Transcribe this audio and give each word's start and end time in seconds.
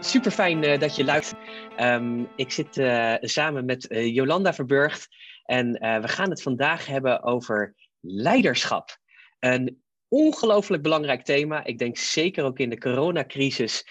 Super 0.00 0.30
fijn 0.30 0.62
uh, 0.62 0.78
dat 0.78 0.96
je 0.96 1.04
luistert. 1.04 1.40
Um, 1.80 2.28
ik 2.36 2.50
zit 2.50 2.76
uh, 2.76 3.14
samen 3.20 3.64
met 3.64 3.90
uh, 3.90 4.14
Jolanda 4.14 4.54
Verburgt 4.54 5.08
en 5.44 5.72
we 5.72 6.08
gaan 6.08 6.30
het 6.30 6.42
vandaag 6.42 6.86
hebben 6.86 7.22
over 7.22 7.74
leiderschap. 8.00 8.98
Een 9.38 9.82
ongelooflijk 10.08 10.82
belangrijk 10.82 11.24
thema. 11.24 11.64
Ik 11.64 11.78
denk 11.78 11.96
zeker 11.96 12.44
ook 12.44 12.58
in 12.58 12.70
de 12.70 12.78
coronacrisis 12.78 13.86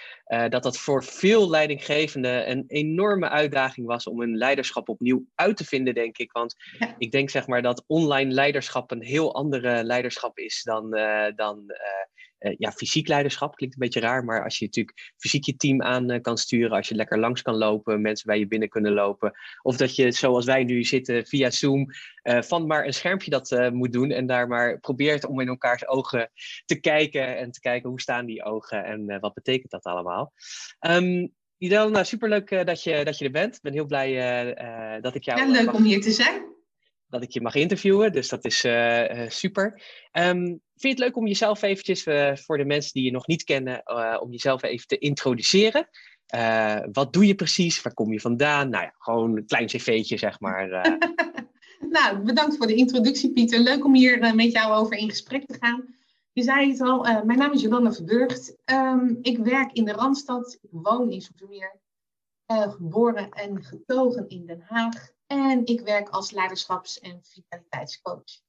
dat 0.50 0.64
dat 0.64 0.78
voor 0.78 1.04
veel 1.04 1.50
leidinggevenden 1.50 2.50
een 2.50 2.64
enorme 2.68 3.30
uitdaging 3.30 3.88
was 3.88 4.08
om 4.08 4.20
hun 4.20 4.38
leiderschap 4.38 4.90
opnieuw 4.90 5.26
uit 5.36 5.58
te 5.58 5.66
vinden, 5.66 5.94
denk 5.94 6.18
ik. 6.18 6.32
Want 6.32 6.56
ja. 6.80 6.96
ik 6.98 7.12
denk 7.12 7.30
zeg 7.30 7.48
maar 7.48 7.62
dat 7.62 7.84
online 7.88 8.32
leiderschap 8.32 8.92
een 8.92 9.04
heel 9.04 9.34
andere 9.36 9.84
leiderschap 9.84 10.38
is 10.38 10.64
dan, 10.64 10.90
dan 11.36 11.64
ja, 12.58 12.72
fysiek 12.72 13.08
leiderschap 13.08 13.56
klinkt 13.56 13.76
een 13.76 13.82
beetje 13.82 14.00
raar, 14.00 14.24
maar 14.24 14.44
als 14.44 14.58
je 14.58 14.66
natuurlijk 14.66 15.14
fysiek 15.18 15.44
je 15.44 15.56
team 15.56 15.82
aan 15.82 16.12
uh, 16.12 16.22
kan 16.22 16.38
sturen, 16.38 16.78
als 16.78 16.88
je 16.88 16.96
lekker 16.96 17.20
langs 17.20 17.42
kan 17.42 17.56
lopen, 17.56 18.02
mensen 18.02 18.28
bij 18.28 18.40
je 18.40 18.48
binnen 18.48 18.70
kunnen 18.70 18.94
lopen, 18.94 19.34
of 19.62 19.78
dat 19.78 19.96
je 19.96 20.12
zoals 20.12 20.46
wij 20.46 20.64
nu 20.64 20.84
zitten 20.84 21.26
via 21.26 21.50
Zoom 21.50 21.86
uh, 22.24 22.42
van 22.42 22.68
maar 22.68 22.86
een 22.86 22.94
schermpje 22.94 23.30
dat 23.30 23.72
moet 23.74 23.92
doen 23.92 24.12
en 24.12 24.28
daar 24.28 24.48
maar 24.48 24.80
probeert 24.80 25.26
om 25.26 25.40
in 25.40 25.48
elkaars 25.48 25.88
ogen 25.88 26.32
te 26.66 26.80
kijken 26.80 27.38
en 27.38 27.52
te 27.52 27.60
kijken 27.60 27.90
hoe 27.90 28.02
staan 28.02 28.26
die 28.26 28.44
ogen 28.44 28.84
en 28.84 29.20
wat 29.20 29.34
betekent 29.34 29.72
dat 29.72 29.84
allemaal. 29.84 30.34
Um, 30.88 31.34
Idel, 31.58 31.90
nou 31.90 32.06
superleuk 32.06 32.66
dat, 32.66 32.84
je, 32.84 33.06
dat 33.06 33.18
je 33.18 33.26
er 33.26 33.32
bent. 33.32 33.56
Ik 33.56 33.62
ben 33.62 33.74
heel 33.74 33.86
blij 33.86 34.14
dat 35.02 35.16
ik 35.16 35.24
jou... 35.24 35.40
Ja, 35.40 35.48
leuk 35.48 35.74
om 35.74 35.84
hier 35.84 36.02
te 36.02 36.12
zijn 36.12 36.58
dat 37.08 37.24
ik 37.24 37.32
je 37.32 37.42
mag 37.42 37.56
interviewen. 37.56 38.12
Dus 38.12 38.30
dat 38.30 38.46
is 38.46 38.68
super. 39.28 39.82
Um, 40.12 40.62
vind 40.80 40.98
je 40.98 41.04
het 41.04 41.10
leuk 41.10 41.16
om 41.16 41.28
jezelf 41.28 41.62
eventjes, 41.62 42.06
uh, 42.06 42.36
voor 42.36 42.58
de 42.58 42.66
mensen 42.66 42.94
die 42.94 43.04
je 43.04 43.12
nog 43.12 43.28
niet 43.28 43.44
kennen, 43.44 43.82
uh, 43.86 44.18
om 44.20 44.32
jezelf 44.32 44.64
even 44.64 44.88
te 44.88 44.98
introduceren? 44.98 45.90
wat 46.92 47.14
doe 47.14 47.28
je 47.28 47.36
precies? 47.36 47.82
Waar 47.82 47.94
kom 47.94 48.12
je 48.12 48.20
vandaan? 48.20 48.70
Nou 48.70 48.84
ja, 48.84 48.94
gewoon 48.98 49.38
een 49.38 49.46
klein 49.46 49.68
cv'tje, 49.68 50.18
zeg 50.18 50.40
maar. 50.40 50.68
nou, 51.96 52.24
bedankt 52.24 52.58
voor 52.58 52.68
de 52.68 52.76
introductie, 52.76 53.34
Pieter. 53.34 53.60
Leuk 53.60 53.86
om 53.86 53.96
hier 53.96 54.36
met 54.36 54.52
jou 54.52 54.74
over 54.74 54.98
in 54.98 55.10
gesprek 55.10 55.46
te 55.46 55.58
gaan. 55.60 55.96
Je 56.34 56.44
zei 56.44 56.72
het 56.72 56.82
al, 56.82 57.24
mijn 57.24 57.38
naam 57.38 57.52
is 57.52 57.62
Jolanda 57.62 57.92
Verburgt. 57.94 58.56
Um, 58.66 59.20
ik 59.22 59.38
werk 59.38 59.72
in 59.72 59.86
de 59.86 59.92
Randstad. 59.92 60.58
Ik 60.62 60.70
woon 60.72 61.12
in 61.12 61.22
Zoetermeer. 61.22 61.80
geboren 62.48 63.30
en 63.30 63.64
getogen 63.64 64.28
in 64.28 64.46
Den 64.46 64.64
Haag. 64.68 65.12
En 65.28 65.66
ik 65.66 65.82
werk 65.82 66.10
als 66.10 66.32
leiderschaps- 66.32 67.00
en 67.00 67.20
vitaliteitscoach. 67.24 68.42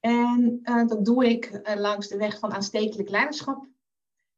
En 0.00 0.60
uh, 0.62 0.86
dat 0.86 1.04
doe 1.04 1.28
ik 1.28 1.50
uh, 1.50 1.74
langs 1.76 2.08
de 2.08 2.16
weg 2.16 2.38
van 2.38 2.52
aanstekelijk 2.52 3.08
leiderschap. 3.08 3.68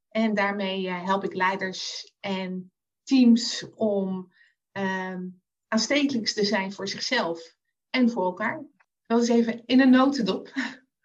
En 0.09 0.34
daarmee 0.34 0.84
uh, 0.84 1.05
help 1.05 1.25
ik 1.25 1.34
leiders 1.34 2.12
en 2.21 2.73
teams 3.03 3.67
om 3.75 4.33
ehm, 4.73 5.27
aanstekelijk 5.69 6.27
te 6.27 6.45
zijn 6.45 6.73
voor 6.73 6.89
zichzelf 6.89 7.55
en 7.91 8.11
voor 8.11 8.25
elkaar. 8.25 8.65
Dat 9.06 9.23
is 9.23 9.28
even 9.28 9.62
in 9.67 9.81
een 9.81 9.91
notendop. 9.91 10.53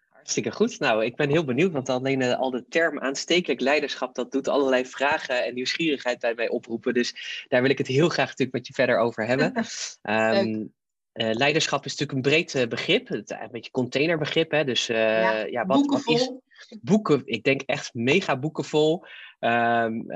Hartstikke 0.08 0.52
goed. 0.52 0.78
Nou, 0.78 1.04
ik 1.04 1.16
ben 1.16 1.30
heel 1.30 1.44
benieuwd, 1.44 1.72
want 1.72 1.88
alleen 1.88 2.20
uh, 2.20 2.38
al 2.38 2.50
de 2.50 2.66
term 2.68 2.98
aanstekelijk 3.00 3.60
leiderschap, 3.60 4.14
dat 4.14 4.32
doet 4.32 4.48
allerlei 4.48 4.86
vragen 4.86 5.44
en 5.44 5.54
nieuwsgierigheid 5.54 6.18
bij 6.18 6.34
mij 6.34 6.48
oproepen. 6.48 6.94
Dus 6.94 7.44
daar 7.48 7.62
wil 7.62 7.70
ik 7.70 7.78
het 7.78 7.86
heel 7.86 8.08
graag 8.08 8.26
natuurlijk 8.26 8.52
met 8.52 8.66
je 8.66 8.72
verder 8.72 8.98
over 8.98 9.26
hebben. 9.26 9.52
um, 10.02 10.74
uh, 11.18 11.30
leiderschap 11.32 11.84
is 11.84 11.96
natuurlijk 11.96 12.18
een 12.18 12.32
breed 12.32 12.54
uh, 12.54 12.66
begrip, 12.66 13.08
het, 13.08 13.30
een 13.30 13.48
beetje 13.50 13.70
containerbegrip. 13.70 14.50
Hè? 14.50 14.64
Dus 14.64 14.86
ja, 14.86 15.44
ja, 15.44 15.66
wat, 15.66 15.76
boeken 15.76 16.04
wat 16.04 16.14
is 16.14 16.32
boeken? 16.80 17.22
Ik 17.24 17.44
denk 17.44 17.62
echt 17.62 17.94
mega 17.94 18.38
boeken 18.38 18.64
vol. 18.64 19.04
Um, 19.40 20.06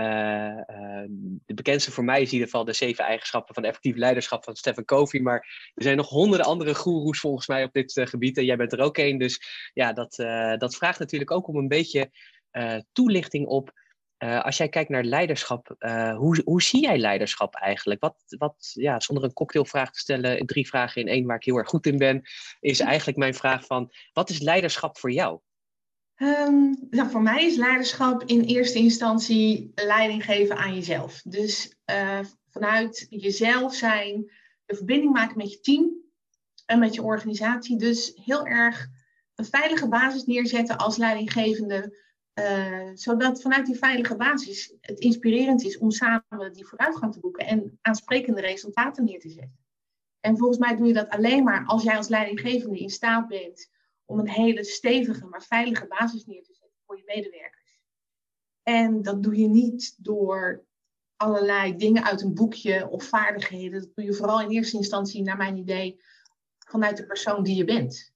de 1.46 1.54
bekendste 1.54 1.90
voor 1.92 2.04
mij 2.04 2.20
is 2.20 2.26
in 2.26 2.32
ieder 2.32 2.48
geval 2.48 2.64
de 2.64 2.72
zeven 2.72 3.04
eigenschappen 3.04 3.54
van 3.54 3.64
effectief 3.64 3.96
leiderschap 3.96 4.44
van 4.44 4.56
Stephen 4.56 4.84
Covey. 4.84 5.20
Maar 5.20 5.70
er 5.74 5.82
zijn 5.82 5.96
nog 5.96 6.08
honderden 6.08 6.46
andere 6.46 6.74
goeroes 6.74 7.20
volgens 7.20 7.46
mij 7.46 7.64
op 7.64 7.72
dit 7.72 8.00
gebied. 8.04 8.36
En 8.36 8.44
jij 8.44 8.56
bent 8.56 8.72
er 8.72 8.80
ook 8.80 8.98
een. 8.98 9.18
Dus 9.18 9.42
ja, 9.74 9.92
dat, 9.92 10.14
dat 10.58 10.76
vraagt 10.76 10.98
natuurlijk 10.98 11.30
ook 11.30 11.48
om 11.48 11.56
een 11.56 11.68
beetje 11.68 12.10
toelichting 12.92 13.46
op. 13.46 13.72
als 14.22 14.56
jij 14.56 14.68
kijkt 14.68 14.90
naar 14.90 15.04
leiderschap, 15.04 15.76
hoe, 16.16 16.40
hoe 16.44 16.62
zie 16.62 16.80
jij 16.80 16.98
leiderschap 16.98 17.54
eigenlijk? 17.54 18.00
Wat, 18.00 18.16
wat, 18.26 18.70
ja, 18.72 19.00
zonder 19.00 19.24
een 19.24 19.32
cocktailvraag 19.32 19.92
te 19.92 19.98
stellen, 19.98 20.46
drie 20.46 20.66
vragen 20.66 21.00
in 21.00 21.08
één 21.08 21.26
waar 21.26 21.36
ik 21.36 21.44
heel 21.44 21.56
erg 21.56 21.68
goed 21.68 21.86
in 21.86 21.98
ben, 21.98 22.22
is 22.60 22.80
eigenlijk 22.80 23.18
mijn 23.18 23.34
vraag 23.34 23.66
van, 23.66 23.92
wat 24.12 24.30
is 24.30 24.40
leiderschap 24.40 24.98
voor 24.98 25.12
jou? 25.12 25.40
Um, 26.16 26.86
nou, 26.90 27.10
voor 27.10 27.22
mij 27.22 27.44
is 27.44 27.56
leiderschap 27.56 28.22
in 28.22 28.40
eerste 28.40 28.78
instantie 28.78 29.72
leiding 29.74 30.24
geven 30.24 30.56
aan 30.56 30.74
jezelf. 30.74 31.22
Dus 31.22 31.76
uh, 31.90 32.18
vanuit 32.50 33.06
jezelf 33.10 33.74
zijn, 33.74 34.30
de 34.64 34.76
verbinding 34.76 35.12
maken 35.12 35.36
met 35.36 35.52
je 35.52 35.60
team 35.60 35.90
en 36.66 36.78
met 36.78 36.94
je 36.94 37.02
organisatie. 37.02 37.76
Dus 37.76 38.12
heel 38.14 38.46
erg 38.46 38.88
een 39.34 39.44
veilige 39.44 39.88
basis 39.88 40.24
neerzetten 40.24 40.76
als 40.76 40.96
leidinggevende. 40.96 42.00
Uh, 42.34 42.90
zodat 42.94 43.42
vanuit 43.42 43.66
die 43.66 43.76
veilige 43.76 44.16
basis 44.16 44.74
het 44.80 44.98
inspirerend 44.98 45.62
is 45.64 45.78
om 45.78 45.90
samen 45.90 46.52
die 46.52 46.66
vooruitgang 46.66 47.12
te 47.12 47.20
boeken 47.20 47.46
en 47.46 47.78
aansprekende 47.80 48.40
resultaten 48.40 49.04
neer 49.04 49.20
te 49.20 49.28
zetten. 49.28 49.58
En 50.20 50.38
volgens 50.38 50.58
mij 50.58 50.76
doe 50.76 50.86
je 50.86 50.92
dat 50.92 51.08
alleen 51.08 51.44
maar 51.44 51.64
als 51.66 51.82
jij 51.82 51.96
als 51.96 52.08
leidinggevende 52.08 52.78
in 52.78 52.90
staat 52.90 53.28
bent 53.28 53.70
om 54.04 54.18
een 54.18 54.28
hele 54.28 54.64
stevige, 54.64 55.26
maar 55.26 55.42
veilige 55.42 55.86
basis 55.86 56.26
neer 56.26 56.42
te 56.42 56.54
zetten 56.54 56.78
voor 56.86 56.96
je 56.96 57.02
medewerkers. 57.06 57.80
En 58.62 59.02
dat 59.02 59.22
doe 59.22 59.36
je 59.36 59.48
niet 59.48 59.94
door 59.98 60.64
allerlei 61.16 61.76
dingen 61.76 62.04
uit 62.04 62.22
een 62.22 62.34
boekje 62.34 62.88
of 62.88 63.04
vaardigheden. 63.04 63.80
Dat 63.80 63.94
doe 63.94 64.04
je 64.04 64.14
vooral 64.14 64.40
in 64.40 64.50
eerste 64.50 64.76
instantie, 64.76 65.22
naar 65.22 65.36
mijn 65.36 65.56
idee, 65.56 66.00
vanuit 66.58 66.96
de 66.96 67.06
persoon 67.06 67.42
die 67.42 67.56
je 67.56 67.64
bent. 67.64 68.12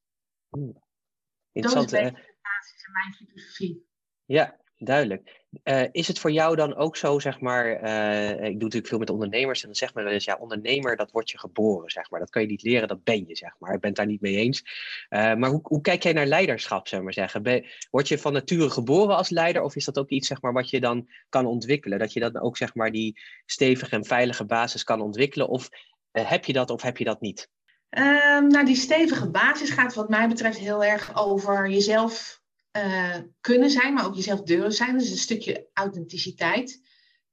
Dat 1.53 1.65
is 1.65 1.73
de 1.73 2.37
basis 2.43 2.87
in 2.87 2.93
mijn 2.93 3.15
filosofie. 3.15 3.87
Ja, 4.27 4.57
duidelijk. 4.79 5.45
Uh, 5.65 5.83
is 5.93 6.09
het 6.09 6.19
voor 6.19 6.31
jou 6.31 6.57
dan 6.57 6.75
ook 6.75 6.97
zo, 6.97 7.19
zeg 7.19 7.41
maar, 7.41 7.83
uh, 7.85 8.31
ik 8.31 8.39
doe 8.41 8.63
natuurlijk 8.63 8.87
veel 8.87 8.99
met 8.99 9.11
ondernemers 9.11 9.61
en 9.61 9.67
dan 9.67 9.77
zeg 9.77 9.95
maar 9.95 10.05
wel 10.05 10.13
eens, 10.13 10.25
ja, 10.25 10.37
ondernemer, 10.41 10.97
dat 10.97 11.11
wordt 11.11 11.31
je 11.31 11.39
geboren, 11.39 11.91
zeg 11.91 12.11
maar. 12.11 12.21
Dat 12.21 12.31
kan 12.31 12.43
je 12.43 12.49
niet 12.49 12.63
leren, 12.63 12.89
dat 12.89 13.05
ben 13.05 13.27
je, 13.27 13.37
zeg 13.37 13.55
maar. 13.59 13.75
Ik 13.75 13.81
ben 13.81 13.89
het 13.89 13.99
daar 13.99 14.07
niet 14.07 14.21
mee 14.21 14.37
eens. 14.37 14.63
Uh, 15.11 15.35
maar 15.35 15.51
hoe, 15.51 15.61
hoe 15.63 15.81
kijk 15.81 16.03
jij 16.03 16.13
naar 16.13 16.27
leiderschap, 16.27 16.89
zeg 16.89 17.01
maar 17.01 17.13
zeggen? 17.13 17.65
Word 17.91 18.09
je 18.09 18.19
van 18.19 18.33
nature 18.33 18.71
geboren 18.71 19.17
als 19.17 19.29
leider 19.29 19.63
of 19.63 19.77
is 19.77 19.85
dat 19.85 19.99
ook 19.99 20.09
iets, 20.09 20.29
zeg 20.29 20.43
maar, 20.43 20.53
wat 20.53 20.71
je 20.71 20.81
dan 20.81 21.09
kan 21.29 21.47
ontwikkelen? 21.47 21.99
Dat 21.99 22.13
je 22.13 22.21
dan 22.21 22.41
ook, 22.41 22.57
zeg 22.57 22.75
maar, 22.75 22.93
die 22.93 23.21
stevige 23.45 23.97
en 23.97 24.05
veilige 24.05 24.45
basis 24.45 24.85
kan 24.85 25.01
ontwikkelen? 25.01 25.49
Of 25.49 25.69
heb 26.13 26.45
je 26.45 26.53
dat 26.53 26.71
of 26.71 26.83
heb 26.83 26.97
je 26.97 27.05
dat 27.05 27.21
niet? 27.21 27.51
Um, 27.91 28.49
nou, 28.49 28.65
die 28.65 28.77
stevige 28.77 29.31
basis 29.31 29.71
gaat 29.71 29.95
wat 29.95 30.09
mij 30.09 30.29
betreft 30.29 30.59
heel 30.59 30.85
erg 30.85 31.17
over 31.17 31.69
jezelf 31.71 32.45
uh, 32.77 33.17
kunnen 33.41 33.71
zijn, 33.71 33.95
maar 33.95 34.07
ook 34.07 34.15
jezelf 34.15 34.43
durven 34.43 34.73
zijn. 34.73 34.99
Dus 34.99 35.11
een 35.11 35.17
stukje 35.17 35.69
authenticiteit. 35.73 36.81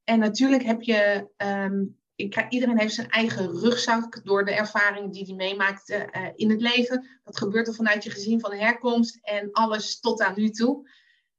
En 0.03 0.19
natuurlijk 0.19 0.63
heb 0.63 0.81
je, 0.81 1.27
um, 1.37 1.99
ik, 2.15 2.45
iedereen 2.49 2.79
heeft 2.79 2.93
zijn 2.93 3.09
eigen 3.09 3.59
rugzak 3.59 4.25
door 4.25 4.45
de 4.45 4.51
ervaringen 4.51 5.11
die 5.11 5.25
hij 5.25 5.35
meemaakt 5.35 5.89
uh, 5.89 6.03
in 6.35 6.49
het 6.49 6.61
leven. 6.61 7.07
Dat 7.23 7.37
gebeurt 7.37 7.67
er 7.67 7.73
vanuit 7.75 8.03
je 8.03 8.09
gezin 8.09 8.39
van 8.39 8.53
herkomst 8.53 9.19
en 9.21 9.51
alles 9.51 9.99
tot 9.99 10.21
aan 10.21 10.33
nu 10.35 10.49
toe. 10.49 10.89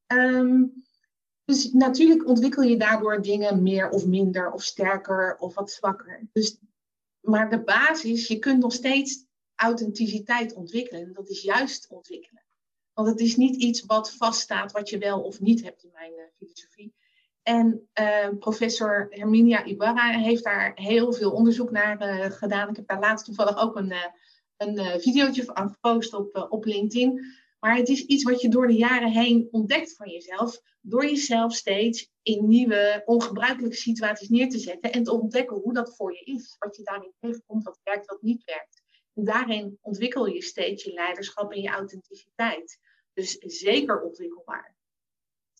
Um, 0.06 0.84
dus 1.44 1.72
natuurlijk 1.72 2.26
ontwikkel 2.26 2.62
je 2.62 2.76
daardoor 2.76 3.22
dingen 3.22 3.62
meer 3.62 3.88
of 3.88 4.06
minder 4.06 4.52
of 4.52 4.62
sterker 4.62 5.36
of 5.36 5.54
wat 5.54 5.70
zwakker. 5.70 6.28
Dus, 6.32 6.58
maar 7.20 7.50
de 7.50 7.62
basis, 7.62 8.26
je 8.26 8.38
kunt 8.38 8.60
nog 8.60 8.72
steeds 8.72 9.26
authenticiteit 9.54 10.54
ontwikkelen. 10.54 11.12
Dat 11.12 11.28
is 11.28 11.42
juist 11.42 11.88
ontwikkelen. 11.88 12.43
Want 12.94 13.08
het 13.08 13.20
is 13.20 13.36
niet 13.36 13.56
iets 13.56 13.84
wat 13.84 14.12
vaststaat, 14.12 14.72
wat 14.72 14.88
je 14.88 14.98
wel 14.98 15.22
of 15.22 15.40
niet 15.40 15.62
hebt 15.62 15.84
in 15.84 15.90
mijn 15.92 16.12
uh, 16.12 16.24
filosofie. 16.36 16.94
En 17.42 17.88
uh, 18.00 18.28
professor 18.38 19.06
Herminia 19.10 19.64
Ibarra 19.64 20.10
heeft 20.10 20.44
daar 20.44 20.72
heel 20.74 21.12
veel 21.12 21.30
onderzoek 21.30 21.70
naar 21.70 22.02
uh, 22.02 22.30
gedaan. 22.30 22.68
Ik 22.68 22.76
heb 22.76 22.86
daar 22.86 23.00
laatst 23.00 23.24
toevallig 23.24 23.58
ook 23.58 23.76
een, 23.76 23.94
een 24.56 25.00
videootje 25.00 25.44
van 25.44 25.68
gepost 25.70 26.14
op, 26.14 26.46
op 26.48 26.64
LinkedIn. 26.64 27.20
Maar 27.64 27.76
het 27.76 27.88
is 27.88 28.04
iets 28.04 28.22
wat 28.22 28.40
je 28.40 28.48
door 28.48 28.66
de 28.66 28.76
jaren 28.76 29.10
heen 29.10 29.48
ontdekt 29.50 29.96
van 29.96 30.10
jezelf. 30.10 30.60
Door 30.80 31.04
jezelf 31.04 31.54
steeds 31.54 32.10
in 32.22 32.48
nieuwe, 32.48 33.02
ongebruikelijke 33.04 33.76
situaties 33.76 34.28
neer 34.28 34.48
te 34.48 34.58
zetten. 34.58 34.92
En 34.92 35.02
te 35.02 35.12
ontdekken 35.12 35.56
hoe 35.56 35.72
dat 35.72 35.96
voor 35.96 36.12
je 36.12 36.24
is. 36.24 36.56
Wat 36.58 36.76
je 36.76 36.82
daarin 36.82 37.12
tegenkomt, 37.20 37.64
wat 37.64 37.80
werkt, 37.82 38.06
wat 38.06 38.22
niet 38.22 38.44
werkt. 38.44 38.82
En 39.14 39.24
daarin 39.24 39.78
ontwikkel 39.80 40.26
je 40.26 40.42
steeds 40.42 40.84
je 40.84 40.92
leiderschap 40.92 41.52
en 41.52 41.60
je 41.60 41.68
authenticiteit. 41.68 42.78
Dus 43.14 43.38
zeker 43.38 44.00
ontwikkelbaar. 44.00 44.74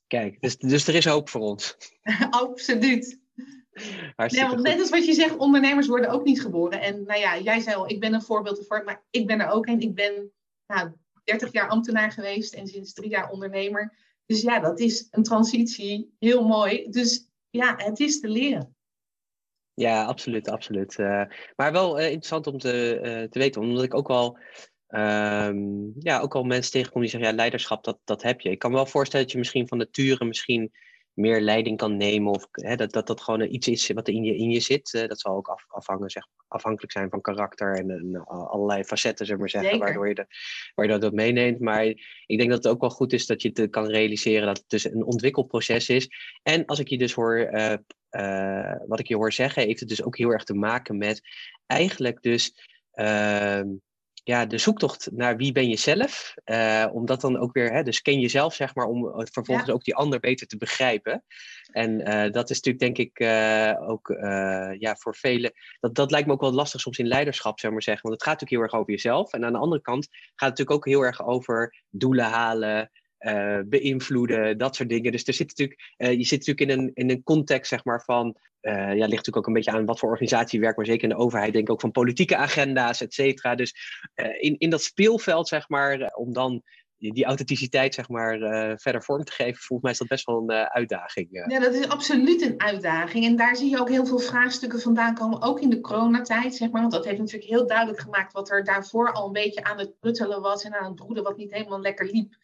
Kijk, 0.06 0.40
dus, 0.40 0.56
dus 0.56 0.86
er 0.86 0.94
is 0.94 1.04
hoop 1.04 1.28
voor 1.28 1.40
ons. 1.40 1.76
Absoluut. 2.30 3.22
Nee, 4.16 4.46
want 4.46 4.62
net 4.62 4.80
als 4.80 4.90
wat 4.90 5.06
je 5.06 5.12
zegt, 5.12 5.36
ondernemers 5.36 5.86
worden 5.86 6.10
ook 6.10 6.24
niet 6.24 6.40
geboren. 6.40 6.80
En 6.80 7.04
nou 7.04 7.20
ja, 7.20 7.38
jij 7.38 7.60
zei 7.60 7.76
al, 7.76 7.90
ik 7.90 8.00
ben 8.00 8.14
een 8.14 8.22
voorbeeld 8.22 8.58
ervoor, 8.58 8.84
maar 8.84 9.04
ik 9.10 9.26
ben 9.26 9.40
er 9.40 9.48
ook 9.48 9.66
een. 9.66 9.80
Ik 9.80 9.94
ben 9.94 10.32
nou, 10.66 10.92
30 11.24 11.52
jaar 11.52 11.68
ambtenaar 11.68 12.12
geweest 12.12 12.54
en 12.54 12.66
sinds 12.66 12.92
drie 12.92 13.10
jaar 13.10 13.30
ondernemer. 13.30 13.96
Dus 14.26 14.42
ja, 14.42 14.60
dat 14.60 14.80
is 14.80 15.08
een 15.10 15.22
transitie, 15.22 16.14
heel 16.18 16.46
mooi. 16.46 16.90
Dus 16.90 17.28
ja, 17.50 17.74
het 17.76 18.00
is 18.00 18.20
te 18.20 18.28
leren. 18.28 18.76
Ja, 19.74 20.04
absoluut, 20.04 20.48
absoluut. 20.48 20.98
Uh, 20.98 21.24
maar 21.56 21.72
wel 21.72 21.98
uh, 21.98 22.04
interessant 22.04 22.46
om 22.46 22.58
te, 22.58 22.94
uh, 22.96 23.28
te 23.28 23.38
weten, 23.38 23.62
omdat 23.62 23.84
ik 23.84 23.94
ook 23.94 24.08
wel, 24.08 24.38
um, 24.96 25.92
ja, 25.98 26.20
ook 26.20 26.34
al 26.34 26.44
mensen 26.44 26.72
tegenkom 26.72 27.00
die 27.00 27.10
zeggen, 27.10 27.30
ja, 27.30 27.36
leiderschap, 27.36 27.84
dat, 27.84 27.98
dat 28.04 28.22
heb 28.22 28.40
je. 28.40 28.50
Ik 28.50 28.58
kan 28.58 28.70
me 28.70 28.76
wel 28.76 28.86
voorstellen 28.86 29.24
dat 29.24 29.32
je 29.32 29.40
misschien 29.40 29.68
van 29.68 29.78
nature 29.78 30.24
misschien 30.24 30.72
meer 31.14 31.40
leiding 31.40 31.76
kan 31.76 31.96
nemen. 31.96 32.32
Of 32.32 32.48
hè, 32.50 32.76
dat, 32.76 32.92
dat 32.92 33.06
dat 33.06 33.20
gewoon 33.20 33.42
iets 33.42 33.68
is 33.68 33.90
wat 33.90 34.08
in 34.08 34.24
je, 34.24 34.36
in 34.36 34.50
je 34.50 34.60
zit. 34.60 34.92
Uh, 34.92 35.08
dat 35.08 35.20
zal 35.20 35.36
ook 35.36 35.48
af, 35.48 35.64
afhangen, 35.68 36.10
zeg, 36.10 36.26
afhankelijk 36.48 36.92
zijn 36.92 37.10
van 37.10 37.20
karakter 37.20 37.74
en, 37.74 37.90
en 37.90 38.24
allerlei 38.24 38.84
facetten, 38.84 39.26
zeg 39.26 39.38
maar 39.38 39.50
zeggen, 39.50 39.78
waardoor 39.78 40.08
je, 40.08 40.14
de, 40.14 40.26
waardoor 40.74 40.96
je 40.96 41.02
dat 41.02 41.12
meeneemt. 41.12 41.60
Maar 41.60 41.84
ik 42.26 42.38
denk 42.38 42.50
dat 42.50 42.64
het 42.64 42.72
ook 42.72 42.80
wel 42.80 42.90
goed 42.90 43.12
is 43.12 43.26
dat 43.26 43.42
je 43.42 43.52
te, 43.52 43.68
kan 43.68 43.86
realiseren 43.86 44.46
dat 44.46 44.58
het 44.58 44.68
dus 44.68 44.84
een 44.84 45.04
ontwikkelproces 45.04 45.88
is. 45.88 46.08
En 46.42 46.64
als 46.64 46.78
ik 46.78 46.88
je 46.88 46.98
dus 46.98 47.12
hoor, 47.12 47.50
uh, 47.52 47.74
uh, 48.10 48.76
wat 48.86 49.00
ik 49.00 49.08
je 49.08 49.16
hoor 49.16 49.32
zeggen, 49.32 49.62
heeft 49.62 49.80
het 49.80 49.88
dus 49.88 50.02
ook 50.02 50.16
heel 50.16 50.30
erg 50.30 50.44
te 50.44 50.54
maken 50.54 50.98
met 50.98 51.20
eigenlijk 51.66 52.22
dus 52.22 52.68
ehm, 52.92 53.68
ja, 54.24 54.46
de 54.46 54.58
zoektocht 54.58 55.08
naar 55.12 55.36
wie 55.36 55.52
ben 55.52 55.68
je 55.68 55.76
zelf. 55.76 56.34
Uh, 56.44 56.86
om 56.92 57.06
dat 57.06 57.20
dan 57.20 57.38
ook 57.38 57.52
weer, 57.52 57.72
hè, 57.72 57.82
dus 57.82 58.02
ken 58.02 58.20
jezelf 58.20 58.54
zeg 58.54 58.74
maar, 58.74 58.86
om 58.86 59.06
eh, 59.06 59.26
vervolgens 59.32 59.70
ook 59.70 59.84
die 59.84 59.94
ander 59.94 60.20
beter 60.20 60.46
te 60.46 60.56
begrijpen. 60.56 61.24
En 61.70 62.00
uh, 62.00 62.30
dat 62.32 62.50
is 62.50 62.60
natuurlijk 62.60 62.78
denk 62.78 62.98
ik 62.98 63.20
uh, 63.20 63.90
ook 63.90 64.08
ja, 64.78 64.96
voor 64.96 65.16
velen, 65.16 65.52
dat, 65.80 65.94
dat 65.94 66.10
lijkt 66.10 66.26
me 66.26 66.32
ook 66.32 66.40
wel 66.40 66.52
lastig 66.52 66.80
soms 66.80 66.98
in 66.98 67.06
leiderschap, 67.06 67.60
zeg 67.60 67.70
maar 67.70 67.82
zeggen. 67.82 68.02
Want 68.02 68.14
het 68.14 68.28
gaat 68.28 68.40
natuurlijk 68.40 68.62
heel 68.62 68.72
erg 68.72 68.80
over 68.80 68.92
jezelf. 68.92 69.32
En 69.32 69.44
aan 69.44 69.52
de 69.52 69.58
andere 69.58 69.82
kant 69.82 70.06
gaat 70.10 70.20
het 70.34 70.40
natuurlijk 70.40 70.76
ook 70.76 70.86
heel 70.86 71.02
erg 71.02 71.26
over 71.26 71.84
doelen 71.90 72.24
halen, 72.24 72.90
uh, 73.26 73.58
beïnvloeden, 73.66 74.58
dat 74.58 74.76
soort 74.76 74.88
dingen. 74.88 75.12
Dus 75.12 75.26
er 75.26 75.34
zit 75.34 75.48
natuurlijk, 75.48 75.94
uh, 75.98 76.12
je 76.12 76.24
zit 76.24 76.46
natuurlijk 76.46 76.70
in 76.70 76.78
een, 76.78 76.90
in 76.94 77.10
een 77.10 77.22
context 77.22 77.68
zeg 77.68 77.84
maar, 77.84 78.02
van, 78.04 78.36
uh, 78.62 78.72
ja, 78.72 78.92
ligt 78.92 79.10
natuurlijk 79.10 79.36
ook 79.36 79.46
een 79.46 79.52
beetje 79.52 79.70
aan 79.70 79.84
wat 79.84 79.98
voor 79.98 80.08
organisatie 80.08 80.58
je 80.58 80.64
werkt, 80.64 80.76
maar 80.76 80.86
zeker 80.86 81.02
in 81.02 81.08
de 81.08 81.22
overheid 81.22 81.52
denk 81.52 81.66
ik 81.66 81.72
ook 81.72 81.80
van 81.80 81.90
politieke 81.90 82.36
agenda's, 82.36 83.00
et 83.00 83.14
cetera. 83.14 83.54
Dus 83.54 83.74
in, 84.38 84.58
in 84.58 84.70
dat 84.70 84.82
speelveld, 84.82 85.48
zeg 85.48 85.68
maar, 85.68 86.12
om 86.14 86.32
dan 86.32 86.62
die 86.96 87.24
authenticiteit 87.24 87.94
zeg 87.94 88.08
maar, 88.08 88.38
verder 88.78 89.02
vorm 89.02 89.24
te 89.24 89.32
geven, 89.32 89.56
volgens 89.56 89.82
mij 89.82 89.92
is 89.92 89.98
dat 89.98 90.08
best 90.08 90.26
wel 90.26 90.42
een 90.42 90.50
uitdaging. 90.50 91.28
Ja, 91.30 91.60
dat 91.60 91.74
is 91.74 91.88
absoluut 91.88 92.42
een 92.42 92.60
uitdaging. 92.60 93.24
En 93.24 93.36
daar 93.36 93.56
zie 93.56 93.70
je 93.70 93.80
ook 93.80 93.88
heel 93.88 94.06
veel 94.06 94.18
vraagstukken 94.18 94.80
vandaan 94.80 95.14
komen, 95.14 95.42
ook 95.42 95.60
in 95.60 95.70
de 95.70 95.80
coronatijd, 95.80 96.54
zeg 96.54 96.70
maar. 96.70 96.80
Want 96.80 96.92
dat 96.92 97.04
heeft 97.04 97.18
natuurlijk 97.18 97.50
heel 97.50 97.66
duidelijk 97.66 98.00
gemaakt 98.00 98.32
wat 98.32 98.50
er 98.50 98.64
daarvoor 98.64 99.12
al 99.12 99.26
een 99.26 99.32
beetje 99.32 99.64
aan 99.64 99.78
het 99.78 99.98
pruttelen 100.00 100.40
was 100.40 100.64
en 100.64 100.74
aan 100.74 100.86
het 100.86 100.94
broeden, 100.94 101.24
wat 101.24 101.36
niet 101.36 101.52
helemaal 101.52 101.80
lekker 101.80 102.06
liep 102.06 102.34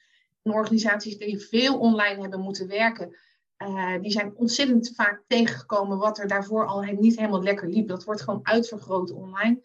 organisaties 0.42 1.19
die 1.19 1.38
veel 1.38 1.78
online 1.78 2.20
hebben 2.20 2.40
moeten 2.40 2.69
werken, 2.69 3.16
uh, 3.62 4.00
die 4.00 4.10
zijn 4.10 4.37
ontzettend 4.37 4.92
vaak 4.94 5.22
tegengekomen 5.26 5.98
wat 5.98 6.19
er 6.19 6.28
daarvoor 6.28 6.66
al 6.66 6.81
niet 6.81 7.16
helemaal 7.16 7.42
lekker 7.42 7.69
liep. 7.69 7.88
Dat 7.88 8.04
wordt 8.04 8.20
gewoon 8.20 8.40
uitvergroot 8.42 9.12
online. 9.12 9.60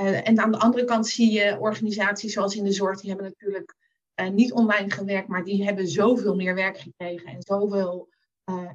Uh, 0.00 0.28
en 0.28 0.38
aan 0.38 0.52
de 0.52 0.58
andere 0.58 0.84
kant 0.84 1.06
zie 1.06 1.32
je 1.32 1.58
organisaties 1.58 2.32
zoals 2.32 2.56
in 2.56 2.64
de 2.64 2.72
zorg, 2.72 3.00
die 3.00 3.10
hebben 3.10 3.26
natuurlijk 3.28 3.76
uh, 4.20 4.28
niet 4.28 4.52
online 4.52 4.90
gewerkt, 4.90 5.28
maar 5.28 5.44
die 5.44 5.64
hebben 5.64 5.88
zoveel 5.88 6.34
meer 6.34 6.54
werk 6.54 6.78
gekregen 6.78 7.26
en 7.26 7.42
zoveel 7.42 8.08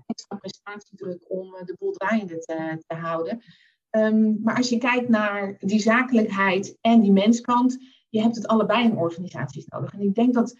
extra 0.05 0.35
prestatiedruk 0.35 1.25
om 1.27 1.51
de 1.65 1.75
boel 1.79 1.91
draaiende 1.91 2.37
te, 2.37 2.83
te 2.87 2.95
houden. 2.95 3.41
Um, 3.89 4.39
maar 4.43 4.55
als 4.55 4.69
je 4.69 4.77
kijkt 4.77 5.09
naar 5.09 5.55
die 5.59 5.79
zakelijkheid 5.79 6.77
en 6.81 7.01
die 7.01 7.11
menskant, 7.11 7.77
je 8.09 8.21
hebt 8.21 8.35
het 8.35 8.47
allebei 8.47 8.83
in 8.83 8.97
organisaties 8.97 9.65
nodig. 9.65 9.93
En 9.93 10.01
ik 10.01 10.15
denk 10.15 10.33
dat 10.33 10.55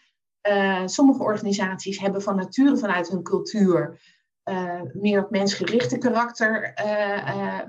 uh, 0.50 0.82
sommige 0.88 1.24
organisaties 1.24 2.00
hebben 2.00 2.22
van 2.22 2.36
nature 2.36 2.78
vanuit 2.78 3.10
hun 3.10 3.24
cultuur 3.24 4.02
uh, 4.50 4.82
meer 4.94 5.20
het 5.20 5.30
mensgerichte 5.30 5.98
karakter 5.98 6.74
uh, 6.86 7.62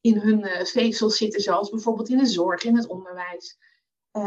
in 0.00 0.18
hun 0.18 0.66
vezels 0.66 1.16
zitten, 1.16 1.40
zoals 1.40 1.70
bijvoorbeeld 1.70 2.08
in 2.08 2.18
de 2.18 2.26
zorg, 2.26 2.64
in 2.64 2.76
het 2.76 2.86
onderwijs. 2.86 3.58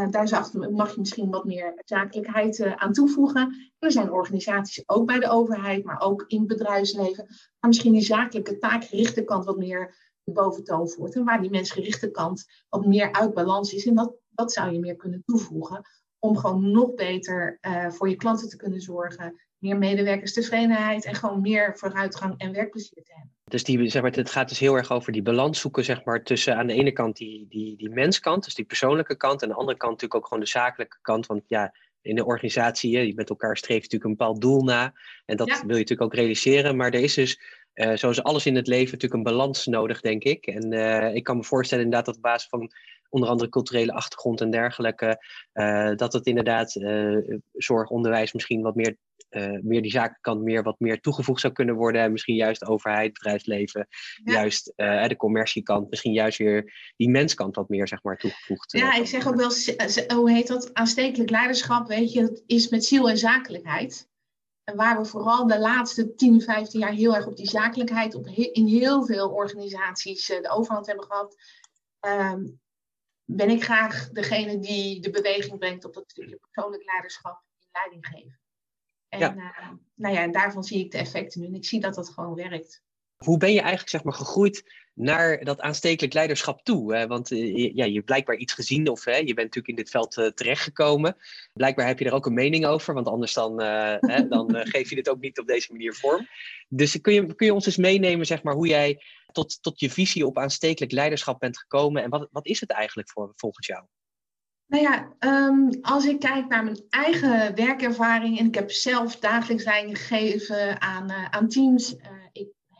daar 0.09 0.49
mag 0.71 0.93
je 0.93 0.99
misschien 0.99 1.29
wat 1.29 1.45
meer 1.45 1.81
zakelijkheid 1.85 2.75
aan 2.75 2.93
toevoegen. 2.93 3.71
er 3.79 3.91
zijn 3.91 4.11
organisaties 4.11 4.89
ook 4.89 5.05
bij 5.05 5.19
de 5.19 5.29
overheid, 5.29 5.83
maar 5.83 5.99
ook 6.01 6.23
in 6.27 6.39
het 6.39 6.47
bedrijfsleven, 6.47 7.25
waar 7.59 7.69
misschien 7.69 7.93
die 7.93 8.01
zakelijke 8.01 8.57
taakgerichte 8.57 9.23
kant 9.23 9.45
wat 9.45 9.57
meer 9.57 9.95
de 10.23 10.31
boventoon 10.31 10.89
voert. 10.89 11.15
En 11.15 11.23
waar 11.23 11.41
die 11.41 11.49
mensgerichte 11.49 12.11
kant 12.11 12.45
wat 12.69 12.85
meer 12.85 13.11
uit 13.11 13.33
balans 13.33 13.73
is. 13.73 13.85
En 13.85 13.95
dat, 13.95 14.15
dat 14.29 14.51
zou 14.51 14.71
je 14.71 14.79
meer 14.79 14.95
kunnen 14.95 15.23
toevoegen 15.25 15.85
om 16.25 16.37
gewoon 16.37 16.71
nog 16.71 16.93
beter 16.93 17.57
uh, 17.61 17.89
voor 17.89 18.09
je 18.09 18.15
klanten 18.15 18.49
te 18.49 18.57
kunnen 18.57 18.81
zorgen. 18.81 19.39
Meer 19.57 19.77
medewerkerstevredenheid 19.77 21.05
en 21.05 21.15
gewoon 21.15 21.41
meer 21.41 21.77
vooruitgang 21.77 22.33
en 22.37 22.53
werkplezier 22.53 23.03
te 23.03 23.11
hebben. 23.13 23.33
Dus 23.43 23.63
die, 23.63 23.89
zeg 23.89 24.01
maar, 24.01 24.11
het 24.11 24.29
gaat 24.29 24.49
dus 24.49 24.59
heel 24.59 24.75
erg 24.75 24.91
over 24.91 25.11
die 25.11 25.21
balans 25.21 25.59
zoeken 25.59 25.83
zeg 25.83 26.03
maar, 26.03 26.23
tussen 26.23 26.55
aan 26.55 26.67
de 26.67 26.73
ene 26.73 26.91
kant 26.91 27.17
die, 27.17 27.45
die, 27.49 27.77
die 27.77 27.89
menskant, 27.89 28.43
dus 28.43 28.55
die 28.55 28.65
persoonlijke 28.65 29.15
kant, 29.15 29.41
en 29.41 29.47
aan 29.47 29.53
de 29.53 29.59
andere 29.59 29.77
kant 29.77 29.91
natuurlijk 29.91 30.21
ook 30.21 30.27
gewoon 30.27 30.43
de 30.43 30.49
zakelijke 30.49 30.97
kant. 31.01 31.25
Want 31.25 31.43
ja, 31.47 31.73
in 32.01 32.15
de 32.15 32.25
organisatie, 32.25 33.05
je 33.05 33.13
met 33.13 33.29
elkaar 33.29 33.57
streeft 33.57 33.81
natuurlijk 33.81 34.11
een 34.11 34.17
bepaald 34.17 34.41
doel 34.41 34.63
na. 34.63 34.93
En 35.25 35.37
dat 35.37 35.47
wil 35.47 35.57
je 35.57 35.65
natuurlijk 35.65 36.01
ook 36.01 36.13
realiseren. 36.13 36.75
Maar 36.75 36.91
er 36.91 36.99
is 36.99 37.13
dus, 37.13 37.39
uh, 37.75 37.95
zoals 37.95 38.23
alles 38.23 38.45
in 38.45 38.55
het 38.55 38.67
leven, 38.67 38.91
natuurlijk 38.91 39.13
een 39.13 39.33
balans 39.33 39.65
nodig, 39.65 40.01
denk 40.01 40.23
ik. 40.23 40.45
En 40.45 40.73
uh, 40.73 41.15
ik 41.15 41.23
kan 41.23 41.37
me 41.37 41.43
voorstellen 41.43 41.83
inderdaad 41.83 42.05
dat 42.07 42.15
op 42.15 42.21
basis 42.21 42.49
van 42.49 42.71
onder 43.09 43.29
andere 43.29 43.49
culturele 43.49 43.93
achtergrond 43.93 44.41
en 44.41 44.51
dergelijke, 44.51 45.23
uh, 45.53 45.95
dat 45.95 46.13
het 46.13 46.25
inderdaad 46.25 46.75
uh, 46.75 47.37
zorg, 47.53 47.89
onderwijs 47.89 48.33
misschien 48.33 48.61
wat 48.61 48.75
meer, 48.75 48.97
meer 49.61 49.81
die 49.81 49.91
zakenkant 49.91 50.41
meer 50.41 50.63
wat 50.63 50.79
meer 50.79 50.99
toegevoegd 51.01 51.41
zou 51.41 51.53
kunnen 51.53 51.75
worden. 51.75 52.01
En 52.01 52.11
misschien 52.11 52.35
juist 52.35 52.65
overheid, 52.65 53.13
bedrijfsleven, 53.13 53.87
ja. 54.23 54.33
juist 54.33 54.73
de 54.75 55.15
commerciekant, 55.17 55.89
misschien 55.89 56.13
juist 56.13 56.37
weer 56.37 56.73
die 56.95 57.09
menskant 57.09 57.55
wat 57.55 57.69
meer 57.69 57.87
zeg 57.87 58.03
maar 58.03 58.17
toegevoegd. 58.17 58.71
Ja, 58.71 58.95
ik 58.95 59.05
zeg 59.05 59.27
ook 59.27 59.35
wel, 59.35 59.51
hoe 60.17 60.31
heet 60.31 60.47
dat, 60.47 60.73
aanstekelijk 60.73 61.29
leiderschap, 61.29 61.87
weet 61.87 62.13
je, 62.13 62.21
het 62.21 62.43
is 62.45 62.69
met 62.69 62.85
ziel 62.85 63.09
en 63.09 63.17
zakelijkheid. 63.17 64.07
En 64.65 64.75
waar 64.75 64.97
we 64.97 65.05
vooral 65.05 65.47
de 65.47 65.59
laatste 65.59 66.15
10, 66.15 66.41
15 66.41 66.79
jaar 66.79 66.91
heel 66.91 67.15
erg 67.15 67.27
op 67.27 67.35
die 67.35 67.49
zakelijkheid 67.49 68.15
op 68.15 68.27
in 68.27 68.67
heel 68.67 69.05
veel 69.05 69.29
organisaties 69.29 70.25
de 70.25 70.49
overhand 70.49 70.85
hebben 70.85 71.05
gehad. 71.05 71.35
Um, 71.99 72.59
ben 73.23 73.49
ik 73.49 73.63
graag 73.63 74.09
degene 74.09 74.59
die 74.59 75.01
de 75.01 75.09
beweging 75.09 75.59
brengt 75.59 75.85
op 75.85 75.93
dat 75.93 76.11
stukje 76.11 76.39
persoonlijk 76.51 76.83
leiderschap 76.83 77.43
in 77.59 77.67
leiding 77.71 78.07
geven. 78.07 78.39
En 79.09 79.19
ja. 79.19 79.35
Uh, 79.35 79.69
nou 79.93 80.13
ja, 80.13 80.21
en 80.21 80.31
daarvan 80.31 80.63
zie 80.63 80.79
ik 80.79 80.91
de 80.91 80.97
effecten 80.97 81.41
nu. 81.41 81.47
En 81.47 81.55
ik 81.55 81.65
zie 81.65 81.79
dat 81.79 81.95
dat 81.95 82.09
gewoon 82.09 82.35
werkt. 82.35 82.83
Hoe 83.15 83.37
ben 83.37 83.51
je 83.51 83.59
eigenlijk 83.59 83.89
zeg 83.89 84.03
maar, 84.03 84.13
gegroeid 84.13 84.63
naar 84.95 85.43
dat 85.43 85.59
aanstekelijk 85.59 86.13
leiderschap 86.13 86.63
toe? 86.63 86.95
Hè? 86.95 87.07
Want 87.07 87.31
uh, 87.31 87.73
ja, 87.75 87.85
je 87.85 87.93
hebt 87.93 88.05
blijkbaar 88.05 88.35
iets 88.35 88.53
gezien 88.53 88.89
of 88.89 89.05
hè, 89.05 89.15
je 89.15 89.33
bent 89.33 89.37
natuurlijk 89.37 89.67
in 89.67 89.75
dit 89.75 89.89
veld 89.89 90.17
uh, 90.17 90.27
terechtgekomen. 90.27 91.15
Blijkbaar 91.53 91.87
heb 91.87 91.99
je 91.99 92.05
er 92.05 92.13
ook 92.13 92.25
een 92.25 92.33
mening 92.33 92.65
over, 92.65 92.93
want 92.93 93.07
anders 93.07 93.33
dan, 93.33 93.61
hè, 93.61 94.27
dan 94.27 94.55
geef 94.55 94.89
je 94.89 94.95
dit 94.95 95.09
ook 95.09 95.19
niet 95.19 95.39
op 95.39 95.47
deze 95.47 95.71
manier 95.71 95.93
vorm. 95.93 96.27
Dus 96.67 97.01
kun 97.01 97.13
je, 97.13 97.35
kun 97.35 97.45
je 97.45 97.53
ons 97.53 97.65
eens 97.65 97.77
meenemen 97.77 98.25
zeg 98.25 98.43
maar, 98.43 98.53
hoe 98.53 98.67
jij 98.67 99.01
tot, 99.31 99.61
tot 99.61 99.79
je 99.79 99.89
visie 99.89 100.25
op 100.25 100.37
aanstekelijk 100.37 100.91
leiderschap 100.91 101.39
bent 101.39 101.57
gekomen? 101.57 102.03
En 102.03 102.09
wat, 102.09 102.27
wat 102.31 102.45
is 102.45 102.59
het 102.59 102.71
eigenlijk 102.71 103.09
voor, 103.09 103.33
volgens 103.35 103.67
jou? 103.67 103.85
Nou 104.67 104.83
ja, 104.83 105.15
um, 105.19 105.77
als 105.81 106.05
ik 106.05 106.19
kijk 106.19 106.47
naar 106.47 106.63
mijn 106.63 106.83
eigen 106.89 107.55
werkervaring 107.55 108.39
en 108.39 108.45
ik 108.45 108.55
heb 108.55 108.71
zelf 108.71 109.15
dagelijks 109.15 109.63
leiding 109.63 109.97
gegeven 109.97 110.81
aan, 110.81 111.11
aan 111.11 111.47
teams. 111.47 111.95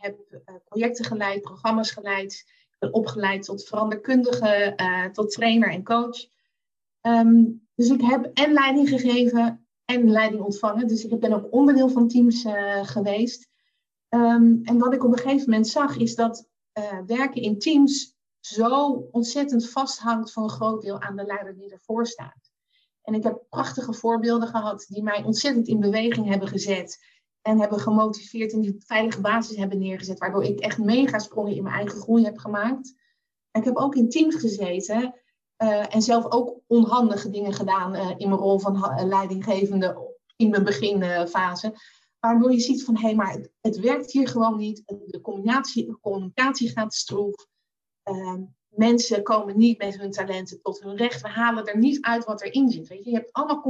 Heb 0.06 0.40
uh, 0.48 0.54
projecten 0.64 1.04
geleid, 1.04 1.42
programma's 1.42 1.90
geleid. 1.90 2.32
Ik 2.70 2.76
ben 2.78 2.92
opgeleid 2.92 3.44
tot 3.44 3.64
veranderkundige, 3.64 4.74
tot 5.12 5.30
trainer 5.30 5.70
en 5.70 5.84
coach. 5.84 6.26
Ehm, 7.00 7.44
dus 7.74 7.88
ik 7.88 8.00
heb 8.00 8.30
en 8.34 8.52
leiding 8.52 8.88
gegeven 8.88 9.66
en 9.84 10.10
leiding 10.10 10.42
ontvangen. 10.42 10.88
Dus 10.88 11.04
ik 11.04 11.20
ben 11.20 11.32
ook 11.32 11.52
onderdeel 11.52 11.88
van 11.88 12.08
teams 12.08 12.44
uh, 12.44 12.84
geweest. 12.84 13.48
Um, 14.08 14.60
en 14.64 14.78
wat 14.78 14.94
ik 14.94 15.04
op 15.04 15.12
een 15.12 15.18
gegeven 15.18 15.50
moment 15.50 15.68
zag, 15.68 15.96
is 15.96 16.14
dat 16.14 16.48
werken 17.06 17.42
in 17.42 17.58
teams 17.58 18.16
zo 18.40 18.90
ontzettend 19.10 19.70
vasthangt 19.70 20.32
voor 20.32 20.42
een 20.42 20.50
groot 20.50 20.82
deel 20.82 21.00
aan 21.00 21.16
de 21.16 21.24
leider 21.24 21.56
die 21.56 21.70
ervoor 21.70 22.06
staat. 22.06 22.50
En 23.02 23.14
ik 23.14 23.22
heb 23.22 23.44
prachtige 23.48 23.92
voorbeelden 23.92 24.48
gehad 24.48 24.86
die 24.88 25.02
mij 25.02 25.24
ontzettend 25.24 25.68
in 25.68 25.80
beweging 25.80 26.28
hebben 26.28 26.48
gezet. 26.48 27.04
En 27.46 27.60
hebben 27.60 27.80
gemotiveerd 27.80 28.52
en 28.52 28.60
die 28.60 28.76
veilige 28.78 29.20
basis 29.20 29.56
hebben 29.56 29.78
neergezet. 29.78 30.18
Waardoor 30.18 30.44
ik 30.44 30.60
echt 30.60 30.78
mega 30.78 31.18
sprongen 31.18 31.54
in 31.54 31.62
mijn 31.62 31.74
eigen 31.74 32.00
groei 32.00 32.24
heb 32.24 32.38
gemaakt. 32.38 32.94
Ik 33.52 33.64
heb 33.64 33.76
ook 33.76 33.94
in 33.94 34.08
teams 34.08 34.34
gezeten. 34.34 35.14
Uh, 35.62 35.94
en 35.94 36.02
zelf 36.02 36.30
ook 36.30 36.60
onhandige 36.66 37.30
dingen 37.30 37.52
gedaan 37.52 37.94
uh, 37.94 38.10
in 38.16 38.28
mijn 38.28 38.40
rol 38.40 38.58
van 38.58 39.06
leidinggevende 39.08 40.14
in 40.36 40.50
mijn 40.50 40.64
beginfase. 40.64 41.74
Waardoor 42.20 42.52
je 42.52 42.60
ziet 42.60 42.84
van 42.84 42.96
hé, 42.96 43.02
hey, 43.02 43.14
maar 43.14 43.48
het, 43.60 43.78
werkt 43.78 44.12
hier 44.12 44.28
gewoon 44.28 44.56
niet. 44.56 44.82
De 44.86 45.20
communicatie, 45.20 45.86
de 45.86 46.00
communicatie 46.00 46.70
gaat 46.70 46.94
stroef. 46.94 47.46
Uh, 48.04 48.34
mensen 48.68 49.22
komen 49.22 49.58
niet 49.58 49.78
met 49.78 49.98
hun 49.98 50.10
talenten 50.10 50.62
tot 50.62 50.80
hun 50.80 50.96
recht. 50.96 51.22
We 51.22 51.28
halen 51.28 51.64
er 51.64 51.78
niet 51.78 52.04
uit 52.04 52.24
wat 52.24 52.42
erin 52.42 52.70
zit. 52.70 52.88
Weet 52.88 53.04
je? 53.04 53.10
je 53.10 53.16
hebt 53.16 53.32
allemaal 53.32 53.62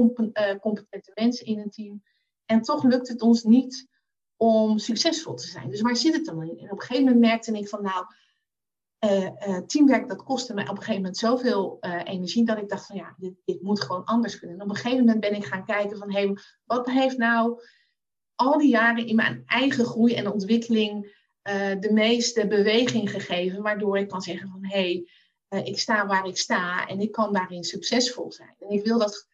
competente 0.60 1.10
mensen 1.14 1.46
in 1.46 1.58
een 1.58 1.70
team. 1.70 2.02
En 2.46 2.62
toch 2.62 2.82
lukt 2.82 3.08
het 3.08 3.22
ons 3.22 3.42
niet 3.42 3.88
om 4.36 4.78
succesvol 4.78 5.34
te 5.34 5.46
zijn. 5.46 5.70
Dus 5.70 5.80
waar 5.80 5.96
zit 5.96 6.14
het 6.14 6.24
dan 6.24 6.42
in? 6.42 6.58
En 6.58 6.70
op 6.70 6.80
een 6.80 6.86
gegeven 6.86 7.04
moment 7.04 7.20
merkte 7.20 7.52
ik 7.52 7.68
van 7.68 7.82
nou, 7.82 8.06
uh, 9.04 9.58
teamwerk 9.58 10.08
dat 10.08 10.22
kostte 10.22 10.54
mij 10.54 10.64
op 10.64 10.70
een 10.70 10.76
gegeven 10.76 11.00
moment 11.00 11.16
zoveel 11.16 11.76
uh, 11.80 12.00
energie 12.04 12.44
dat 12.44 12.58
ik 12.58 12.68
dacht 12.68 12.86
van 12.86 12.96
ja, 12.96 13.14
dit, 13.18 13.34
dit, 13.44 13.62
moet 13.62 13.80
gewoon 13.80 14.04
anders 14.04 14.38
kunnen. 14.38 14.56
En 14.56 14.62
op 14.62 14.70
een 14.70 14.76
gegeven 14.76 14.98
moment 14.98 15.20
ben 15.20 15.34
ik 15.34 15.44
gaan 15.44 15.64
kijken 15.64 15.98
van 15.98 16.12
hé, 16.12 16.26
hey, 16.26 16.36
wat 16.64 16.90
heeft 16.90 17.16
nou 17.16 17.60
al 18.34 18.58
die 18.58 18.68
jaren 18.68 19.06
in 19.06 19.16
mijn 19.16 19.42
eigen 19.46 19.84
groei 19.84 20.14
en 20.14 20.32
ontwikkeling 20.32 21.14
de 21.80 21.90
meeste 21.92 22.46
beweging 22.46 23.10
gegeven, 23.10 23.62
waardoor 23.62 23.98
ik 23.98 24.08
kan 24.08 24.20
zeggen 24.22 24.48
van 24.48 24.64
hé, 24.64 25.06
hey, 25.48 25.64
ik 25.64 25.78
sta 25.78 26.06
waar 26.06 26.26
ik 26.26 26.38
sta 26.38 26.86
en 26.86 27.00
ik 27.00 27.12
kan 27.12 27.32
daarin 27.32 27.64
succesvol 27.64 28.32
zijn. 28.32 28.54
En 28.58 28.68
ik 28.68 28.84
wil 28.84 28.98
dat, 28.98 29.28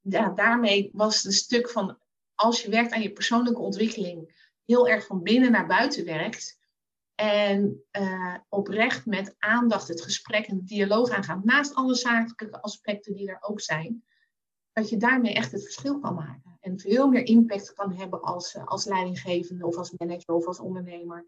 ja, 0.00 0.28
daarmee 0.28 0.90
was 0.92 1.16
het 1.16 1.24
een 1.24 1.32
stuk 1.32 1.70
van 1.70 1.98
als 2.40 2.62
je 2.62 2.70
werkt 2.70 2.92
aan 2.92 3.02
je 3.02 3.12
persoonlijke 3.12 3.60
ontwikkeling, 3.60 4.48
heel 4.64 4.88
erg 4.88 5.06
van 5.06 5.22
binnen 5.22 5.52
naar 5.52 5.66
buiten 5.66 6.04
werkt. 6.04 6.58
En 7.14 7.84
uh, 7.98 8.34
oprecht 8.48 9.06
met 9.06 9.34
aandacht 9.38 9.88
het 9.88 10.02
gesprek 10.02 10.46
en 10.46 10.56
de 10.56 10.64
dialoog 10.64 11.10
aangaat. 11.10 11.44
Naast 11.44 11.74
alle 11.74 11.94
zakelijke 11.94 12.62
aspecten 12.62 13.14
die 13.14 13.28
er 13.28 13.38
ook 13.40 13.60
zijn. 13.60 14.04
Dat 14.72 14.88
je 14.88 14.96
daarmee 14.96 15.34
echt 15.34 15.52
het 15.52 15.62
verschil 15.62 15.98
kan 15.98 16.14
maken. 16.14 16.58
En 16.60 16.78
veel 16.78 17.08
meer 17.08 17.26
impact 17.26 17.74
kan 17.74 17.92
hebben 17.92 18.22
als, 18.22 18.54
uh, 18.54 18.64
als 18.64 18.84
leidinggevende 18.84 19.66
of 19.66 19.76
als 19.76 19.92
manager 19.96 20.34
of 20.34 20.46
als 20.46 20.60
ondernemer. 20.60 21.26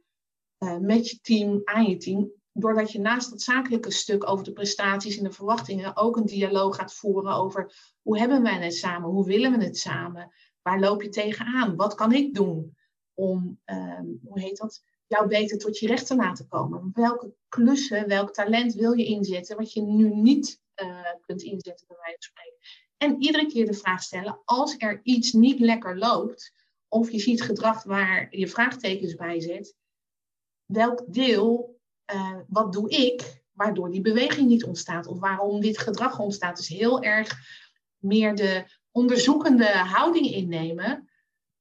Uh, 0.59 0.79
met 0.79 1.11
je 1.11 1.21
team, 1.21 1.61
aan 1.65 1.85
je 1.85 1.97
team. 1.97 2.33
Doordat 2.53 2.93
je 2.93 3.01
naast 3.01 3.31
het 3.31 3.43
zakelijke 3.43 3.91
stuk 3.91 4.29
over 4.29 4.45
de 4.45 4.53
prestaties 4.53 5.17
en 5.17 5.25
de 5.25 5.33
verwachtingen 5.33 5.97
ook 5.97 6.17
een 6.17 6.27
dialoog 6.27 6.77
gaat 6.77 6.95
voeren 6.95 7.33
over 7.33 7.73
hoe 8.03 8.19
hebben 8.19 8.43
wij 8.43 8.59
het 8.59 8.75
samen? 8.75 9.11
Hoe 9.11 9.27
willen 9.27 9.59
we 9.59 9.65
het 9.65 9.79
samen? 9.79 10.33
Waar 10.63 10.81
loop 10.81 11.03
je 11.03 11.09
tegenaan? 11.09 11.77
Wat 11.77 11.95
kan 11.95 12.13
ik 12.13 12.35
doen 12.35 12.77
om, 13.15 13.61
ehm, 13.65 14.07
hoe 14.23 14.41
heet 14.41 14.57
dat, 14.57 14.83
jou 15.07 15.29
beter 15.29 15.59
tot 15.59 15.79
je 15.79 15.87
recht 15.87 16.07
te 16.07 16.17
laten 16.17 16.49
komen? 16.49 16.91
Welke 16.95 17.35
klussen, 17.49 18.09
welk 18.09 18.33
talent 18.33 18.75
wil 18.75 18.93
je 18.93 19.05
inzetten 19.05 19.57
wat 19.57 19.73
je 19.73 19.83
nu 19.83 20.15
niet 20.15 20.61
uh, 20.83 21.11
kunt 21.21 21.43
inzetten, 21.43 21.87
bij 21.87 21.97
wijze 21.97 22.19
van 22.19 22.23
spreken? 22.23 22.59
En 22.97 23.23
iedere 23.23 23.47
keer 23.47 23.67
de 23.67 23.75
vraag 23.75 24.03
stellen, 24.03 24.41
als 24.45 24.75
er 24.79 25.01
iets 25.03 25.33
niet 25.33 25.61
lekker 25.61 25.99
loopt, 25.99 26.53
of 26.89 27.11
je 27.11 27.19
ziet 27.19 27.43
gedrag 27.43 27.83
waar 27.83 28.37
je 28.37 28.49
vraagtekens 28.49 29.15
bij 29.15 29.41
zet, 29.41 29.75
welk 30.65 31.05
deel, 31.07 31.81
uh, 32.15 32.39
wat 32.49 32.73
doe 32.73 32.91
ik, 32.91 33.43
waardoor 33.53 33.91
die 33.91 34.01
beweging 34.01 34.49
niet 34.49 34.65
ontstaat, 34.65 35.07
of 35.07 35.19
waarom 35.19 35.61
dit 35.61 35.79
gedrag 35.79 36.19
ontstaat. 36.19 36.57
Dus 36.57 36.69
heel 36.69 37.03
erg 37.03 37.33
meer 37.99 38.35
de 38.35 38.65
onderzoekende 38.93 39.69
houding 39.69 40.27
innemen. 40.27 41.09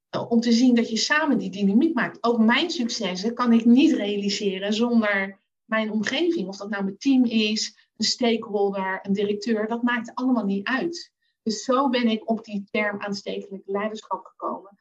Eh, 0.10 0.32
om 0.32 0.40
te 0.40 0.52
zien 0.52 0.76
dat 0.76 0.90
je 0.90 0.98
samen 0.98 1.38
die 1.38 1.50
dynamiek 1.50 1.94
maakt. 1.94 2.24
Ook 2.24 2.40
mijn 2.40 2.70
successen 2.70 3.34
kan 3.34 3.54
ik 3.54 3.66
niet 3.66 3.92
realiseren 3.92 4.74
zonder 4.74 5.40
mijn 5.66 5.92
omgeving. 5.92 6.48
Of 6.48 6.58
dat 6.58 6.70
nou 6.70 6.84
mijn 6.84 6.98
team 6.98 7.26
is, 7.26 7.90
een 7.98 8.06
stakeholder, 8.06 9.00
een 9.02 9.14
directeur. 9.14 9.68
Dat 9.68 9.84
maakt 9.84 10.16
allemaal 10.16 10.46
niet 10.46 10.68
uit. 10.68 11.12
Dus 11.44 11.64
zo 11.64 11.90
ben 11.90 12.08
ik 12.08 12.30
op 12.30 12.44
die 12.44 12.64
term 12.72 13.02
aanstekelijk 13.02 13.64
leiderschap 13.66 14.26
gekomen. 14.26 14.80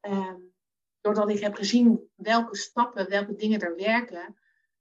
Um, 0.00 0.52
doordat 1.00 1.30
ik 1.30 1.40
heb 1.40 1.54
gezien 1.54 2.10
welke 2.14 2.56
stappen, 2.56 3.08
welke 3.08 3.34
dingen 3.34 3.60
er 3.60 3.76
werken. 3.76 4.36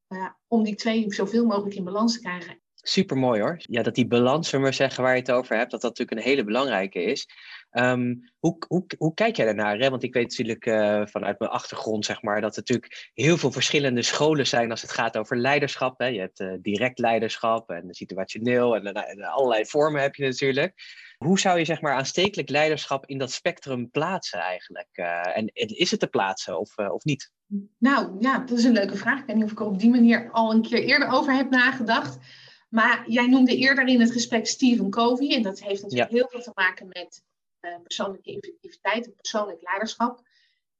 Uh, 0.09 0.29
om 0.47 0.63
die 0.63 0.75
twee 0.75 1.13
zoveel 1.13 1.45
mogelijk 1.45 1.75
in 1.75 1.83
balans 1.83 2.13
te 2.13 2.19
krijgen. 2.19 2.61
Super 2.81 3.17
mooi 3.17 3.41
hoor. 3.41 3.57
Ja, 3.59 3.83
dat 3.83 3.95
die 3.95 4.07
balans, 4.07 4.49
zeggen, 4.49 5.03
waar 5.03 5.13
je 5.13 5.19
het 5.19 5.31
over 5.31 5.57
hebt, 5.57 5.71
dat 5.71 5.81
dat 5.81 5.97
natuurlijk 5.97 6.17
een 6.17 6.31
hele 6.31 6.43
belangrijke 6.43 7.03
is. 7.03 7.27
Um, 7.71 8.31
hoe, 8.39 8.57
hoe, 8.67 8.85
hoe 8.97 9.13
kijk 9.13 9.35
jij 9.35 9.45
daarnaar? 9.45 9.77
Hè? 9.77 9.89
Want 9.89 10.03
ik 10.03 10.13
weet 10.13 10.29
natuurlijk 10.29 10.65
uh, 10.65 11.01
vanuit 11.05 11.39
mijn 11.39 11.51
achtergrond, 11.51 12.05
zeg 12.05 12.21
maar, 12.21 12.41
dat 12.41 12.55
er 12.55 12.63
natuurlijk 12.65 13.11
heel 13.13 13.37
veel 13.37 13.51
verschillende 13.51 14.01
scholen 14.01 14.47
zijn 14.47 14.71
als 14.71 14.81
het 14.81 14.91
gaat 14.91 15.17
over 15.17 15.37
leiderschap. 15.37 15.99
Hè? 15.99 16.05
Je 16.05 16.19
hebt 16.19 16.39
uh, 16.39 16.53
direct 16.61 16.99
leiderschap 16.99 17.69
en 17.69 17.85
situationeel 17.89 18.75
en, 18.75 18.93
en, 18.93 19.21
allerlei 19.21 19.65
vormen 19.65 20.01
heb 20.01 20.15
je 20.15 20.23
natuurlijk. 20.23 20.73
Hoe 21.17 21.39
zou 21.39 21.57
je 21.57 21.65
zeg 21.65 21.81
maar 21.81 21.93
aanstekelijk 21.93 22.49
leiderschap 22.49 23.05
in 23.05 23.17
dat 23.17 23.31
spectrum 23.31 23.89
plaatsen 23.91 24.39
eigenlijk? 24.39 24.89
En, 25.33 25.47
en, 25.47 25.67
is 25.67 25.91
het 25.91 25.99
te 25.99 26.07
plaatsen 26.07 26.59
of, 26.59 26.77
of 26.77 27.03
niet? 27.03 27.31
Nou 27.77 28.15
ja, 28.19 28.39
dat 28.39 28.57
is 28.57 28.63
een 28.63 28.73
leuke 28.73 28.97
vraag. 28.97 29.19
Ik 29.19 29.25
weet 29.25 29.35
niet 29.35 29.45
of 29.45 29.51
ik 29.51 29.59
er 29.59 29.65
op 29.65 29.79
die 29.79 29.89
manier 29.89 30.29
al 30.31 30.53
een 30.53 30.61
keer 30.61 30.83
eerder 30.83 31.09
over 31.09 31.33
heb 31.33 31.49
nagedacht. 31.49 32.17
Maar 32.67 33.09
jij 33.09 33.27
noemde 33.27 33.55
eerder 33.55 33.87
in 33.87 34.01
het 34.01 34.11
gesprek 34.11 34.47
Stephen 34.47 34.89
Covey. 34.89 35.35
En 35.35 35.41
dat 35.41 35.59
heeft 35.59 35.81
natuurlijk 35.81 36.11
ja. 36.11 36.17
heel 36.17 36.27
veel 36.27 36.41
te 36.41 36.51
maken 36.53 36.87
met 36.87 37.23
uh, 37.61 37.75
persoonlijke 37.83 38.31
effectiviteit 38.31 39.05
en 39.05 39.15
persoonlijk 39.15 39.61
leiderschap. 39.61 40.21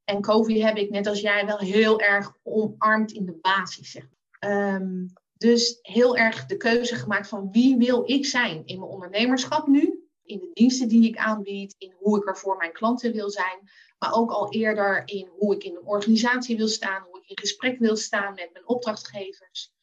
En 0.04 0.22
Covey 0.22 0.60
heb 0.60 0.78
ik 0.78 0.90
net 0.90 1.08
als 1.08 1.22
jij 1.22 1.46
wel 1.46 1.58
heel 1.58 2.00
erg 2.00 2.38
omarmd 2.44 3.12
in 3.12 3.26
de 3.26 3.38
basis. 3.42 3.92
Zeg. 3.92 4.08
Um, 4.40 5.14
dus 5.38 5.80
heel 5.82 6.18
erg 6.18 6.46
de 6.46 6.58
keuze 6.58 6.96
gemaakt 6.96 7.28
van 7.28 7.52
wie 7.52 7.78
wil 7.78 8.04
ik 8.06 8.26
zijn 8.26 8.66
in 8.66 8.80
mijn 8.80 8.92
ondernemerschap 8.92 9.68
nu. 9.68 10.10
In 10.24 10.40
de 10.40 10.50
diensten 10.54 10.88
die 10.88 11.08
ik 11.08 11.18
aanbied, 11.18 11.76
in 11.78 11.94
hoe 11.98 12.18
ik 12.18 12.28
er 12.28 12.38
voor 12.38 12.58
mijn 12.58 12.72
klanten 12.72 13.12
wil 13.12 13.30
zijn. 13.30 13.70
Maar 14.00 14.14
ook 14.14 14.32
al 14.32 14.52
eerder 14.52 15.02
in 15.06 15.30
hoe 15.38 15.56
ik 15.56 15.64
in 15.64 15.76
een 15.76 15.86
organisatie 15.86 16.58
wil 16.58 16.68
staan, 16.68 17.04
hoe 17.10 17.20
ik 17.20 17.30
in 17.30 17.40
gesprek 17.40 17.80
wil 17.80 17.96
staan 17.96 18.34
met 18.34 18.50
mijn 18.54 18.68
opdrachtgevers. 18.68 19.76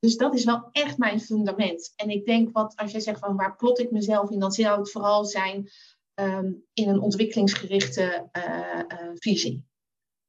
Dus 0.00 0.16
dat 0.16 0.34
is 0.34 0.44
wel 0.44 0.68
echt 0.72 0.98
mijn 0.98 1.20
fundament. 1.20 1.92
En 1.96 2.10
ik 2.10 2.26
denk, 2.26 2.52
wat, 2.52 2.76
als 2.76 2.90
jij 2.90 3.00
zegt 3.00 3.18
van 3.18 3.36
waar 3.36 3.56
plot 3.56 3.78
ik 3.78 3.90
mezelf 3.90 4.30
in, 4.30 4.38
dan 4.38 4.52
zou 4.52 4.78
het 4.78 4.90
vooral 4.90 5.24
zijn 5.24 5.70
um, 6.14 6.64
in 6.72 6.88
een 6.88 7.00
ontwikkelingsgerichte 7.00 8.28
uh, 8.32 8.78
uh, 8.88 9.10
visie. 9.14 9.66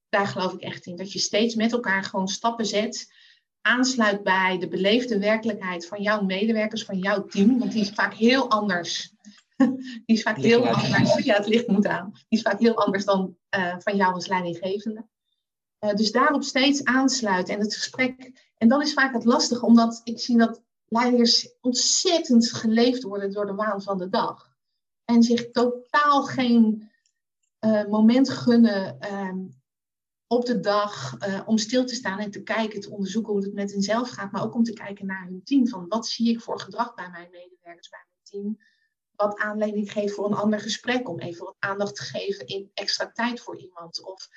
Daar 0.09 0.27
geloof 0.27 0.53
ik 0.53 0.61
echt 0.61 0.85
in. 0.85 0.95
Dat 0.95 1.11
je 1.11 1.19
steeds 1.19 1.55
met 1.55 1.71
elkaar 1.71 2.03
gewoon 2.03 2.27
stappen 2.27 2.65
zet, 2.65 3.13
aansluit 3.61 4.23
bij 4.23 4.57
de 4.57 4.67
beleefde 4.67 5.19
werkelijkheid 5.19 5.87
van 5.87 6.01
jouw 6.01 6.21
medewerkers, 6.21 6.85
van 6.85 6.97
jouw 6.97 7.25
team. 7.25 7.59
Want 7.59 7.71
die 7.71 7.81
is 7.81 7.89
vaak 7.89 8.13
heel 8.13 8.49
anders. 8.49 9.13
die 10.05 10.15
is 10.15 10.21
vaak 10.21 10.37
heel 10.37 10.67
anders. 10.67 11.23
Ja, 11.23 11.35
het 11.35 11.47
licht 11.47 11.67
moet 11.67 11.87
aan. 11.87 12.11
Die 12.13 12.39
is 12.39 12.41
vaak 12.41 12.59
heel 12.59 12.75
anders 12.75 13.05
dan 13.05 13.37
uh, 13.57 13.75
van 13.79 13.95
jou 13.95 14.13
als 14.13 14.27
leidinggevende. 14.27 15.07
Uh, 15.79 15.93
dus 15.93 16.11
daarop 16.11 16.43
steeds 16.43 16.83
aansluiten 16.83 17.53
en 17.53 17.59
het 17.59 17.75
gesprek. 17.75 18.47
En 18.57 18.67
dat 18.67 18.81
is 18.81 18.93
vaak 18.93 19.13
het 19.13 19.25
lastige, 19.25 19.65
omdat 19.65 20.01
ik 20.03 20.19
zie 20.19 20.37
dat 20.37 20.61
leiders 20.85 21.55
ontzettend 21.61 22.51
geleefd 22.51 23.03
worden 23.03 23.31
door 23.31 23.45
de 23.45 23.55
waan 23.55 23.81
van 23.81 23.97
de 23.97 24.09
dag. 24.09 24.57
En 25.05 25.23
zich 25.23 25.51
totaal 25.51 26.23
geen 26.23 26.91
uh, 27.59 27.85
moment 27.85 28.29
gunnen 28.29 29.13
um, 29.13 29.57
op 30.27 30.45
de 30.45 30.59
dag 30.59 31.17
uh, 31.27 31.41
om 31.45 31.57
stil 31.57 31.85
te 31.85 31.95
staan 31.95 32.19
en 32.19 32.31
te 32.31 32.43
kijken, 32.43 32.81
te 32.81 32.89
onderzoeken 32.89 33.33
hoe 33.33 33.41
het 33.41 33.53
met 33.53 33.71
henzelf 33.71 34.09
gaat. 34.09 34.31
Maar 34.31 34.43
ook 34.43 34.53
om 34.53 34.63
te 34.63 34.73
kijken 34.73 35.05
naar 35.05 35.25
hun 35.25 35.43
team. 35.43 35.67
Van 35.67 35.87
wat 35.87 36.07
zie 36.07 36.29
ik 36.29 36.41
voor 36.41 36.59
gedrag 36.59 36.93
bij 36.93 37.09
mijn 37.09 37.29
medewerkers, 37.31 37.89
bij 37.89 38.05
mijn 38.07 38.23
team. 38.23 38.67
Wat 39.15 39.39
aanleiding 39.39 39.91
geeft 39.91 40.13
voor 40.13 40.25
een 40.25 40.37
ander 40.37 40.59
gesprek. 40.59 41.09
Om 41.09 41.19
even 41.19 41.45
wat 41.45 41.55
aandacht 41.59 41.95
te 41.95 42.03
geven 42.03 42.47
in 42.47 42.71
extra 42.73 43.11
tijd 43.11 43.39
voor 43.39 43.57
iemand. 43.57 44.03
Of 44.03 44.29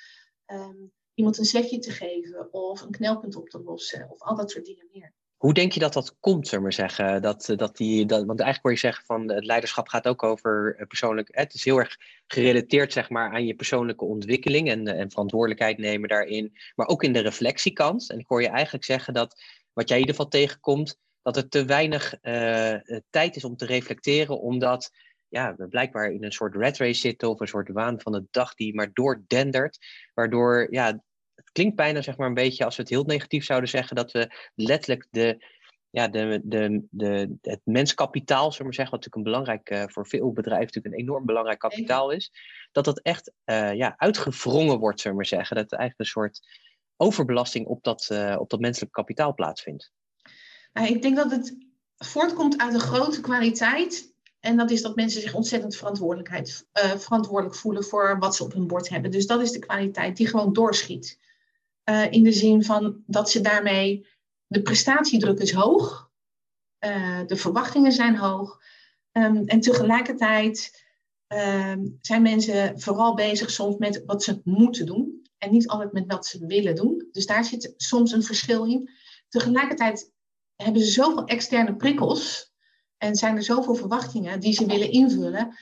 um, 0.47 0.91
iemand 1.13 1.37
een 1.37 1.45
zetje 1.45 1.79
te 1.79 1.91
geven 1.91 2.53
of 2.53 2.81
een 2.81 2.91
knelpunt 2.91 3.35
op 3.35 3.49
te 3.49 3.61
lossen 3.61 4.09
of 4.09 4.21
al 4.21 4.35
dat 4.35 4.51
soort 4.51 4.65
dingen 4.65 4.87
meer. 4.91 5.13
Hoe 5.37 5.53
denk 5.53 5.71
je 5.71 5.79
dat 5.79 5.93
dat 5.93 6.15
komt, 6.19 6.47
zullen 6.47 6.65
we 6.65 6.71
zeggen? 6.71 7.21
Dat, 7.21 7.53
dat 7.55 7.77
die, 7.77 8.05
dat, 8.05 8.25
want 8.25 8.39
eigenlijk 8.39 8.61
hoor 8.61 8.71
je 8.71 8.77
zeggen 8.77 9.05
van 9.05 9.31
het 9.31 9.45
leiderschap 9.45 9.87
gaat 9.87 10.07
ook 10.07 10.23
over 10.23 10.75
eh, 10.77 10.87
persoonlijk. 10.87 11.29
Het 11.31 11.53
is 11.53 11.63
heel 11.63 11.77
erg 11.77 11.97
gerelateerd 12.27 12.93
zeg 12.93 13.09
maar, 13.09 13.31
aan 13.31 13.45
je 13.45 13.55
persoonlijke 13.55 14.05
ontwikkeling 14.05 14.69
en, 14.69 14.87
en 14.87 15.11
verantwoordelijkheid 15.11 15.77
nemen 15.77 16.09
daarin. 16.09 16.57
Maar 16.75 16.87
ook 16.87 17.03
in 17.03 17.13
de 17.13 17.19
reflectiekant. 17.19 18.09
En 18.09 18.19
ik 18.19 18.27
hoor 18.27 18.41
je 18.41 18.47
eigenlijk 18.47 18.85
zeggen 18.85 19.13
dat 19.13 19.41
wat 19.73 19.87
jij 19.87 19.97
in 19.97 20.03
ieder 20.05 20.15
geval 20.15 20.39
tegenkomt, 20.39 20.99
dat 21.21 21.37
er 21.37 21.49
te 21.49 21.65
weinig 21.65 22.19
tijd 23.09 23.35
is 23.35 23.43
om 23.43 23.55
te 23.55 23.65
reflecteren, 23.65 24.39
omdat 24.39 24.91
ja, 25.33 25.55
we 25.55 25.67
blijkbaar 25.67 26.11
in 26.11 26.23
een 26.23 26.31
soort 26.31 26.55
red 26.55 26.77
race 26.77 26.99
zitten 26.99 27.29
of 27.29 27.39
een 27.39 27.47
soort 27.47 27.69
waan 27.69 28.01
van 28.01 28.11
de 28.11 28.25
dag 28.31 28.53
die 28.53 28.75
maar 28.75 28.93
doordendert. 28.93 29.77
Waardoor, 30.13 30.67
ja, 30.69 30.85
het 31.35 31.51
klinkt 31.51 31.75
bijna 31.75 32.01
zeg 32.01 32.17
maar 32.17 32.27
een 32.27 32.33
beetje 32.33 32.65
als 32.65 32.75
we 32.75 32.81
het 32.81 32.91
heel 32.91 33.03
negatief 33.03 33.45
zouden 33.45 33.69
zeggen, 33.69 33.95
dat 33.95 34.11
we 34.11 34.51
letterlijk 34.55 35.07
de, 35.11 35.45
ja, 35.89 36.07
de, 36.07 36.41
de, 36.43 36.85
de, 36.89 37.35
het 37.41 37.61
menskapitaal, 37.63 38.51
zullen 38.51 38.67
we 38.67 38.75
zeggen, 38.75 38.95
wat 38.95 39.05
natuurlijk 39.05 39.15
een 39.15 39.43
belangrijk, 39.43 39.69
uh, 39.69 39.93
voor 39.93 40.07
veel 40.07 40.31
bedrijven 40.31 40.65
natuurlijk 40.65 40.95
een 40.95 41.01
enorm 41.01 41.25
belangrijk 41.25 41.59
kapitaal 41.59 42.11
is, 42.11 42.31
dat 42.71 42.85
dat 42.85 42.99
echt 42.99 43.31
uh, 43.45 43.73
ja, 43.73 43.93
uitgewrongen 43.97 44.79
wordt, 44.79 45.01
zullen 45.01 45.17
we 45.17 45.25
zeggen. 45.25 45.55
Dat 45.55 45.71
er 45.71 45.77
eigenlijk 45.77 45.99
een 45.99 46.21
soort 46.21 46.39
overbelasting 46.97 47.65
op 47.65 47.83
dat, 47.83 48.09
uh, 48.11 48.35
op 48.39 48.49
dat 48.49 48.59
menselijk 48.59 48.91
kapitaal 48.91 49.33
plaatsvindt. 49.33 49.91
Ik 50.73 51.01
denk 51.01 51.15
dat 51.15 51.31
het 51.31 51.57
voortkomt 51.97 52.57
uit 52.57 52.73
een 52.73 52.79
grote 52.79 53.21
kwaliteit 53.21 54.12
en 54.43 54.57
dat 54.57 54.71
is 54.71 54.81
dat 54.81 54.95
mensen 54.95 55.21
zich 55.21 55.33
ontzettend 55.33 55.75
verantwoordelijkheid, 55.75 56.67
uh, 56.73 56.95
verantwoordelijk 56.97 57.55
voelen 57.55 57.83
voor 57.83 58.19
wat 58.19 58.35
ze 58.35 58.43
op 58.43 58.53
hun 58.53 58.67
bord 58.67 58.89
hebben. 58.89 59.11
Dus 59.11 59.27
dat 59.27 59.41
is 59.41 59.51
de 59.51 59.59
kwaliteit 59.59 60.17
die 60.17 60.27
gewoon 60.27 60.53
doorschiet. 60.53 61.19
Uh, 61.89 62.11
in 62.11 62.23
de 62.23 62.31
zin 62.31 62.63
van 62.63 63.03
dat 63.05 63.29
ze 63.29 63.41
daarmee, 63.41 64.07
de 64.47 64.61
prestatiedruk 64.61 65.39
is 65.39 65.51
hoog, 65.51 66.11
uh, 66.85 67.19
de 67.25 67.35
verwachtingen 67.35 67.91
zijn 67.91 68.15
hoog. 68.15 68.61
Um, 69.11 69.45
en 69.45 69.59
tegelijkertijd 69.59 70.83
um, 71.27 71.97
zijn 72.01 72.21
mensen 72.21 72.79
vooral 72.79 73.13
bezig 73.13 73.51
soms 73.51 73.77
met 73.77 74.03
wat 74.05 74.23
ze 74.23 74.41
moeten 74.43 74.85
doen. 74.85 75.27
En 75.37 75.51
niet 75.51 75.67
altijd 75.67 75.91
met 75.91 76.05
wat 76.07 76.25
ze 76.25 76.45
willen 76.45 76.75
doen. 76.75 77.07
Dus 77.11 77.25
daar 77.25 77.43
zit 77.43 77.73
soms 77.77 78.11
een 78.11 78.23
verschil 78.23 78.65
in. 78.65 78.89
Tegelijkertijd 79.29 80.11
hebben 80.55 80.81
ze 80.81 80.91
zoveel 80.91 81.25
externe 81.25 81.75
prikkels 81.75 82.52
en 83.03 83.15
zijn 83.15 83.35
er 83.35 83.43
zoveel 83.43 83.75
verwachtingen 83.75 84.39
die 84.39 84.53
ze 84.53 84.65
willen 84.65 84.91
invullen. 84.91 85.57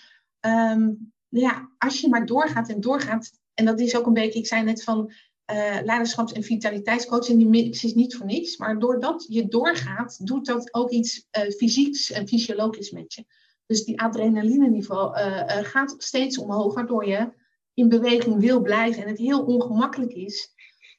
Um, 0.46 1.14
ja, 1.28 1.70
als 1.78 2.02
je 2.02 2.10
maar 2.10 2.26
doorgaat 2.26 2.70
en 2.70 2.82
doorgaat. 2.82 3.32
En 3.54 3.66
dat 3.66 3.80
is 3.80 3.96
ook 3.96 4.06
een 4.06 4.14
beetje, 4.14 4.40
ik 4.40 4.48
zei 4.48 4.64
net 4.64 4.84
van 4.84 5.12
uh, 5.52 5.78
leiderschaps- 5.84 6.32
en 6.32 6.44
vitaliteitscoach. 6.44 7.30
En 7.30 7.38
die 7.38 7.48
mix 7.48 7.84
is 7.84 7.94
niet 7.94 8.16
voor 8.16 8.26
niks. 8.26 8.58
Maar 8.58 8.80
doordat 8.80 9.26
je 9.30 9.48
doorgaat, 9.48 10.28
doet 10.28 10.46
dat 10.46 10.74
ook 10.74 10.90
iets 10.90 11.28
uh, 11.38 11.44
fysieks 11.52 12.12
en 12.12 12.28
fysiologisch 12.28 12.92
met 12.92 13.14
je. 13.14 13.26
Dus 13.66 13.84
die 13.84 14.02
adrenaline 14.02 14.70
niveau 14.70 15.18
uh, 15.18 15.44
gaat 15.48 15.96
steeds 15.98 16.38
omhoog, 16.38 16.74
waardoor 16.74 17.08
je 17.08 17.34
in 17.74 17.90
beweging 17.90 18.40
wil 18.40 18.62
blijven. 18.62 19.04
En 19.04 19.10
het 19.10 19.18
heel 19.18 19.44
ongemakkelijk 19.44 20.14
is 20.14 20.54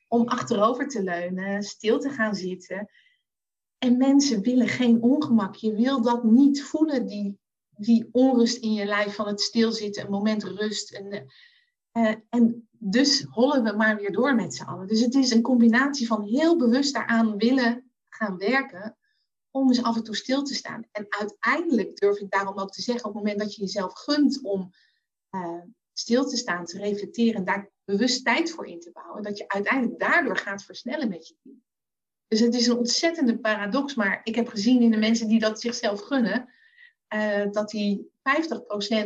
om 0.08 0.28
achterover 0.28 0.88
te 0.88 1.02
leunen, 1.02 1.62
stil 1.62 1.98
te 1.98 2.10
gaan 2.10 2.34
zitten. 2.34 2.88
En 3.82 3.96
mensen 3.96 4.42
willen 4.42 4.68
geen 4.68 5.02
ongemak. 5.02 5.54
Je 5.54 5.74
wil 5.74 6.02
dat 6.02 6.24
niet 6.24 6.62
voelen, 6.62 7.06
die, 7.06 7.38
die 7.76 8.08
onrust 8.12 8.56
in 8.56 8.72
je 8.72 8.84
lijf 8.84 9.14
van 9.14 9.26
het 9.26 9.40
stilzitten, 9.40 10.04
een 10.04 10.10
moment 10.10 10.44
rust. 10.44 10.92
En, 10.92 11.26
uh, 11.92 12.14
en 12.28 12.68
dus 12.70 13.26
hollen 13.30 13.62
we 13.62 13.72
maar 13.72 13.96
weer 13.96 14.12
door 14.12 14.34
met 14.34 14.54
z'n 14.54 14.62
allen. 14.62 14.86
Dus 14.86 15.00
het 15.00 15.14
is 15.14 15.30
een 15.30 15.42
combinatie 15.42 16.06
van 16.06 16.22
heel 16.22 16.58
bewust 16.58 16.94
daaraan 16.94 17.36
willen 17.36 17.90
gaan 18.08 18.36
werken, 18.36 18.96
om 19.50 19.68
eens 19.68 19.82
af 19.82 19.96
en 19.96 20.04
toe 20.04 20.16
stil 20.16 20.42
te 20.42 20.54
staan. 20.54 20.84
En 20.92 21.06
uiteindelijk 21.08 21.96
durf 21.96 22.18
ik 22.18 22.30
daarom 22.30 22.58
ook 22.58 22.72
te 22.72 22.82
zeggen, 22.82 23.04
op 23.04 23.14
het 23.14 23.22
moment 23.22 23.40
dat 23.40 23.54
je 23.54 23.60
jezelf 23.60 23.92
gunt 23.92 24.42
om 24.42 24.70
uh, 25.30 25.62
stil 25.92 26.24
te 26.24 26.36
staan, 26.36 26.64
te 26.64 26.78
reflecteren 26.78 27.34
en 27.34 27.44
daar 27.44 27.70
bewust 27.84 28.24
tijd 28.24 28.50
voor 28.50 28.66
in 28.66 28.80
te 28.80 28.90
bouwen, 28.92 29.22
dat 29.22 29.38
je 29.38 29.48
uiteindelijk 29.48 30.00
daardoor 30.00 30.36
gaat 30.36 30.64
versnellen 30.64 31.08
met 31.08 31.28
je 31.28 31.34
team. 31.42 31.62
Dus 32.32 32.40
het 32.40 32.54
is 32.54 32.66
een 32.66 32.76
ontzettende 32.76 33.38
paradox. 33.38 33.94
Maar 33.94 34.20
ik 34.24 34.34
heb 34.34 34.48
gezien 34.48 34.82
in 34.82 34.90
de 34.90 34.96
mensen 34.96 35.28
die 35.28 35.38
dat 35.38 35.60
zichzelf 35.60 36.00
gunnen, 36.00 36.48
uh, 37.14 37.50
dat 37.50 37.70
die 37.70 38.10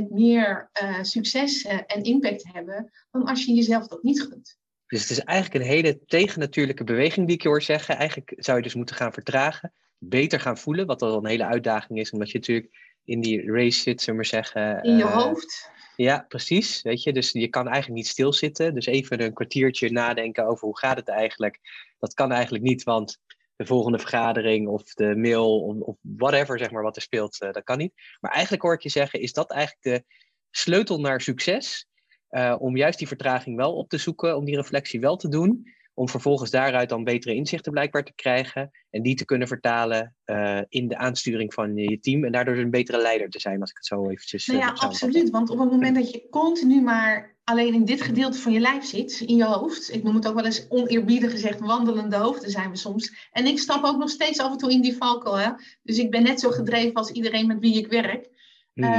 50% 0.00 0.08
meer 0.08 0.70
uh, 0.82 1.02
succes 1.02 1.64
uh, 1.64 1.72
en 1.86 2.02
impact 2.02 2.44
hebben 2.52 2.90
dan 3.10 3.24
als 3.24 3.44
je 3.44 3.54
jezelf 3.54 3.86
dat 3.86 4.02
niet 4.02 4.22
gunt. 4.22 4.58
Dus 4.86 5.00
het 5.00 5.10
is 5.10 5.20
eigenlijk 5.20 5.64
een 5.64 5.70
hele 5.70 6.04
tegennatuurlijke 6.04 6.84
beweging 6.84 7.26
die 7.26 7.36
ik 7.36 7.42
je 7.42 7.48
hoor 7.48 7.62
zeggen. 7.62 7.96
Eigenlijk 7.96 8.34
zou 8.36 8.56
je 8.56 8.62
dus 8.62 8.74
moeten 8.74 8.96
gaan 8.96 9.12
vertragen, 9.12 9.72
beter 9.98 10.40
gaan 10.40 10.58
voelen, 10.58 10.86
wat 10.86 11.02
al 11.02 11.16
een 11.16 11.26
hele 11.26 11.46
uitdaging 11.46 11.98
is, 11.98 12.10
omdat 12.10 12.30
je 12.30 12.38
natuurlijk 12.38 12.85
in 13.06 13.20
die 13.20 13.52
race 13.52 13.80
zit, 13.80 14.02
zullen 14.02 14.20
we 14.20 14.28
maar 14.30 14.42
zeggen. 14.42 14.82
In 14.82 14.96
je 14.96 15.04
hoofd. 15.04 15.70
Ja, 15.96 16.24
precies. 16.28 16.82
Weet 16.82 17.02
je, 17.02 17.12
dus 17.12 17.32
je 17.32 17.48
kan 17.48 17.68
eigenlijk 17.68 17.96
niet 17.96 18.06
stilzitten. 18.06 18.74
Dus 18.74 18.86
even 18.86 19.22
een 19.22 19.32
kwartiertje 19.32 19.90
nadenken 19.90 20.46
over 20.46 20.64
hoe 20.64 20.78
gaat 20.78 20.96
het 20.96 21.08
eigenlijk. 21.08 21.58
Dat 21.98 22.14
kan 22.14 22.32
eigenlijk 22.32 22.64
niet, 22.64 22.82
want 22.82 23.18
de 23.56 23.66
volgende 23.66 23.98
vergadering 23.98 24.68
of 24.68 24.94
de 24.94 25.16
mail 25.16 25.60
of, 25.60 25.80
of 25.80 25.96
whatever, 26.00 26.58
zeg 26.58 26.70
maar, 26.70 26.82
wat 26.82 26.96
er 26.96 27.02
speelt, 27.02 27.42
uh, 27.42 27.52
dat 27.52 27.64
kan 27.64 27.78
niet. 27.78 27.92
Maar 28.20 28.32
eigenlijk 28.32 28.62
hoor 28.62 28.74
ik 28.74 28.82
je 28.82 28.88
zeggen, 28.88 29.20
is 29.20 29.32
dat 29.32 29.50
eigenlijk 29.50 29.82
de 29.82 30.14
sleutel 30.50 31.00
naar 31.00 31.20
succes? 31.20 31.88
Uh, 32.30 32.56
om 32.58 32.76
juist 32.76 32.98
die 32.98 33.08
vertraging 33.08 33.56
wel 33.56 33.76
op 33.76 33.88
te 33.88 33.98
zoeken, 33.98 34.36
om 34.36 34.44
die 34.44 34.56
reflectie 34.56 35.00
wel 35.00 35.16
te 35.16 35.28
doen 35.28 35.74
om 35.98 36.08
vervolgens 36.08 36.50
daaruit 36.50 36.88
dan 36.88 37.04
betere 37.04 37.34
inzichten 37.34 37.72
blijkbaar 37.72 38.04
te 38.04 38.14
krijgen 38.14 38.70
en 38.90 39.02
die 39.02 39.14
te 39.14 39.24
kunnen 39.24 39.48
vertalen 39.48 40.14
uh, 40.26 40.60
in 40.68 40.88
de 40.88 40.96
aansturing 40.96 41.54
van 41.54 41.76
je 41.76 42.00
team 42.00 42.24
en 42.24 42.32
daardoor 42.32 42.56
een 42.56 42.70
betere 42.70 43.02
leider 43.02 43.30
te 43.30 43.40
zijn, 43.40 43.60
als 43.60 43.70
ik 43.70 43.76
het 43.76 43.86
zo 43.86 44.08
eventjes... 44.08 44.46
Nou 44.46 44.58
ja, 44.58 44.68
absoluut, 44.68 45.30
want 45.30 45.50
op 45.50 45.58
het 45.58 45.70
moment 45.70 45.94
dat 45.96 46.10
je 46.10 46.26
continu 46.30 46.82
maar 46.82 47.36
alleen 47.44 47.74
in 47.74 47.84
dit 47.84 48.02
gedeelte 48.02 48.38
van 48.38 48.52
je 48.52 48.60
lijf 48.60 48.84
zit, 48.84 49.20
in 49.20 49.36
je 49.36 49.44
hoofd, 49.44 49.94
ik 49.94 50.02
noem 50.02 50.14
het 50.14 50.28
ook 50.28 50.34
wel 50.34 50.44
eens 50.44 50.66
oneerbiedig 50.68 51.30
gezegd, 51.30 51.60
wandelende 51.60 52.16
hoofden 52.16 52.50
zijn 52.50 52.70
we 52.70 52.76
soms, 52.76 53.28
en 53.32 53.46
ik 53.46 53.58
stap 53.58 53.84
ook 53.84 53.98
nog 53.98 54.10
steeds 54.10 54.38
af 54.38 54.50
en 54.50 54.58
toe 54.58 54.72
in 54.72 54.80
die 54.80 54.96
valkuil, 54.96 55.38
hè? 55.38 55.50
dus 55.82 55.98
ik 55.98 56.10
ben 56.10 56.22
net 56.22 56.40
zo 56.40 56.50
gedreven 56.50 56.94
als 56.94 57.10
iedereen 57.10 57.46
met 57.46 57.60
wie 57.60 57.78
ik 57.78 57.86
werk. 57.86 58.28
Mm. 58.74 58.84
Uh, 58.84 58.90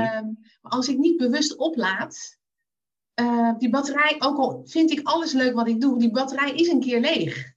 maar 0.62 0.72
als 0.72 0.88
ik 0.88 0.98
niet 0.98 1.18
bewust 1.18 1.56
oplaat, 1.56 2.37
uh, 3.22 3.58
die 3.58 3.70
batterij, 3.70 4.16
ook 4.20 4.38
al 4.38 4.62
vind 4.66 4.92
ik 4.92 5.08
alles 5.08 5.34
leuk 5.34 5.54
wat 5.54 5.68
ik 5.68 5.82
doe, 5.82 6.00
die 6.00 6.12
batterij 6.12 6.52
is 6.52 6.68
een 6.68 6.80
keer 6.80 7.00
leeg. 7.00 7.56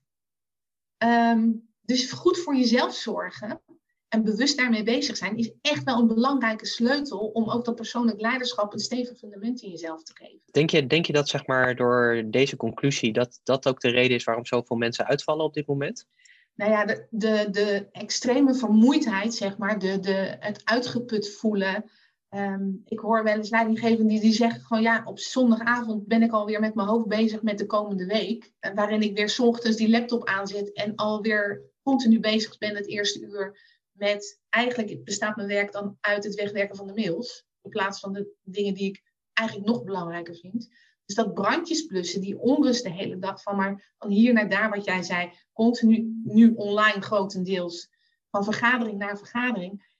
Um, 1.03 1.69
dus 1.81 2.11
goed 2.11 2.37
voor 2.37 2.55
jezelf 2.55 2.95
zorgen 2.95 3.61
en 4.07 4.23
bewust 4.23 4.57
daarmee 4.57 4.83
bezig 4.83 5.17
zijn, 5.17 5.37
is 5.37 5.51
echt 5.61 5.83
wel 5.83 5.99
een 5.99 6.07
belangrijke 6.07 6.65
sleutel 6.65 7.19
om 7.19 7.49
ook 7.49 7.65
dat 7.65 7.75
persoonlijk 7.75 8.21
leiderschap 8.21 8.73
een 8.73 8.79
stevig 8.79 9.17
fundament 9.17 9.61
in 9.61 9.69
jezelf 9.69 10.03
te 10.03 10.13
geven. 10.15 10.41
Denk 10.51 10.69
je, 10.69 10.87
denk 10.87 11.05
je 11.05 11.13
dat 11.13 11.29
zeg 11.29 11.47
maar 11.47 11.75
door 11.75 12.23
deze 12.25 12.55
conclusie, 12.55 13.13
dat 13.13 13.39
dat 13.43 13.67
ook 13.67 13.79
de 13.79 13.89
reden 13.89 14.15
is 14.15 14.23
waarom 14.23 14.45
zoveel 14.45 14.77
mensen 14.77 15.05
uitvallen 15.05 15.45
op 15.45 15.53
dit 15.53 15.67
moment? 15.67 16.07
Nou 16.55 16.71
ja, 16.71 16.85
de, 16.85 17.07
de, 17.09 17.47
de 17.51 17.87
extreme 17.91 18.55
vermoeidheid, 18.55 19.33
zeg 19.33 19.57
maar, 19.57 19.79
de, 19.79 19.99
de, 19.99 20.35
het 20.39 20.61
uitgeput 20.63 21.29
voelen, 21.29 21.91
Um, 22.35 22.81
ik 22.85 22.99
hoor 22.99 23.23
wel 23.23 23.35
eens 23.35 23.49
leidinggevenden 23.49 24.07
die, 24.07 24.19
die 24.19 24.33
zeggen 24.33 24.61
gewoon 24.61 24.83
ja, 24.83 25.01
op 25.05 25.19
zondagavond 25.19 26.07
ben 26.07 26.23
ik 26.23 26.31
alweer 26.31 26.59
met 26.59 26.75
mijn 26.75 26.87
hoofd 26.87 27.07
bezig 27.07 27.41
met 27.41 27.57
de 27.57 27.65
komende 27.65 28.05
week. 28.05 28.51
Waarin 28.73 29.01
ik 29.01 29.15
weer 29.15 29.29
s 29.29 29.39
ochtends 29.39 29.77
die 29.77 29.89
laptop 29.89 30.27
aanzet 30.27 30.73
en 30.73 30.95
alweer 30.95 31.61
continu 31.83 32.19
bezig 32.19 32.57
ben 32.57 32.75
het 32.75 32.87
eerste 32.87 33.21
uur 33.21 33.59
met 33.91 34.39
eigenlijk 34.49 35.03
bestaat 35.03 35.35
mijn 35.35 35.47
werk 35.47 35.71
dan 35.71 35.97
uit 35.99 36.23
het 36.23 36.35
wegwerken 36.35 36.75
van 36.75 36.87
de 36.87 36.93
mails. 36.93 37.45
In 37.61 37.69
plaats 37.69 37.99
van 37.99 38.13
de 38.13 38.35
dingen 38.43 38.73
die 38.73 38.89
ik 38.89 39.03
eigenlijk 39.33 39.67
nog 39.67 39.83
belangrijker 39.83 40.35
vind. 40.35 40.69
Dus 41.05 41.15
dat 41.15 41.33
brandjes 41.33 41.85
blussen, 41.85 42.21
die 42.21 42.39
onrust 42.39 42.83
de 42.83 42.91
hele 42.91 43.19
dag 43.19 43.41
van 43.41 43.55
maar 43.55 43.93
van 43.97 44.09
hier 44.09 44.33
naar 44.33 44.49
daar 44.49 44.69
wat 44.69 44.85
jij 44.85 45.03
zei, 45.03 45.31
continu 45.53 46.21
nu 46.23 46.53
online 46.53 47.01
grotendeels, 47.01 47.89
van 48.29 48.43
vergadering 48.43 48.97
naar 48.97 49.17
vergadering 49.17 49.90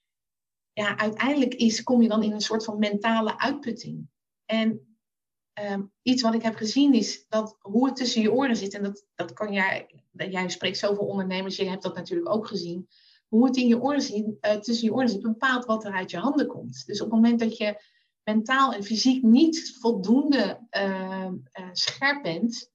ja, 0.81 0.97
uiteindelijk 0.97 1.53
is, 1.53 1.83
kom 1.83 2.01
je 2.01 2.07
dan 2.07 2.23
in 2.23 2.31
een 2.31 2.41
soort 2.41 2.63
van 2.63 2.79
mentale 2.79 3.39
uitputting. 3.39 4.09
En 4.45 4.97
um, 5.71 5.91
iets 6.01 6.21
wat 6.21 6.33
ik 6.33 6.41
heb 6.41 6.55
gezien 6.55 6.93
is 6.93 7.25
dat 7.27 7.57
hoe 7.59 7.85
het 7.85 7.95
tussen 7.95 8.21
je 8.21 8.31
oren 8.31 8.55
zit, 8.55 8.73
en 8.73 8.83
dat, 8.83 9.05
dat 9.15 9.33
kan 9.33 9.53
jij, 9.53 10.03
jij 10.11 10.49
spreekt 10.49 10.77
zoveel 10.77 11.05
ondernemers, 11.05 11.55
je 11.55 11.69
hebt 11.69 11.83
dat 11.83 11.95
natuurlijk 11.95 12.29
ook 12.29 12.47
gezien. 12.47 12.87
Hoe 13.27 13.45
het 13.45 13.57
in 13.57 13.67
je 13.67 13.81
oren 13.81 14.01
zit, 14.01 14.25
uh, 14.41 14.53
tussen 14.53 14.87
je 14.87 14.93
oren 14.93 15.09
zit, 15.09 15.21
bepaalt 15.21 15.65
wat 15.65 15.85
er 15.85 15.93
uit 15.93 16.11
je 16.11 16.17
handen 16.17 16.47
komt. 16.47 16.85
Dus 16.85 17.01
op 17.01 17.11
het 17.11 17.15
moment 17.15 17.39
dat 17.39 17.57
je 17.57 17.83
mentaal 18.23 18.73
en 18.73 18.83
fysiek 18.83 19.23
niet 19.23 19.77
voldoende 19.79 20.67
uh, 20.77 21.29
uh, 21.59 21.69
scherp 21.71 22.23
bent, 22.23 22.71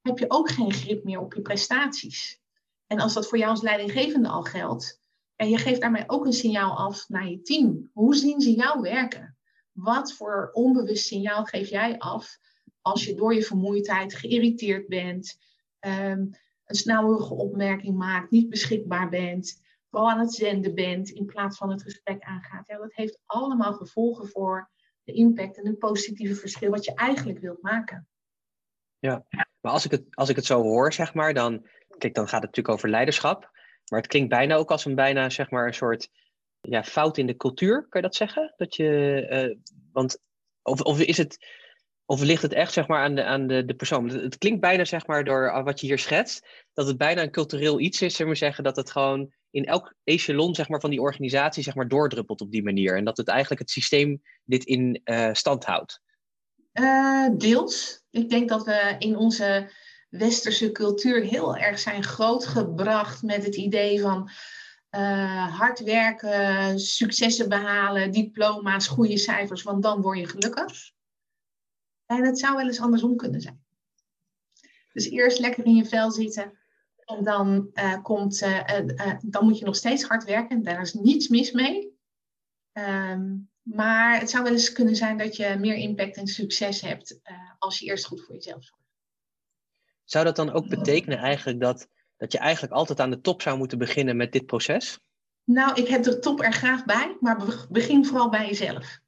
heb 0.00 0.18
je 0.18 0.30
ook 0.30 0.50
geen 0.50 0.72
grip 0.72 1.04
meer 1.04 1.20
op 1.20 1.34
je 1.34 1.42
prestaties. 1.42 2.40
En 2.86 3.00
als 3.00 3.14
dat 3.14 3.28
voor 3.28 3.38
jou 3.38 3.50
als 3.50 3.62
leidinggevende 3.62 4.28
al 4.28 4.42
geldt, 4.42 5.00
en 5.36 5.48
je 5.48 5.58
geeft 5.58 5.80
daarmee 5.80 6.04
ook 6.06 6.26
een 6.26 6.32
signaal 6.32 6.76
af 6.76 7.08
naar 7.08 7.28
je 7.28 7.42
team. 7.42 7.90
Hoe 7.92 8.14
zien 8.14 8.40
ze 8.40 8.54
jou 8.54 8.80
werken? 8.80 9.36
Wat 9.72 10.12
voor 10.12 10.50
onbewust 10.52 11.06
signaal 11.06 11.44
geef 11.44 11.68
jij 11.68 11.98
af 11.98 12.38
als 12.80 13.04
je 13.04 13.14
door 13.14 13.34
je 13.34 13.42
vermoeidheid 13.42 14.14
geïrriteerd 14.14 14.88
bent, 14.88 15.38
um, 15.80 16.30
een 16.64 16.74
snauwige 16.74 17.34
opmerking 17.34 17.96
maakt, 17.96 18.30
niet 18.30 18.48
beschikbaar 18.48 19.08
bent, 19.08 19.60
vooral 19.90 20.10
aan 20.10 20.20
het 20.20 20.34
zenden 20.34 20.74
bent 20.74 21.10
in 21.10 21.26
plaats 21.26 21.56
van 21.56 21.70
het 21.70 21.82
gesprek 21.82 22.22
aangaat? 22.22 22.66
Ja, 22.66 22.78
dat 22.78 22.94
heeft 22.94 23.18
allemaal 23.26 23.72
gevolgen 23.72 24.28
voor 24.28 24.70
de 25.04 25.12
impact 25.12 25.58
en 25.58 25.66
het 25.66 25.78
positieve 25.78 26.34
verschil 26.34 26.70
wat 26.70 26.84
je 26.84 26.94
eigenlijk 26.94 27.38
wilt 27.38 27.62
maken. 27.62 28.08
Ja, 28.98 29.26
maar 29.60 29.72
als 29.72 29.84
ik 29.84 29.90
het, 29.90 30.04
als 30.10 30.28
ik 30.28 30.36
het 30.36 30.44
zo 30.44 30.62
hoor, 30.62 30.92
zeg 30.92 31.14
maar, 31.14 31.34
dan, 31.34 31.66
kijk, 31.98 32.14
dan 32.14 32.28
gaat 32.28 32.42
het 32.42 32.50
natuurlijk 32.50 32.74
over 32.74 32.88
leiderschap. 32.88 33.50
Maar 33.90 34.00
het 34.00 34.08
klinkt 34.08 34.28
bijna 34.28 34.54
ook 34.54 34.70
als 34.70 34.84
een 34.84 34.94
bijna 34.94 35.30
zeg 35.30 35.50
maar 35.50 35.66
een 35.66 35.74
soort 35.74 36.08
ja, 36.60 36.84
fout 36.84 37.18
in 37.18 37.26
de 37.26 37.36
cultuur, 37.36 37.86
kan 37.88 38.00
je 38.00 38.06
dat 38.06 38.16
zeggen? 38.16 38.54
Dat 38.56 38.76
je, 38.76 39.58
want, 39.92 40.18
of, 40.62 40.80
of 40.80 41.00
is 41.00 41.16
het 41.16 41.38
of 42.06 42.22
ligt 42.22 42.42
het 42.42 42.52
echt 42.52 42.72
zeg 42.72 42.86
maar, 42.86 43.02
aan, 43.02 43.14
de, 43.14 43.24
aan 43.24 43.46
de, 43.46 43.64
de 43.64 43.74
persoon? 43.74 44.08
Het, 44.08 44.38
klinkt 44.38 44.60
bijna 44.60 44.84
zeg 44.84 45.06
maar, 45.06 45.24
door 45.24 45.50
ah, 45.50 45.64
wat 45.64 45.80
je 45.80 45.86
hier 45.86 45.98
schetst, 45.98 46.46
dat 46.72 46.86
het 46.86 46.98
bijna 46.98 47.22
een 47.22 47.30
cultureel 47.30 47.80
iets 47.80 48.02
is, 48.02 48.16
zullen 48.16 48.32
we 48.32 48.38
zeggen, 48.38 48.64
dat 48.64 48.76
het 48.76 48.90
gewoon 48.90 49.32
in 49.50 49.64
elk 49.64 49.94
echelon 50.04 50.54
zeg 50.54 50.68
maar, 50.68 50.80
van 50.80 50.90
die 50.90 51.00
organisatie 51.00 51.62
zeg 51.62 51.74
maar, 51.74 51.88
doordruppelt 51.88 52.40
op 52.40 52.50
die 52.50 52.62
manier. 52.62 52.96
En 52.96 53.04
dat 53.04 53.16
het 53.16 53.28
eigenlijk 53.28 53.60
het 53.60 53.70
systeem 53.70 54.22
dit 54.44 54.64
in 54.64 55.00
uh, 55.04 55.28
stand 55.32 55.64
houdt. 55.64 56.00
Uh, 56.72 57.28
deels. 57.36 58.02
Ik 58.10 58.30
denk 58.30 58.48
dat 58.48 58.64
we 58.64 58.96
in 58.98 59.16
onze 59.16 59.70
westerse 60.08 60.72
cultuur 60.72 61.22
heel 61.22 61.56
erg 61.56 61.78
zijn 61.78 62.02
grootgebracht 62.02 63.22
met 63.22 63.44
het 63.44 63.56
idee 63.56 64.00
van 64.00 64.30
uh, 64.90 65.58
hard 65.58 65.80
werken, 65.80 66.78
successen 66.80 67.48
behalen, 67.48 68.12
diploma's, 68.12 68.86
goede 68.86 69.18
cijfers, 69.18 69.62
want 69.62 69.82
dan 69.82 70.00
word 70.00 70.18
je 70.18 70.26
gelukkig. 70.26 70.90
En 72.06 72.24
het 72.24 72.38
zou 72.38 72.56
wel 72.56 72.66
eens 72.66 72.80
andersom 72.80 73.16
kunnen 73.16 73.40
zijn. 73.40 73.64
Dus 74.92 75.10
eerst 75.10 75.38
lekker 75.38 75.64
in 75.64 75.74
je 75.74 75.84
vel 75.84 76.10
zitten. 76.10 76.58
En 77.04 77.24
dan, 77.24 77.70
uh, 77.74 78.02
komt, 78.02 78.42
uh, 78.42 79.18
dan 79.22 79.44
moet 79.44 79.58
je 79.58 79.64
nog 79.64 79.76
steeds 79.76 80.02
hard 80.04 80.24
werken. 80.24 80.62
Daar 80.62 80.80
is 80.80 80.94
niets 80.94 81.28
mis 81.28 81.50
mee. 81.50 81.98
Um, 82.72 83.50
maar 83.62 84.20
het 84.20 84.30
zou 84.30 84.42
wel 84.42 84.52
eens 84.52 84.72
kunnen 84.72 84.96
zijn 84.96 85.18
dat 85.18 85.36
je 85.36 85.56
meer 85.58 85.74
impact 85.74 86.16
en 86.16 86.26
succes 86.26 86.80
hebt 86.80 87.20
als 87.58 87.78
je 87.78 87.86
eerst 87.86 88.04
goed 88.04 88.24
voor 88.24 88.34
jezelf 88.34 88.64
zorgt. 88.64 88.85
Zou 90.06 90.24
dat 90.24 90.36
dan 90.36 90.52
ook 90.52 90.68
betekenen 90.68 91.18
eigenlijk 91.18 91.60
dat, 91.60 91.88
dat 92.16 92.32
je 92.32 92.38
eigenlijk 92.38 92.72
altijd 92.72 93.00
aan 93.00 93.10
de 93.10 93.20
top 93.20 93.42
zou 93.42 93.58
moeten 93.58 93.78
beginnen 93.78 94.16
met 94.16 94.32
dit 94.32 94.46
proces? 94.46 94.98
Nou, 95.44 95.74
ik 95.74 95.88
heb 95.88 96.02
de 96.02 96.18
top 96.18 96.42
er 96.42 96.52
graag 96.52 96.84
bij, 96.84 97.16
maar 97.20 97.66
begin 97.70 98.04
vooral 98.04 98.28
bij 98.28 98.46
jezelf. 98.46 98.98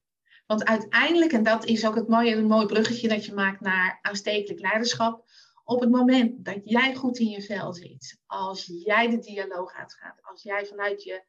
Want 0.47 0.65
uiteindelijk, 0.65 1.33
en 1.33 1.43
dat 1.43 1.65
is 1.65 1.87
ook 1.87 1.95
het 1.95 2.09
mooie, 2.09 2.37
een 2.37 2.47
mooi 2.47 2.67
bruggetje 2.67 3.09
dat 3.09 3.25
je 3.25 3.33
maakt 3.33 3.61
naar 3.61 3.99
aanstekelijk 4.03 4.61
leiderschap. 4.61 5.25
Op 5.65 5.81
het 5.81 5.91
moment 5.91 6.45
dat 6.45 6.61
jij 6.65 6.95
goed 6.95 7.19
in 7.19 7.29
je 7.29 7.43
vel 7.43 7.73
zit, 7.73 8.19
als 8.27 8.65
jij 8.85 9.09
de 9.09 9.19
dialoog 9.19 9.75
uitgaat, 9.75 10.19
als 10.23 10.43
jij 10.43 10.67
vanuit 10.67 11.03
je 11.03 11.23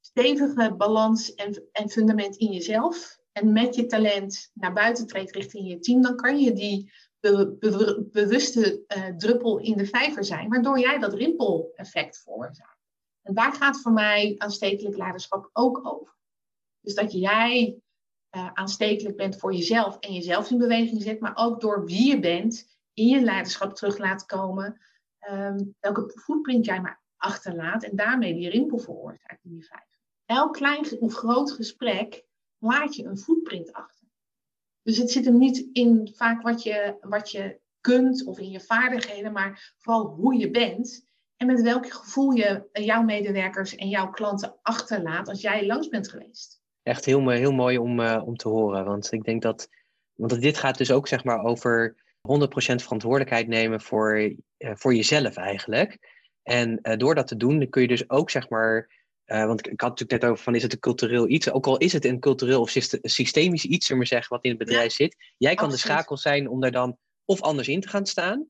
stevige 0.00 0.74
balans 0.76 1.34
en, 1.34 1.68
en 1.72 1.90
fundament 1.90 2.36
in 2.36 2.52
jezelf 2.52 3.18
en 3.32 3.52
met 3.52 3.74
je 3.74 3.86
talent 3.86 4.50
naar 4.54 4.72
buiten 4.72 5.06
treedt 5.06 5.34
richting 5.34 5.68
je 5.68 5.78
team, 5.78 6.02
dan 6.02 6.16
kan 6.16 6.38
je 6.38 6.52
die 6.52 6.92
bewuste 8.10 8.84
uh, 8.96 9.06
druppel 9.16 9.58
in 9.58 9.76
de 9.76 9.86
vijver 9.86 10.24
zijn, 10.24 10.48
waardoor 10.48 10.78
jij 10.78 10.98
dat 10.98 11.14
rimpel-effect 11.14 12.22
veroorzaakt. 12.22 12.78
En 13.22 13.34
daar 13.34 13.52
gaat 13.52 13.80
voor 13.80 13.92
mij 13.92 14.34
aanstekelijk 14.38 14.96
leiderschap 14.96 15.50
ook 15.52 15.80
over. 15.82 16.14
Dus 16.80 16.94
dat 16.94 17.12
jij 17.12 17.78
uh, 18.36 18.50
aanstekelijk 18.52 19.16
bent 19.16 19.38
voor 19.38 19.54
jezelf 19.54 19.98
en 19.98 20.12
jezelf 20.12 20.50
in 20.50 20.58
beweging 20.58 21.02
zet, 21.02 21.20
maar 21.20 21.36
ook 21.36 21.60
door 21.60 21.84
wie 21.84 22.08
je 22.08 22.20
bent 22.20 22.78
in 22.92 23.06
je 23.06 23.20
leiderschap 23.20 23.74
terug 23.74 23.98
laat 23.98 24.26
komen, 24.26 24.80
um, 25.30 25.74
welke 25.80 26.12
footprint 26.14 26.64
jij 26.64 26.80
maar 26.80 27.02
achterlaat 27.16 27.82
en 27.82 27.96
daarmee 27.96 28.34
die 28.34 28.50
rimpel 28.50 28.78
veroorzaakt 28.78 29.44
in 29.44 29.56
je 29.56 29.62
vijf. 29.62 29.98
Elk 30.24 30.52
klein 30.52 31.00
of 31.00 31.14
groot 31.14 31.52
gesprek 31.52 32.24
laat 32.58 32.96
je 32.96 33.04
een 33.04 33.18
footprint 33.18 33.72
achter. 33.72 34.03
Dus 34.84 34.96
het 34.96 35.10
zit 35.10 35.24
hem 35.24 35.38
niet 35.38 35.68
in 35.72 36.10
vaak 36.14 36.42
wat 36.42 36.62
je, 36.62 36.96
wat 37.00 37.30
je 37.30 37.60
kunt 37.80 38.24
of 38.24 38.38
in 38.38 38.50
je 38.50 38.60
vaardigheden, 38.60 39.32
maar 39.32 39.74
vooral 39.78 40.06
hoe 40.06 40.38
je 40.38 40.50
bent 40.50 41.06
en 41.36 41.46
met 41.46 41.62
welk 41.62 41.92
gevoel 41.92 42.30
je 42.30 42.68
jouw 42.72 43.02
medewerkers 43.02 43.74
en 43.74 43.88
jouw 43.88 44.10
klanten 44.10 44.58
achterlaat 44.62 45.28
als 45.28 45.40
jij 45.40 45.66
langs 45.66 45.88
bent 45.88 46.08
geweest 46.08 46.62
echt 46.84 47.04
heel, 47.04 47.28
heel 47.28 47.52
mooi 47.52 47.78
om, 47.78 48.00
uh, 48.00 48.22
om 48.24 48.36
te 48.36 48.48
horen. 48.48 48.84
Want 48.84 49.12
ik 49.12 49.24
denk 49.24 49.42
dat, 49.42 49.68
want 50.14 50.40
dit 50.40 50.56
gaat 50.56 50.78
dus 50.78 50.90
ook 50.90 51.08
zeg 51.08 51.24
maar 51.24 51.42
over 51.44 51.96
100% 52.20 52.82
verantwoordelijkheid 52.82 53.48
nemen 53.48 53.80
voor, 53.80 54.18
uh, 54.18 54.34
voor 54.74 54.94
jezelf 54.94 55.36
eigenlijk. 55.36 56.22
En 56.42 56.80
door 56.96 57.14
dat 57.14 57.26
te 57.26 57.36
doen, 57.36 57.68
kun 57.68 57.82
je 57.82 57.88
dus 57.88 58.10
ook 58.10 58.30
zeg 58.30 58.48
maar, 58.48 59.03
want 59.26 59.66
ik 59.66 59.80
had 59.80 59.90
het 59.90 60.00
natuurlijk 60.00 60.22
net 60.22 60.24
over 60.24 60.44
van 60.44 60.54
is 60.54 60.62
het 60.62 60.72
een 60.72 60.78
cultureel 60.78 61.28
iets, 61.28 61.50
ook 61.50 61.66
al 61.66 61.76
is 61.76 61.92
het 61.92 62.04
een 62.04 62.20
cultureel 62.20 62.60
of 62.60 62.70
systemisch 63.02 63.64
iets, 63.64 63.86
zullen 63.86 64.02
we 64.02 64.08
zeggen, 64.08 64.36
wat 64.36 64.44
in 64.44 64.50
het 64.50 64.58
bedrijf 64.58 64.92
zit. 64.92 65.16
Jij 65.36 65.54
kan 65.54 65.70
de 65.70 65.76
schakel 65.76 66.16
zijn 66.16 66.48
om 66.48 66.60
daar 66.60 66.70
dan 66.70 66.96
of 67.24 67.40
anders 67.40 67.68
in 67.68 67.80
te 67.80 67.88
gaan 67.88 68.06
staan. 68.06 68.48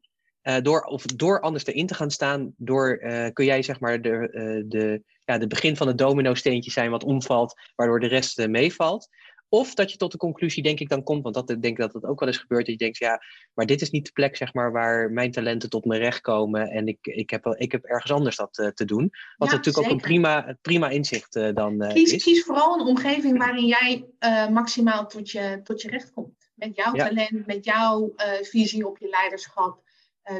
door, 0.62 0.82
of 0.82 1.02
door 1.02 1.40
anders 1.40 1.66
erin 1.66 1.86
te 1.86 1.94
gaan 1.94 2.10
staan, 2.10 2.54
door, 2.56 2.98
kun 3.32 3.44
jij 3.44 3.62
zeg 3.62 3.80
maar 3.80 4.02
de, 4.02 4.64
de, 4.68 5.02
ja, 5.24 5.38
de 5.38 5.46
begin 5.46 5.76
van 5.76 5.86
het 5.86 5.98
domino-steentje 5.98 6.70
zijn 6.70 6.90
wat 6.90 7.04
omvalt, 7.04 7.54
waardoor 7.74 8.00
de 8.00 8.06
rest 8.06 8.46
meevalt. 8.46 9.08
Of 9.48 9.74
dat 9.74 9.90
je 9.90 9.96
tot 9.96 10.12
de 10.12 10.18
conclusie, 10.18 10.62
denk 10.62 10.80
ik, 10.80 10.88
dan 10.88 11.02
komt, 11.02 11.22
want 11.22 11.34
dat, 11.34 11.46
denk 11.46 11.64
ik 11.64 11.76
dat 11.76 11.92
dat 11.92 12.04
ook 12.04 12.20
wel 12.20 12.28
eens 12.28 12.38
gebeurt, 12.38 12.66
dat 12.66 12.74
je 12.74 12.84
denkt, 12.84 12.98
ja, 12.98 13.22
maar 13.54 13.66
dit 13.66 13.80
is 13.80 13.90
niet 13.90 14.06
de 14.06 14.12
plek, 14.12 14.36
zeg 14.36 14.54
maar, 14.54 14.72
waar 14.72 15.10
mijn 15.10 15.30
talenten 15.30 15.70
tot 15.70 15.84
mijn 15.84 16.00
recht 16.00 16.20
komen 16.20 16.70
en 16.70 16.86
ik, 16.86 16.98
ik, 17.00 17.30
heb, 17.30 17.46
ik 17.46 17.72
heb 17.72 17.84
ergens 17.84 18.12
anders 18.12 18.36
dat 18.36 18.58
uh, 18.58 18.68
te 18.68 18.84
doen. 18.84 19.10
Wat 19.36 19.50
natuurlijk 19.50 19.86
ook 19.86 19.92
een 19.92 20.00
prima, 20.00 20.56
prima 20.60 20.88
inzicht 20.88 21.36
uh, 21.36 21.54
dan 21.54 21.78
kies, 21.78 22.12
is. 22.12 22.22
Kies 22.22 22.44
vooral 22.44 22.80
een 22.80 22.86
omgeving 22.86 23.38
waarin 23.38 23.66
jij 23.66 24.06
maximaal 24.50 25.06
tot 25.06 25.30
je, 25.30 25.60
tot 25.64 25.82
je 25.82 25.88
recht 25.88 26.12
komt. 26.12 26.50
Met 26.54 26.76
jouw 26.76 26.92
talent, 26.92 27.46
met 27.46 27.64
jouw 27.64 28.14
visie 28.42 28.86
op 28.86 28.98
je 28.98 29.08
leiderschap. 29.08 29.82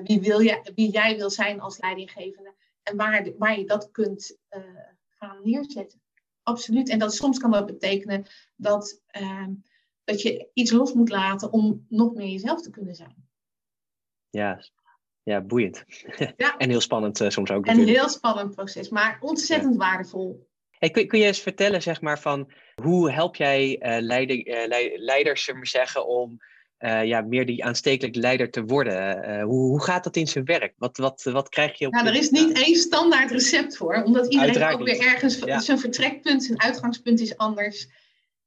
wie, 0.04 0.20
wil 0.20 0.40
je, 0.40 0.70
wie 0.74 0.90
jij 0.90 1.16
wil 1.16 1.30
zijn 1.30 1.60
als 1.60 1.78
leidinggevende 1.78 2.54
en 2.82 2.96
waar, 2.96 3.28
waar 3.38 3.58
je 3.58 3.64
dat 3.64 3.90
kunt 3.90 4.38
gaan 5.08 5.38
neerzetten. 5.42 6.02
Absoluut. 6.44 6.88
En 6.88 6.98
dat, 6.98 7.14
soms 7.14 7.38
kan 7.38 7.50
dat 7.50 7.66
betekenen 7.66 8.26
dat, 8.56 9.00
uh, 9.20 9.48
dat 10.04 10.22
je 10.22 10.50
iets 10.52 10.70
los 10.70 10.92
moet 10.92 11.08
laten 11.08 11.52
om 11.52 11.86
nog 11.88 12.14
meer 12.14 12.28
jezelf 12.28 12.62
te 12.62 12.70
kunnen 12.70 12.94
zijn. 12.94 13.28
Ja, 14.30 14.64
ja 15.22 15.40
boeiend. 15.40 15.84
Ja. 16.36 16.56
en 16.58 16.70
heel 16.70 16.80
spannend 16.80 17.20
uh, 17.20 17.28
soms 17.28 17.50
ook. 17.50 17.66
Een 17.66 17.86
heel 17.86 18.08
spannend 18.08 18.54
proces, 18.54 18.88
maar 18.88 19.18
ontzettend 19.20 19.72
ja. 19.72 19.78
waardevol. 19.78 20.48
Hey, 20.70 20.90
kun, 20.90 21.06
kun 21.06 21.18
je 21.18 21.26
eens 21.26 21.40
vertellen, 21.40 21.82
zeg 21.82 22.00
maar, 22.00 22.20
van 22.20 22.52
hoe 22.82 23.10
help 23.10 23.36
jij 23.36 23.80
uh, 23.80 24.02
leider, 24.02 24.68
leiders, 24.98 25.44
zeg 25.44 25.54
maar 25.54 25.66
zeggen, 25.66 26.06
om 26.06 26.38
uh, 26.84 27.04
ja, 27.04 27.20
meer 27.20 27.46
die 27.46 27.64
aanstekelijk 27.64 28.16
leider 28.16 28.50
te 28.50 28.64
worden. 28.64 29.28
Uh, 29.28 29.42
hoe, 29.42 29.68
hoe 29.68 29.82
gaat 29.82 30.04
dat 30.04 30.16
in 30.16 30.26
zijn 30.26 30.44
werk? 30.44 30.74
Wat, 30.76 30.96
wat, 30.96 31.22
wat 31.22 31.48
krijg 31.48 31.78
je 31.78 31.86
op 31.86 31.92
Nou, 31.92 32.06
er 32.06 32.14
is 32.14 32.30
niet 32.30 32.62
één 32.62 32.76
standaard 32.76 33.30
recept 33.30 33.76
voor, 33.76 34.02
omdat 34.02 34.24
iedereen 34.24 34.46
Uiteraard 34.46 34.74
ook 34.74 34.86
weer 34.86 35.00
ergens 35.00 35.38
ja. 35.38 35.60
zijn 35.60 35.78
vertrekpunt, 35.78 36.44
zijn 36.44 36.62
uitgangspunt 36.62 37.20
is 37.20 37.36
anders. 37.36 37.86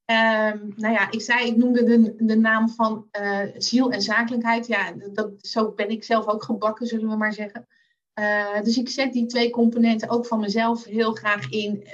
Um, 0.05 0.73
nou 0.75 0.93
ja, 0.93 1.11
ik 1.11 1.21
zei, 1.21 1.47
ik 1.47 1.55
noemde 1.55 1.83
de, 1.83 2.15
de 2.17 2.37
naam 2.37 2.69
van 2.69 3.07
uh, 3.21 3.39
ziel 3.57 3.91
en 3.91 4.01
zakelijkheid. 4.01 4.67
Ja, 4.67 4.93
dat, 5.13 5.31
zo 5.41 5.71
ben 5.71 5.89
ik 5.89 6.03
zelf 6.03 6.27
ook 6.27 6.43
gebakken, 6.43 6.87
zullen 6.87 7.09
we 7.09 7.15
maar 7.15 7.33
zeggen. 7.33 7.67
dus 8.63 8.77
ik 8.77 8.89
zet 8.89 9.13
die 9.13 9.25
twee 9.25 9.49
componenten 9.49 10.09
ook 10.09 10.25
van 10.25 10.39
mezelf 10.39 10.83
heel 10.83 11.13
graag 11.13 11.49
in, 11.49 11.87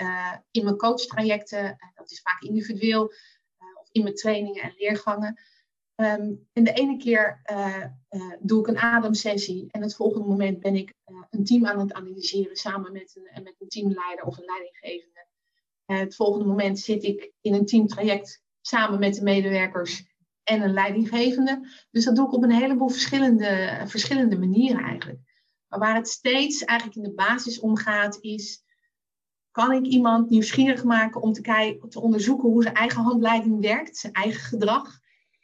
in 0.51 0.63
mijn 0.63 0.77
coachtrajecten. 0.77 1.77
dat 1.95 2.11
is 2.11 2.21
vaak 2.21 2.41
individueel, 2.41 3.03
of 3.81 3.89
in 3.91 4.03
mijn 4.03 4.15
trainingen 4.15 4.63
en 4.63 4.73
leergangen. 4.77 5.37
Um, 5.95 6.47
de 6.53 6.73
ene 6.73 6.97
keer 6.97 7.41
uh, 7.51 7.85
uh, 8.09 8.33
doe 8.39 8.59
ik 8.59 8.67
een 8.67 8.77
ademsessie 8.77 9.67
en 9.71 9.81
het 9.81 9.95
volgende 9.95 10.27
moment 10.27 10.59
ben 10.59 10.75
ik 10.75 10.93
uh, 11.05 11.23
een 11.29 11.43
team 11.43 11.65
aan 11.65 11.79
het 11.79 11.93
analyseren 11.93 12.55
samen 12.55 12.91
met 12.91 13.15
een, 13.15 13.43
met 13.43 13.55
een 13.59 13.67
teamleider 13.67 14.25
of 14.25 14.37
een 14.37 14.45
leidinggevende. 14.45 15.27
het 15.85 16.15
volgende 16.15 16.45
moment 16.45 16.79
zit 16.79 17.03
ik 17.03 17.31
in 17.41 17.53
een 17.53 17.65
teamtraject 17.65 18.43
samen 18.61 18.99
met 18.99 19.13
de 19.13 19.23
medewerkers 19.23 20.05
en 20.43 20.61
een 20.61 20.73
leidinggevende. 20.73 21.67
Dus 21.91 22.05
dat 22.05 22.15
doe 22.15 22.25
ik 22.25 22.33
op 22.33 22.43
een 22.43 22.51
heleboel 22.51 22.89
verschillende, 22.89 23.83
verschillende 23.85 24.39
manieren 24.39 24.83
eigenlijk. 24.83 25.19
Maar 25.67 25.79
waar 25.79 25.95
het 25.95 26.07
steeds 26.07 26.63
eigenlijk 26.63 26.97
in 26.97 27.03
de 27.03 27.13
basis 27.13 27.59
om 27.59 27.77
gaat 27.77 28.17
is, 28.21 28.63
kan 29.51 29.71
ik 29.71 29.85
iemand 29.85 30.29
nieuwsgierig 30.29 30.83
maken 30.83 31.21
om 31.21 31.33
te, 31.33 31.77
te 31.89 32.01
onderzoeken 32.01 32.49
hoe 32.49 32.63
zijn 32.63 32.75
eigen 32.75 33.01
handleiding 33.01 33.61
werkt, 33.61 33.97
zijn 33.97 34.13
eigen 34.13 34.41
gedrag. 34.41 35.01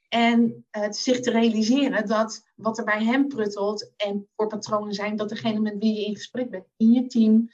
En 0.10 0.66
uh, 0.72 0.90
zich 0.90 1.20
te 1.20 1.32
realiseren 1.32 2.08
dat 2.08 2.44
wat 2.56 2.78
er 2.78 2.84
bij 2.84 3.04
hem 3.04 3.28
pruttelt 3.28 3.94
en 3.96 4.28
voor 4.36 4.48
patronen 4.48 4.94
zijn, 4.94 5.16
dat 5.16 5.30
degene 5.30 5.60
met 5.60 5.78
wie 5.78 5.94
je 5.94 6.06
in 6.06 6.16
gesprek 6.16 6.50
bent, 6.50 6.66
in 6.78 6.92
je 6.92 7.08
team, 7.08 7.50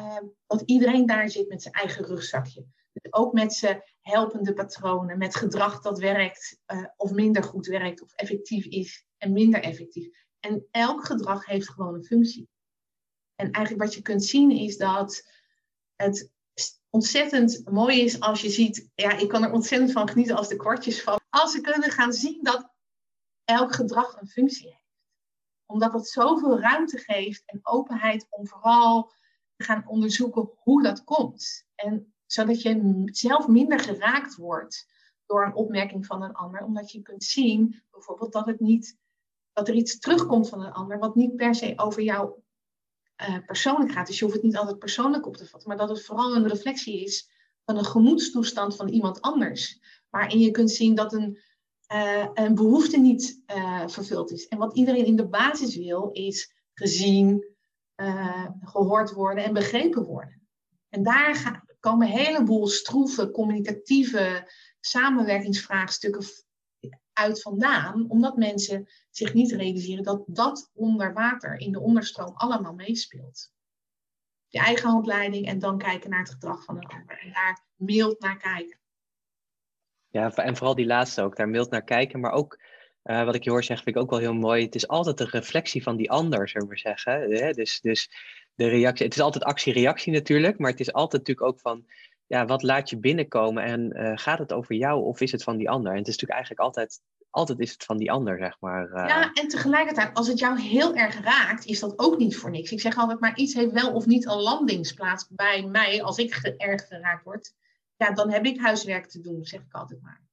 uh, 0.00 0.18
dat 0.46 0.62
iedereen 0.64 1.06
daar 1.06 1.30
zit 1.30 1.48
met 1.48 1.62
zijn 1.62 1.74
eigen 1.74 2.04
rugzakje. 2.04 2.66
Dus 2.92 3.12
ook 3.12 3.32
met 3.32 3.52
zijn 3.52 3.82
helpende 4.00 4.52
patronen, 4.52 5.18
met 5.18 5.34
gedrag 5.34 5.80
dat 5.80 5.98
werkt 5.98 6.58
uh, 6.66 6.84
of 6.96 7.10
minder 7.10 7.42
goed 7.42 7.66
werkt 7.66 8.02
of 8.02 8.12
effectief 8.12 8.64
is 8.64 9.06
en 9.18 9.32
minder 9.32 9.62
effectief. 9.62 10.08
En 10.40 10.66
elk 10.70 11.04
gedrag 11.04 11.46
heeft 11.46 11.68
gewoon 11.68 11.94
een 11.94 12.04
functie. 12.04 12.48
En 13.34 13.50
eigenlijk 13.50 13.84
wat 13.84 13.94
je 13.94 14.02
kunt 14.02 14.24
zien 14.24 14.50
is 14.50 14.76
dat 14.76 15.32
het 15.96 16.30
ontzettend 16.90 17.62
mooi 17.70 18.00
is 18.00 18.20
als 18.20 18.40
je 18.40 18.50
ziet, 18.50 18.90
ja, 18.94 19.16
ik 19.16 19.28
kan 19.28 19.44
er 19.44 19.52
ontzettend 19.52 19.92
van 19.92 20.08
genieten 20.08 20.36
als 20.36 20.48
de 20.48 20.56
kwartjes 20.56 21.02
vallen. 21.02 21.24
Als 21.36 21.52
ze 21.52 21.60
kunnen 21.60 21.90
gaan 21.90 22.12
zien 22.12 22.42
dat 22.42 22.70
elk 23.44 23.74
gedrag 23.74 24.20
een 24.20 24.28
functie 24.28 24.66
heeft. 24.66 24.84
Omdat 25.66 25.92
het 25.92 26.08
zoveel 26.08 26.60
ruimte 26.60 26.98
geeft 26.98 27.42
en 27.46 27.60
openheid 27.62 28.26
om 28.30 28.46
vooral 28.46 29.12
gaan 29.56 29.88
onderzoeken 29.88 30.50
hoe 30.56 30.82
dat 30.82 31.04
komt. 31.04 31.66
En 31.74 32.14
zodat 32.26 32.62
je 32.62 33.02
zelf 33.04 33.48
minder 33.48 33.80
geraakt 33.80 34.36
wordt 34.36 34.86
door 35.26 35.44
een 35.44 35.54
opmerking 35.54 36.06
van 36.06 36.22
een 36.22 36.34
ander, 36.34 36.62
omdat 36.62 36.92
je 36.92 37.02
kunt 37.02 37.24
zien 37.24 37.82
bijvoorbeeld 37.90 38.32
dat 38.32 38.46
het 38.46 38.60
niet 38.60 38.98
dat 39.52 39.68
er 39.68 39.74
iets 39.74 39.98
terugkomt 39.98 40.48
van 40.48 40.62
een 40.62 40.72
ander 40.72 40.98
wat 40.98 41.14
niet 41.14 41.36
per 41.36 41.54
se 41.54 41.72
over 41.76 42.02
jou 42.02 42.40
uh, 43.20 43.38
persoonlijk 43.46 43.92
gaat. 43.92 44.06
Dus 44.06 44.18
je 44.18 44.24
hoeft 44.24 44.36
het 44.36 44.46
niet 44.46 44.56
altijd 44.56 44.78
persoonlijk 44.78 45.26
op 45.26 45.36
te 45.36 45.46
vatten, 45.46 45.68
maar 45.68 45.78
dat 45.78 45.88
het 45.88 46.04
vooral 46.04 46.36
een 46.36 46.48
reflectie 46.48 47.04
is 47.04 47.30
van 47.66 47.78
een 47.78 47.84
gemoedstoestand 47.84 48.76
van 48.76 48.88
iemand 48.88 49.20
anders, 49.20 49.80
waarin 50.10 50.38
je 50.38 50.50
kunt 50.50 50.70
zien 50.70 50.94
dat 50.94 51.12
een, 51.12 51.38
uh, 51.92 52.26
een 52.34 52.54
behoefte 52.54 52.98
niet 52.98 53.42
uh, 53.46 53.88
vervuld 53.88 54.30
is. 54.30 54.48
En 54.48 54.58
wat 54.58 54.74
iedereen 54.74 55.06
in 55.06 55.16
de 55.16 55.28
basis 55.28 55.76
wil, 55.76 56.10
is 56.12 56.54
gezien, 56.74 57.54
gehoord 58.60 59.12
worden 59.12 59.44
en 59.44 59.52
begrepen 59.52 60.04
worden. 60.04 60.48
En 60.88 61.02
daar 61.02 61.64
komen 61.80 62.06
een 62.06 62.12
heleboel 62.12 62.66
stroeve, 62.66 63.30
communicatieve 63.30 64.52
samenwerkingsvraagstukken 64.80 66.24
uit 67.12 67.42
vandaan, 67.42 68.10
omdat 68.10 68.36
mensen 68.36 68.88
zich 69.10 69.34
niet 69.34 69.52
realiseren 69.52 70.04
dat 70.04 70.22
dat 70.26 70.70
onder 70.74 71.12
water 71.12 71.58
in 71.58 71.72
de 71.72 71.80
onderstroom 71.80 72.32
allemaal 72.34 72.74
meespeelt. 72.74 73.54
Je 74.56 74.62
eigen 74.62 74.88
handleiding 74.88 75.46
en 75.46 75.58
dan 75.58 75.78
kijken 75.78 76.10
naar 76.10 76.18
het 76.18 76.30
gedrag 76.30 76.64
van 76.64 76.76
een 76.76 76.86
ander 76.86 77.18
en 77.18 77.32
daar 77.32 77.64
mild 77.74 78.20
naar 78.20 78.36
kijken. 78.36 78.78
Ja, 80.08 80.34
en 80.34 80.56
vooral 80.56 80.74
die 80.74 80.86
laatste 80.86 81.22
ook, 81.22 81.36
daar 81.36 81.48
mild 81.48 81.70
naar 81.70 81.84
kijken, 81.84 82.20
maar 82.20 82.32
ook 82.32 82.58
uh, 83.04 83.24
wat 83.24 83.34
ik 83.34 83.44
je 83.44 83.50
hoor 83.50 83.64
zeggen, 83.64 83.84
vind 83.84 83.96
ik 83.96 84.02
ook 84.02 84.10
wel 84.10 84.18
heel 84.18 84.34
mooi. 84.34 84.64
Het 84.64 84.74
is 84.74 84.88
altijd 84.88 85.20
een 85.20 85.28
reflectie 85.28 85.82
van 85.82 85.96
die 85.96 86.10
ander, 86.10 86.48
zullen 86.48 86.68
we 86.68 86.78
zeggen. 86.78 87.30
Dus, 87.54 87.80
dus 87.80 88.10
de 88.54 88.68
reactie, 88.68 89.06
het 89.06 89.14
is 89.14 89.20
altijd 89.20 89.44
actie-reactie 89.44 90.12
natuurlijk, 90.12 90.58
maar 90.58 90.70
het 90.70 90.80
is 90.80 90.92
altijd 90.92 91.26
natuurlijk 91.26 91.54
ook 91.54 91.60
van, 91.60 91.86
ja, 92.26 92.44
wat 92.44 92.62
laat 92.62 92.90
je 92.90 92.98
binnenkomen 92.98 93.64
en 93.64 93.96
uh, 93.96 94.12
gaat 94.14 94.38
het 94.38 94.52
over 94.52 94.74
jou 94.74 95.04
of 95.04 95.20
is 95.20 95.32
het 95.32 95.42
van 95.42 95.56
die 95.56 95.70
ander? 95.70 95.92
En 95.92 95.98
het 95.98 96.08
is 96.08 96.12
natuurlijk 96.12 96.38
eigenlijk 96.38 96.60
altijd, 96.60 97.00
altijd 97.36 97.60
is 97.60 97.72
het 97.72 97.84
van 97.84 97.96
die 97.96 98.10
ander, 98.10 98.38
zeg 98.38 98.60
maar. 98.60 98.88
Uh... 98.88 99.08
Ja, 99.08 99.32
en 99.32 99.48
tegelijkertijd, 99.48 100.14
als 100.14 100.28
het 100.28 100.38
jou 100.38 100.60
heel 100.60 100.94
erg 100.94 101.20
raakt, 101.20 101.64
is 101.64 101.80
dat 101.80 101.98
ook 101.98 102.18
niet 102.18 102.36
voor 102.36 102.50
niks. 102.50 102.72
Ik 102.72 102.80
zeg 102.80 102.96
altijd, 102.96 103.20
maar 103.20 103.36
iets 103.36 103.54
heeft 103.54 103.72
wel 103.72 103.92
of 103.92 104.06
niet 104.06 104.26
een 104.26 104.40
landingsplaats 104.40 105.28
bij 105.28 105.66
mij 105.66 106.02
als 106.02 106.18
ik 106.18 106.34
erg 106.56 106.86
geraakt 106.86 107.24
word. 107.24 107.54
Ja, 107.96 108.10
dan 108.10 108.30
heb 108.30 108.44
ik 108.44 108.60
huiswerk 108.60 109.06
te 109.06 109.20
doen, 109.20 109.44
zeg 109.44 109.60
ik 109.60 109.74
altijd 109.74 110.02
maar. 110.02 110.24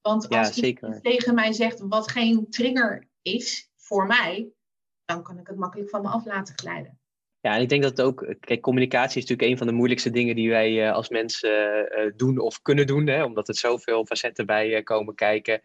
Want 0.00 0.28
als 0.28 0.54
ja, 0.54 0.66
je 0.66 1.00
tegen 1.02 1.34
mij 1.34 1.52
zegt 1.52 1.80
wat 1.80 2.10
geen 2.10 2.50
trigger 2.50 3.08
is 3.22 3.70
voor 3.76 4.06
mij, 4.06 4.52
dan 5.04 5.22
kan 5.22 5.38
ik 5.38 5.46
het 5.46 5.56
makkelijk 5.56 5.90
van 5.90 6.02
me 6.02 6.08
af 6.08 6.24
laten 6.24 6.58
glijden. 6.58 6.99
Ja, 7.42 7.54
en 7.54 7.60
ik 7.60 7.68
denk 7.68 7.82
dat 7.82 7.90
het 7.90 8.06
ook, 8.06 8.34
kijk, 8.40 8.60
communicatie 8.60 9.22
is 9.22 9.28
natuurlijk 9.28 9.50
een 9.50 9.58
van 9.58 9.66
de 9.66 9.72
moeilijkste 9.72 10.10
dingen 10.10 10.34
die 10.34 10.48
wij 10.48 10.86
uh, 10.86 10.92
als 10.92 11.08
mensen 11.08 11.88
uh, 11.98 12.12
doen 12.16 12.38
of 12.38 12.62
kunnen 12.62 12.86
doen, 12.86 13.06
hè, 13.06 13.24
omdat 13.24 13.48
er 13.48 13.54
zoveel 13.54 14.06
facetten 14.06 14.46
bij 14.46 14.82
komen 14.82 15.14
kijken. 15.14 15.62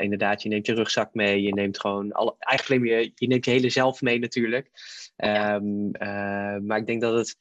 inderdaad, 0.00 0.42
je 0.42 0.48
neemt 0.48 0.66
je 0.66 0.74
rugzak 0.74 1.14
mee, 1.14 1.42
je 1.42 1.54
neemt 1.54 1.80
gewoon, 1.80 2.12
alle, 2.12 2.34
eigenlijk 2.38 2.84
je, 2.84 3.12
je 3.14 3.26
neemt 3.26 3.44
je 3.44 3.50
hele 3.50 3.70
zelf 3.70 4.00
mee 4.00 4.18
natuurlijk. 4.18 4.70
Ja. 5.16 5.54
Um, 5.54 5.90
maar 6.66 6.78
ik 6.78 6.86
denk 6.86 7.00
dat 7.00 7.14
het, 7.14 7.36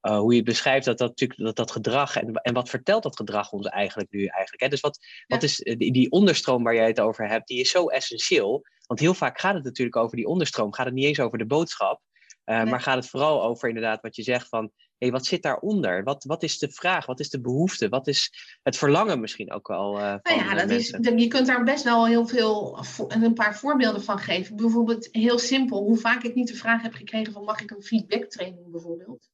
hoe 0.00 0.30
je 0.30 0.36
het 0.36 0.48
beschrijft, 0.48 0.86
dat 0.86 0.98
dat 0.98 1.08
natuurlijk 1.08 1.40
dat, 1.40 1.56
dat 1.56 1.70
gedrag, 1.70 2.16
en, 2.16 2.32
en 2.32 2.54
wat 2.54 2.68
vertelt 2.68 3.02
dat 3.02 3.16
gedrag 3.16 3.52
ons 3.52 3.66
eigenlijk 3.66 4.10
nu 4.10 4.24
eigenlijk? 4.24 4.62
Hè? 4.62 4.68
Dus 4.68 4.80
wat, 4.80 4.98
ja. 5.00 5.24
wat 5.26 5.42
is 5.42 5.56
die, 5.56 5.92
die 5.92 6.10
onderstroom 6.10 6.62
waar 6.62 6.74
jij 6.74 6.86
het 6.86 7.00
over 7.00 7.28
hebt, 7.28 7.48
die 7.48 7.60
is 7.60 7.70
zo 7.70 7.88
essentieel. 7.88 8.66
Want 8.86 9.00
heel 9.00 9.14
vaak 9.14 9.40
gaat 9.40 9.54
het 9.54 9.64
natuurlijk 9.64 9.96
over 9.96 10.16
die 10.16 10.26
onderstroom, 10.26 10.72
gaat 10.72 10.86
het 10.86 10.94
niet 10.94 11.04
eens 11.04 11.20
over 11.20 11.38
de 11.38 11.46
boodschap. 11.46 12.00
Uh, 12.48 12.64
Maar 12.64 12.80
gaat 12.80 12.96
het 12.96 13.08
vooral 13.08 13.42
over 13.42 13.68
inderdaad 13.68 14.00
wat 14.00 14.16
je 14.16 14.22
zegt 14.22 14.48
van, 14.48 14.70
hé, 14.98 15.10
wat 15.10 15.26
zit 15.26 15.42
daaronder? 15.42 16.04
Wat, 16.04 16.24
wat 16.24 16.42
is 16.42 16.58
de 16.58 16.70
vraag? 16.70 17.06
Wat 17.06 17.20
is 17.20 17.30
de 17.30 17.40
behoefte? 17.40 17.88
Wat 17.88 18.06
is 18.06 18.32
het 18.62 18.76
verlangen 18.76 19.20
misschien 19.20 19.52
ook 19.52 19.68
wel 19.68 19.98
uh, 19.98 20.14
van 20.22 20.36
nou 20.36 20.48
ja, 20.48 20.54
dat 20.54 20.70
is, 20.70 20.88
je 21.16 21.28
kunt 21.28 21.46
daar 21.46 21.64
best 21.64 21.84
wel 21.84 22.06
heel 22.06 22.26
veel, 22.26 22.78
een 23.08 23.34
paar 23.34 23.56
voorbeelden 23.56 24.02
van 24.02 24.18
geven. 24.18 24.56
Bijvoorbeeld 24.56 25.08
heel 25.10 25.38
simpel, 25.38 25.82
hoe 25.82 25.98
vaak 25.98 26.22
ik 26.22 26.34
niet 26.34 26.48
de 26.48 26.54
vraag 26.54 26.82
heb 26.82 26.92
gekregen 26.92 27.32
van, 27.32 27.44
mag 27.44 27.60
ik 27.60 27.70
een 27.70 27.82
feedbacktraining 27.82 28.70
bijvoorbeeld? 28.70 29.28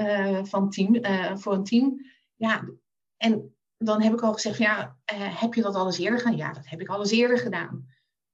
Uh, 0.00 0.44
van 0.44 0.70
team, 0.70 1.00
voor 1.38 1.52
een 1.52 1.64
team. 1.64 2.06
Ja, 2.36 2.68
en 3.16 3.56
dan 3.76 4.02
heb 4.02 4.12
ik 4.12 4.22
al 4.22 4.32
gezegd, 4.32 4.58
ja, 4.58 4.96
heb 5.14 5.54
je 5.54 5.62
dat 5.62 5.74
al 5.74 5.86
eens 5.86 5.98
eerder 5.98 6.18
gedaan? 6.18 6.36
Ja, 6.36 6.52
dat 6.52 6.68
heb 6.68 6.80
ik 6.80 6.88
al 6.88 7.00
eens 7.00 7.10
eerder 7.10 7.38
gedaan. 7.38 7.86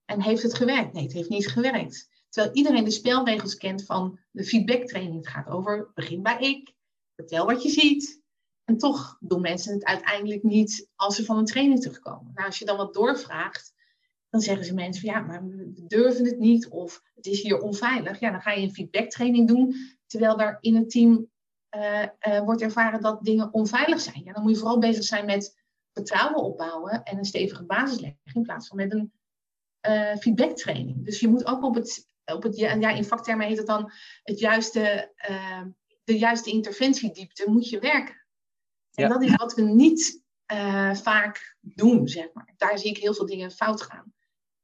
En 0.05 0.23
heeft 0.23 0.43
het 0.43 0.55
gewerkt? 0.55 0.93
Nee, 0.93 1.03
het 1.03 1.13
heeft 1.13 1.29
niet 1.29 1.49
gewerkt. 1.49 2.15
Terwijl 2.37 2.57
iedereen 2.57 2.85
de 2.85 2.91
spelregels 2.91 3.57
kent 3.57 3.85
van 3.85 4.19
de 4.31 4.45
feedbacktraining. 4.45 5.17
Het 5.17 5.29
gaat 5.29 5.49
over 5.49 5.91
begin 5.95 6.23
bij 6.23 6.39
ik, 6.39 6.75
vertel 7.15 7.47
wat 7.47 7.63
je 7.63 7.69
ziet. 7.69 8.23
En 8.65 8.79
toch 8.79 9.17
doen 9.21 9.41
mensen 9.41 9.75
het 9.75 9.85
uiteindelijk 9.85 10.43
niet 10.43 10.91
als 10.95 11.17
ze 11.17 11.25
van 11.25 11.39
een 11.39 11.45
training 11.45 11.81
terugkomen. 11.81 12.33
Nou, 12.35 12.47
als 12.47 12.59
je 12.59 12.65
dan 12.65 12.77
wat 12.77 12.95
doorvraagt, 12.95 13.75
dan 14.29 14.41
zeggen 14.41 14.65
ze 14.65 14.75
mensen 14.75 15.03
van 15.03 15.15
ja, 15.15 15.21
maar 15.21 15.47
we 15.47 15.85
durven 15.87 16.25
het 16.25 16.39
niet 16.39 16.69
of 16.69 17.03
het 17.15 17.27
is 17.27 17.43
hier 17.43 17.61
onveilig. 17.61 18.21
Ja, 18.21 18.31
dan 18.31 18.41
ga 18.41 18.51
je 18.51 18.63
een 18.63 18.75
feedbacktraining 18.75 19.49
doen, 19.49 19.75
terwijl 20.07 20.37
daar 20.37 20.59
in 20.61 20.75
het 20.75 20.91
team 20.91 21.31
uh, 21.77 22.07
uh, 22.29 22.41
wordt 22.41 22.63
ervaren 22.63 23.01
dat 23.01 23.25
dingen 23.25 23.53
onveilig 23.53 24.01
zijn. 24.01 24.25
Ja, 24.25 24.33
dan 24.33 24.43
moet 24.43 24.53
je 24.53 24.59
vooral 24.59 24.79
bezig 24.79 25.05
zijn 25.05 25.27
met 25.27 25.63
vertrouwen 25.93 26.43
opbouwen 26.43 27.03
en 27.03 27.19
een 27.19 27.25
stevige 27.25 27.65
basis 27.65 28.01
leggen 28.01 28.21
in 28.35 28.43
plaats 28.43 28.69
van 28.69 28.77
met 28.77 28.93
een 28.93 29.13
uh, 29.89 30.17
feedbacktraining. 30.17 31.05
Dus 31.05 31.21
je 31.21 31.29
moet 31.29 31.47
ook 31.47 31.63
op 31.63 31.75
het 31.75 32.15
op 32.35 32.43
het, 32.43 32.57
ja, 32.57 32.91
in 32.91 33.05
vaktermen 33.05 33.47
heet 33.47 33.59
het 33.59 33.67
dan 33.67 33.93
het 34.23 34.39
juiste, 34.39 35.13
uh, 35.31 35.63
de 36.05 36.19
juiste 36.19 36.51
interventiediepte 36.51 37.51
moet 37.51 37.69
je 37.69 37.79
werken. 37.79 38.25
En 38.95 39.09
dat 39.09 39.23
is 39.23 39.35
wat 39.35 39.55
we 39.55 39.63
niet 39.63 40.25
uh, 40.53 40.95
vaak 40.95 41.57
doen, 41.61 42.09
zeg 42.09 42.33
maar. 42.33 42.55
Daar 42.57 42.79
zie 42.79 42.91
ik 42.91 42.97
heel 42.97 43.15
veel 43.15 43.27
dingen 43.27 43.51
fout 43.51 43.83
gaan. 43.83 44.15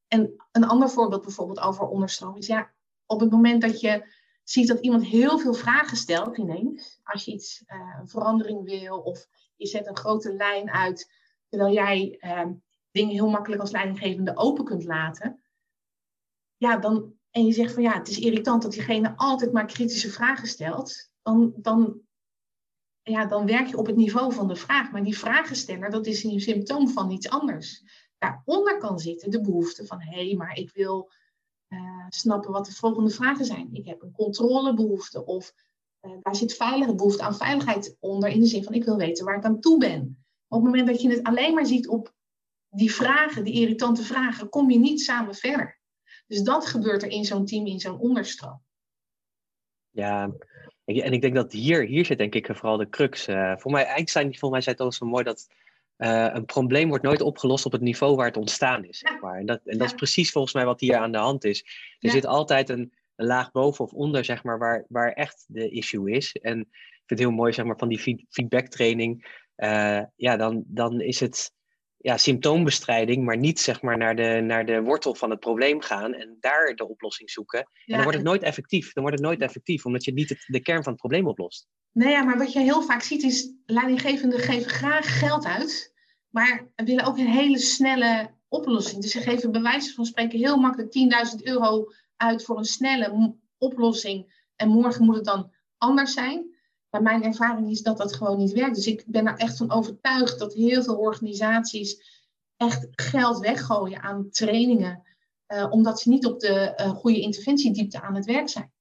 En 0.09 0.35
een 0.53 0.67
ander 0.67 0.91
voorbeeld 0.91 1.23
bijvoorbeeld 1.23 1.61
over 1.61 1.87
onderstroom 1.87 2.37
is, 2.37 2.47
ja, 2.47 2.73
op 3.07 3.21
het 3.21 3.31
moment 3.31 3.63
dat 3.63 3.81
je 3.81 4.15
ziet 4.43 4.69
dat 4.69 4.81
iemand 4.81 5.05
heel 5.05 5.39
veel 5.39 5.55
vragen 5.55 5.97
stelt 5.97 6.37
ineens, 6.37 7.01
als 7.03 7.25
je 7.25 7.33
iets, 7.33 7.63
uh, 7.67 7.97
een 8.01 8.09
verandering 8.09 8.65
wil 8.65 8.99
of 8.99 9.27
je 9.57 9.67
zet 9.67 9.87
een 9.87 9.97
grote 9.97 10.33
lijn 10.33 10.71
uit, 10.71 11.13
terwijl 11.49 11.73
jij 11.73 12.19
dingen 12.91 13.13
heel 13.13 13.31
makkelijk 13.31 13.61
als 13.61 13.71
leidinggevende 13.71 14.37
open 14.37 14.65
kunt 14.65 14.85
laten, 14.85 15.43
ja, 16.57 16.77
dan 16.77 17.15
en 17.33 17.47
je 17.47 17.53
zegt 17.53 17.73
van 17.75 17.83
ja, 17.83 17.93
het 17.93 18.09
is 18.09 18.19
irritant 18.19 18.63
dat 18.63 18.73
diegene 18.73 19.17
altijd 19.17 19.53
maar 19.53 19.67
kritische 19.67 20.11
vragen 20.11 20.49
stelt, 20.49 21.11
dan, 21.23 21.53
dan, 21.57 22.01
ja, 23.03 23.27
dan 23.27 23.47
werk 23.47 23.67
je 23.67 23.77
op 23.77 23.87
het 23.87 23.97
niveau 23.97 24.33
van 24.33 24.49
de 24.49 24.57
vraag. 24.57 24.91
Maar 24.91 25.03
die 25.03 25.19
vragensteller, 25.19 25.91
dat 25.91 26.07
is 26.07 26.25
een 26.25 26.41
symptoom 26.41 26.89
van 26.89 27.11
iets 27.11 27.29
anders. 27.29 27.83
Daaronder 28.19 28.79
kan 28.79 28.99
zitten 28.99 29.31
de 29.31 29.41
behoefte 29.41 29.87
van 29.87 30.01
hé, 30.01 30.27
hey, 30.27 30.37
maar 30.37 30.57
ik 30.57 30.71
wil 30.73 31.11
uh, 31.69 32.07
snappen 32.09 32.53
wat 32.53 32.67
de 32.67 32.73
volgende 32.73 33.11
vragen 33.11 33.45
zijn. 33.45 33.69
Ik 33.73 33.87
heb 33.87 34.03
een 34.03 34.13
controlebehoefte 34.13 35.25
of 35.25 35.53
uh, 36.03 36.13
daar 36.23 36.37
zit 36.37 36.55
veilige 36.55 36.95
behoefte 36.95 37.23
aan 37.23 37.37
veiligheid 37.37 37.97
onder 38.01 38.29
in 38.29 38.41
de 38.41 38.47
zin 38.47 38.65
van 38.65 38.75
ik 38.75 38.85
wil 38.85 38.97
weten 38.97 39.25
waar 39.25 39.37
ik 39.37 39.45
aan 39.45 39.61
toe 39.61 39.79
ben. 39.79 40.25
Op 40.49 40.63
het 40.63 40.71
moment 40.71 40.87
dat 40.87 41.03
je 41.03 41.11
het 41.11 41.23
alleen 41.23 41.55
maar 41.55 41.67
ziet 41.67 41.89
op 41.89 42.15
die 42.69 42.95
vragen, 42.95 43.45
die 43.45 43.55
irritante 43.55 44.03
vragen, 44.03 44.49
kom 44.49 44.71
je 44.71 44.79
niet 44.79 45.01
samen 45.01 45.35
verder. 45.35 45.81
Dus 46.27 46.43
dat 46.43 46.67
gebeurt 46.67 47.03
er 47.03 47.09
in 47.09 47.25
zo'n 47.25 47.47
team, 47.47 47.67
in 47.67 47.81
zo'n 47.81 47.99
onderstroom. 47.99 48.63
Ja, 49.91 50.33
en 50.85 51.13
ik 51.13 51.21
denk 51.21 51.35
dat 51.35 51.53
hier, 51.53 51.85
hier 51.87 52.05
zit 52.05 52.19
denk 52.19 52.35
ik 52.35 52.47
vooral 52.47 52.77
de 52.77 52.89
crux. 52.89 53.29
Uh, 53.29 53.57
voor 53.57 53.71
mij, 53.71 53.85
Einstein 53.85 54.27
volgens 54.27 54.51
mij 54.51 54.61
zei 54.61 54.75
het 54.77 54.85
al 54.85 54.93
zo 54.93 55.07
mooi 55.07 55.25
dat 55.25 55.49
uh, 55.99 56.29
een 56.33 56.45
probleem 56.45 56.89
wordt 56.89 57.05
nooit 57.05 57.21
opgelost 57.21 57.67
op 57.67 57.73
het 57.73 57.81
niveau 57.81 58.17
waar 58.17 58.27
het 58.27 58.37
ontstaan 58.37 58.85
is. 58.85 58.99
Zeg 58.99 59.21
maar. 59.21 59.39
En, 59.39 59.47
dat, 59.47 59.61
en 59.65 59.79
dat 59.79 59.87
is 59.87 59.95
precies 59.95 60.31
volgens 60.31 60.55
mij 60.55 60.65
wat 60.65 60.81
hier 60.81 60.97
aan 60.97 61.13
de 61.13 61.19
hand 61.19 61.45
is. 61.45 61.65
Er 61.99 62.11
zit 62.11 62.27
altijd 62.27 62.69
een, 62.69 62.93
een, 63.17 63.27
laag 63.27 63.51
boven 63.51 63.85
of 63.85 63.93
onder, 63.93 64.25
zeg 64.25 64.45
maar, 64.45 64.59
waar, 64.59 64.85
waar 64.89 65.13
echt 65.13 65.45
de 65.49 65.69
issue 65.69 66.11
is. 66.11 66.37
En 66.37 66.61
ik 66.61 66.69
vind 67.07 67.21
het 67.21 67.29
heel 67.29 67.31
mooi, 67.31 67.53
zeg 67.53 67.65
maar, 67.65 67.79
van 67.79 67.89
die 67.89 68.27
feedback 68.29 68.67
training. 68.67 69.41
Uh, 69.57 70.03
ja, 70.17 70.37
dan, 70.37 70.65
dan 70.67 71.01
is 71.01 71.21
het 71.21 71.53
ja, 72.03 72.17
symptoombestrijding, 72.17 73.25
maar 73.25 73.37
niet 73.37 73.61
zeg 73.61 73.83
maar 73.83 73.99
naar 73.99 74.17
de, 74.17 74.41
naar 74.45 74.67
de 74.67 74.83
wortel 74.83 75.15
van 75.15 75.31
het 75.31 75.41
probleem 75.41 75.81
gaan 75.81 76.15
en 76.15 76.37
daar 76.41 76.75
de 76.75 76.89
oplossing 76.89 77.31
zoeken. 77.31 77.59
en 77.59 77.67
dan 77.85 78.03
wordt 78.03 78.17
het 78.17 78.27
nooit 78.27 78.43
effectief. 78.43 78.93
Dan 78.93 79.03
wordt 79.03 79.19
het 79.19 79.29
nooit 79.29 79.41
effectief, 79.41 79.87
omdat 79.87 80.05
je 80.05 80.13
niet 80.13 80.29
het, 80.29 80.45
de 80.47 80.61
kern 80.61 80.83
van 80.83 80.93
het 80.93 81.01
probleem 81.01 81.27
oplost. 81.27 81.69
Nee, 81.93 82.11
ja, 82.11 82.23
maar 82.23 82.39
wat 82.39 82.53
je 82.53 82.61
heel 82.61 82.83
vaak 82.83 83.03
ziet 83.03 83.23
is, 83.23 83.53
leidinggevenden 83.67 84.39
geven 84.39 84.71
graag 84.71 85.19
geld 85.19 85.45
uit, 85.45 85.95
maar 86.29 86.73
willen 86.77 87.05
ook 87.05 87.19
een 87.19 87.27
hele 87.27 87.59
snelle 87.59 88.31
oplossing. 88.49 89.03
Dus 89.03 89.11
ze 89.11 89.21
geven 89.21 89.53
bij 89.53 89.63
wijze 89.63 89.95
van 89.95 90.05
spreken 90.05 90.39
heel 90.39 90.57
makkelijk 90.57 90.93
10.000 91.37 91.43
euro 91.43 91.85
uit 92.17 92.45
voor 92.45 92.59
een 92.59 92.65
snelle 92.65 93.37
oplossing 93.59 94.47
en 94.57 94.69
morgen 94.69 95.05
moet 95.05 95.15
het 95.15 95.25
dan 95.25 95.53
anders 95.79 96.13
zijn. 96.13 96.52
Maar 96.93 97.03
mijn 97.03 97.25
ervaring 97.25 97.71
is 97.71 97.83
dat 97.83 97.97
dat 97.97 98.15
gewoon 98.15 98.39
niet 98.39 98.53
werkt. 98.53 98.75
Dus 98.75 98.87
ik 98.87 99.05
ben 99.07 99.27
er 99.27 99.37
echt 99.37 99.57
van 99.57 99.71
overtuigd 99.71 100.39
dat 100.39 100.55
heel 100.55 100.83
veel 100.83 100.97
organisaties 100.97 102.21
echt 102.57 102.89
geld 102.91 103.39
weggooien 103.39 104.03
aan 104.03 104.31
trainingen, 104.31 105.03
uh, 105.49 105.67
omdat 105.71 106.01
ze 106.01 106.09
niet 106.09 106.27
op 106.27 106.41
de 106.41 106.73
uh, 106.77 106.89
goede 106.89 107.21
interventiediepte 107.21 108.01
aan 108.01 108.15
het 108.15 108.25
werk 108.25 108.49
zijn. 108.49 108.73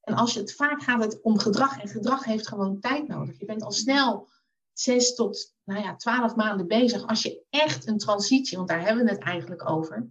En 0.00 0.14
als 0.14 0.34
je 0.34 0.40
het 0.40 0.54
vaak 0.54 0.82
gaat 0.82 1.04
het 1.04 1.22
om 1.22 1.38
gedrag 1.38 1.80
en 1.80 1.88
gedrag 1.88 2.24
heeft 2.24 2.48
gewoon 2.48 2.80
tijd 2.80 3.08
nodig. 3.08 3.38
Je 3.38 3.44
bent 3.46 3.62
al 3.62 3.72
snel 3.72 4.28
zes 4.72 5.14
tot 5.14 5.54
nou 5.64 5.82
ja, 5.82 5.96
twaalf 5.96 6.34
maanden 6.34 6.66
bezig 6.66 7.06
als 7.06 7.22
je 7.22 7.42
echt 7.50 7.86
een 7.86 7.98
transitie, 7.98 8.56
want 8.56 8.68
daar 8.68 8.84
hebben 8.84 9.04
we 9.04 9.10
het 9.10 9.22
eigenlijk 9.22 9.70
over, 9.70 10.08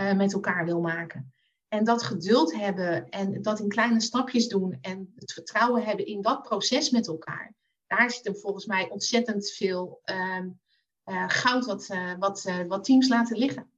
uh, 0.00 0.12
met 0.12 0.32
elkaar 0.32 0.64
wil 0.64 0.80
maken. 0.80 1.34
En 1.68 1.84
dat 1.84 2.02
geduld 2.02 2.54
hebben 2.54 3.08
en 3.08 3.42
dat 3.42 3.60
in 3.60 3.68
kleine 3.68 4.00
stapjes 4.00 4.48
doen 4.48 4.78
en 4.80 5.12
het 5.14 5.32
vertrouwen 5.32 5.84
hebben 5.84 6.06
in 6.06 6.22
dat 6.22 6.42
proces 6.42 6.90
met 6.90 7.06
elkaar. 7.06 7.54
Daar 7.86 8.10
zit 8.10 8.26
er 8.26 8.36
volgens 8.36 8.66
mij 8.66 8.88
ontzettend 8.88 9.50
veel 9.50 10.00
uh, 10.04 10.44
uh, 11.04 11.24
goud 11.28 11.66
wat, 11.66 11.88
wat, 12.18 12.52
wat 12.68 12.84
teams 12.84 13.08
laten 13.08 13.38
liggen 13.38 13.70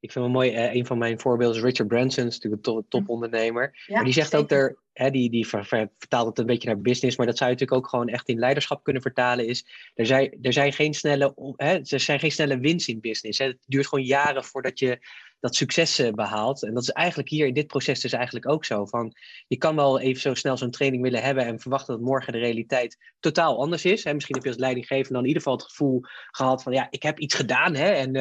ik 0.00 0.12
vind 0.12 0.24
het 0.24 0.34
mooi, 0.34 0.50
eh, 0.50 0.74
een 0.74 0.86
van 0.86 0.98
mijn 0.98 1.20
voorbeelden 1.20 1.56
is 1.56 1.62
Richard 1.62 1.88
Branson, 1.88 2.26
is 2.26 2.38
natuurlijk 2.38 2.66
een 2.66 2.84
topondernemer. 2.88 3.84
Ja, 3.86 3.94
maar 3.94 4.04
die 4.04 4.12
zegt 4.12 4.36
ook 4.36 4.50
er, 4.50 4.78
hè, 4.92 5.10
die, 5.10 5.30
die 5.30 5.46
vertaalt 5.46 6.26
het 6.26 6.38
een 6.38 6.46
beetje 6.46 6.68
naar 6.68 6.80
business, 6.80 7.16
maar 7.16 7.26
dat 7.26 7.36
zou 7.36 7.50
je 7.50 7.56
natuurlijk 7.56 7.84
ook 7.84 7.90
gewoon 7.90 8.08
echt 8.08 8.28
in 8.28 8.38
leiderschap 8.38 8.84
kunnen 8.84 9.02
vertalen. 9.02 9.46
Is 9.46 9.66
er 9.94 10.06
zijn, 10.06 10.38
er 10.42 10.52
zijn 10.52 10.72
geen 10.72 10.94
snelle, 10.94 11.54
hè, 11.56 11.74
er 11.74 12.00
zijn 12.00 12.20
geen 12.20 12.32
snelle 12.32 12.58
winst 12.58 12.88
in 12.88 13.00
business. 13.00 13.38
Hè. 13.38 13.46
Het 13.46 13.58
duurt 13.66 13.86
gewoon 13.86 14.04
jaren 14.04 14.44
voordat 14.44 14.78
je 14.78 14.98
dat 15.40 15.54
succes 15.54 15.98
eh, 15.98 16.12
behaalt. 16.12 16.62
En 16.62 16.74
dat 16.74 16.82
is 16.82 16.90
eigenlijk 16.90 17.28
hier 17.28 17.46
in 17.46 17.54
dit 17.54 17.66
proces 17.66 18.00
dus 18.00 18.12
eigenlijk 18.12 18.48
ook 18.48 18.64
zo. 18.64 18.86
Van, 18.86 19.12
je 19.46 19.56
kan 19.56 19.76
wel 19.76 20.00
even 20.00 20.20
zo 20.20 20.34
snel 20.34 20.56
zo'n 20.56 20.70
training 20.70 21.02
willen 21.02 21.22
hebben 21.22 21.44
en 21.44 21.60
verwachten 21.60 21.94
dat 21.94 22.04
morgen 22.04 22.32
de 22.32 22.38
realiteit 22.38 22.96
totaal 23.20 23.58
anders 23.60 23.84
is. 23.84 24.04
Hè. 24.04 24.14
Misschien 24.14 24.34
heb 24.34 24.44
je 24.44 24.50
als 24.50 24.60
leidinggevende 24.60 25.12
dan 25.12 25.22
in 25.22 25.28
ieder 25.28 25.42
geval 25.42 25.58
het 25.58 25.66
gevoel 25.66 26.00
gehad 26.30 26.62
van 26.62 26.72
ja, 26.72 26.86
ik 26.90 27.02
heb 27.02 27.18
iets 27.18 27.34
gedaan 27.34 27.74
hè, 27.74 27.90
en 27.90 28.14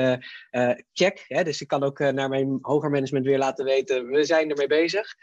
uh, 0.51 0.71
check. 0.93 1.25
Hè. 1.27 1.43
Dus 1.43 1.62
ik 1.62 1.67
kan 1.67 1.84
ook 1.84 1.99
naar 1.99 2.29
mijn 2.29 2.58
hoger 2.62 2.89
management 2.89 3.25
weer 3.25 3.38
laten 3.38 3.65
weten, 3.65 4.08
we 4.08 4.23
zijn 4.23 4.49
ermee 4.49 4.67
bezig. 4.67 5.15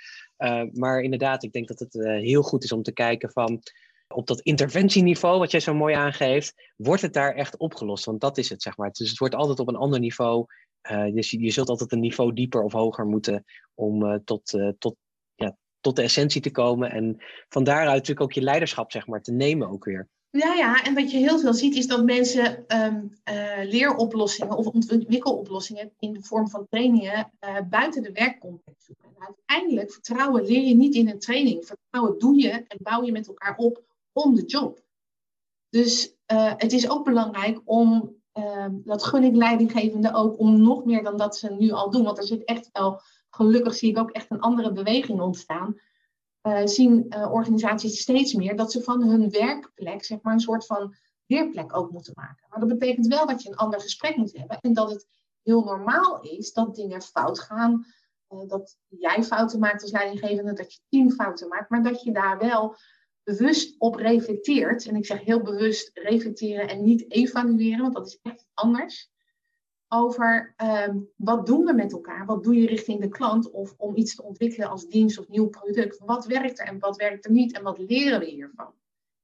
maar 0.73 1.01
inderdaad, 1.01 1.43
ik 1.43 1.53
denk 1.53 1.69
dat 1.69 1.79
het 1.79 1.93
heel 2.03 2.43
goed 2.43 2.65
is 2.65 2.73
om 2.73 2.83
te 2.83 2.93
kijken 2.93 3.31
van 3.31 3.63
op 4.09 4.27
dat 4.27 4.41
interventieniveau, 4.41 5.39
wat 5.39 5.51
jij 5.51 5.61
zo 5.61 5.75
mooi 5.75 5.95
aangeeft, 5.95 6.55
wordt 6.77 7.03
het 7.03 7.13
daar 7.13 7.35
echt 7.35 7.57
opgelost? 7.57 8.05
Want 8.05 8.21
dat 8.21 8.39
is 8.39 8.49
het, 8.49 8.63
zeg 8.63 8.77
maar. 8.77 8.91
Dus 8.93 9.09
het 9.09 9.19
wordt 9.19 9.35
altijd 9.35 9.59
op 9.59 9.69
een 9.69 9.77
ander 9.77 10.01
niveau 10.01 10.47
uh, 10.91 11.15
dus 11.15 11.31
je, 11.31 11.51
zult 11.51 11.69
altijd 11.69 11.93
een 11.93 12.01
niveau 12.01 12.33
dieper 12.33 12.63
of 12.63 12.73
hoger 12.73 13.07
moeten 13.07 13.45
om 13.75 14.03
uh, 14.03 14.15
tot, 14.25 14.53
uh, 14.53 14.69
tot, 14.79 14.97
ja, 15.35 15.57
tot 15.81 15.97
de 15.97 16.03
essentie 16.03 16.41
te 16.41 16.51
komen. 16.51 16.91
En 16.91 17.17
van 17.49 17.65
daaruit 17.65 17.97
natuurlijk 17.97 18.21
ook 18.21 18.33
je 18.33 18.43
leiderschap 18.43 18.93
zeg 18.93 19.07
maar, 19.07 19.23
te 19.23 19.33
nemen 19.33 19.69
ook 19.69 19.85
weer. 19.85 20.09
Ja, 20.31 20.55
ja, 20.55 20.85
en 20.85 20.95
wat 20.95 21.11
je 21.11 21.19
heel 21.19 21.39
veel 21.39 21.55
ziet 21.55 21.75
is 21.75 21.87
dat 21.87 22.05
mensen 22.05 22.65
um, 22.69 23.13
leeroplossingen 23.69 24.57
of 24.57 24.67
ontwikkeloplossingen 24.67 25.93
in 25.99 26.13
de 26.13 26.23
vorm 26.23 26.49
van 26.49 26.67
trainingen 26.69 27.31
buiten 27.69 28.03
de 28.03 28.13
werkcontext 28.13 28.85
zoeken. 28.85 29.09
En 29.09 29.27
uiteindelijk 29.27 29.93
vertrouwen 29.93 30.45
leer 30.45 30.63
je 30.63 30.75
niet 30.75 30.95
in 30.95 31.09
een 31.09 31.19
training. 31.19 31.67
Vertrouwen 31.67 32.19
doe 32.19 32.41
je 32.41 32.51
en 32.51 32.79
bouw 32.83 33.03
je 33.03 33.13
met 33.13 33.27
elkaar 33.27 33.57
op 33.57 33.83
om 34.13 34.35
de 34.35 34.45
job. 34.45 34.81
Dus 35.69 36.15
het 36.57 36.73
is 36.73 36.91
ook 36.91 37.05
belangrijk 37.05 37.61
om 37.65 38.17
Ehm, 38.37 38.75
dat 38.85 39.05
gun 39.05 39.23
ik 39.23 39.37
leidinggevenden 39.37 40.15
ook 40.15 40.39
om 40.39 40.61
nog 40.61 40.85
meer 40.85 41.03
dan 41.03 41.17
dat 41.17 41.37
ze 41.37 41.53
nu 41.53 41.71
al 41.71 41.91
doen. 41.91 42.05
Want 42.05 42.19
er 42.19 42.27
zit 42.27 42.45
echt 42.45 42.69
wel, 42.73 43.01
gelukkig 43.31 43.75
zie 43.75 43.91
ik 43.91 43.99
ook 43.99 44.11
echt 44.11 44.31
een 44.31 44.41
andere 44.41 44.73
beweging 44.73 45.21
ontstaan. 45.21 45.81
Uh, 46.43 46.61
zien 46.65 47.07
uh, 47.09 47.33
organisaties 47.33 48.01
steeds 48.01 48.35
meer 48.35 48.57
dat 48.57 48.73
ze 48.73 48.83
van 48.83 49.03
hun 49.03 49.31
werkplek, 49.31 50.05
zeg 50.05 50.19
maar, 50.23 50.33
een 50.33 50.41
soort 50.41 50.67
van 50.67 50.95
weerplek 51.27 51.77
ook 51.77 51.91
moeten 51.91 52.13
maken. 52.17 52.47
Maar 52.49 52.61
dat 52.61 52.69
betekent 52.69 53.07
wel 53.07 53.27
dat 53.27 53.43
je 53.43 53.49
een 53.49 53.57
ander 53.57 53.81
gesprek 53.81 54.17
moet 54.17 54.37
hebben 54.37 54.59
en 54.61 54.73
dat 54.73 54.91
het 54.91 55.07
heel 55.43 55.65
normaal 55.65 56.21
is 56.21 56.53
dat 56.53 56.75
dingen 56.75 57.03
fout 57.03 57.41
gaan. 57.41 57.87
Uh, 58.29 58.49
dat 58.49 58.77
jij 58.89 59.23
fouten 59.23 59.59
maakt 59.59 59.83
als 59.83 59.91
leidinggevende, 59.91 60.53
dat 60.53 60.73
je 60.73 60.81
team 60.89 61.11
fouten 61.11 61.49
maakt, 61.49 61.71
maar 61.71 61.83
dat 61.83 62.03
je 62.03 62.13
daar 62.13 62.39
wel 62.39 62.77
bewust 63.27 63.75
op 63.79 63.95
reflecteert, 63.95 64.87
en 64.87 64.97
ik 64.97 65.07
zeg 65.07 65.21
heel 65.21 65.43
bewust 65.43 65.91
reflecteren 65.95 66.69
en 66.69 66.85
niet 66.85 67.11
evalueren, 67.13 67.81
want 67.81 67.95
dat 67.95 68.07
is 68.07 68.19
echt 68.23 68.47
anders, 68.55 69.11
over 69.89 70.55
um, 70.57 71.09
wat 71.17 71.47
doen 71.47 71.65
we 71.65 71.73
met 71.73 71.93
elkaar? 71.93 72.27
Wat 72.27 72.45
doe 72.45 72.55
je 72.55 72.67
richting 72.67 73.01
de 73.01 73.09
klant 73.09 73.51
of 73.51 73.75
om 73.77 73.97
iets 73.97 74.15
te 74.15 74.23
ontwikkelen 74.23 74.69
als 74.69 74.87
dienst 74.87 75.19
of 75.19 75.29
nieuw 75.29 75.49
product? 75.49 75.99
Wat 75.99 76.27
werkt 76.27 76.59
er 76.59 76.67
en 76.67 76.79
wat 76.79 76.97
werkt 76.97 77.25
er 77.25 77.31
niet 77.31 77.57
en 77.57 77.63
wat 77.63 77.79
leren 77.79 78.21
we 78.21 78.27
hiervan? 78.27 78.75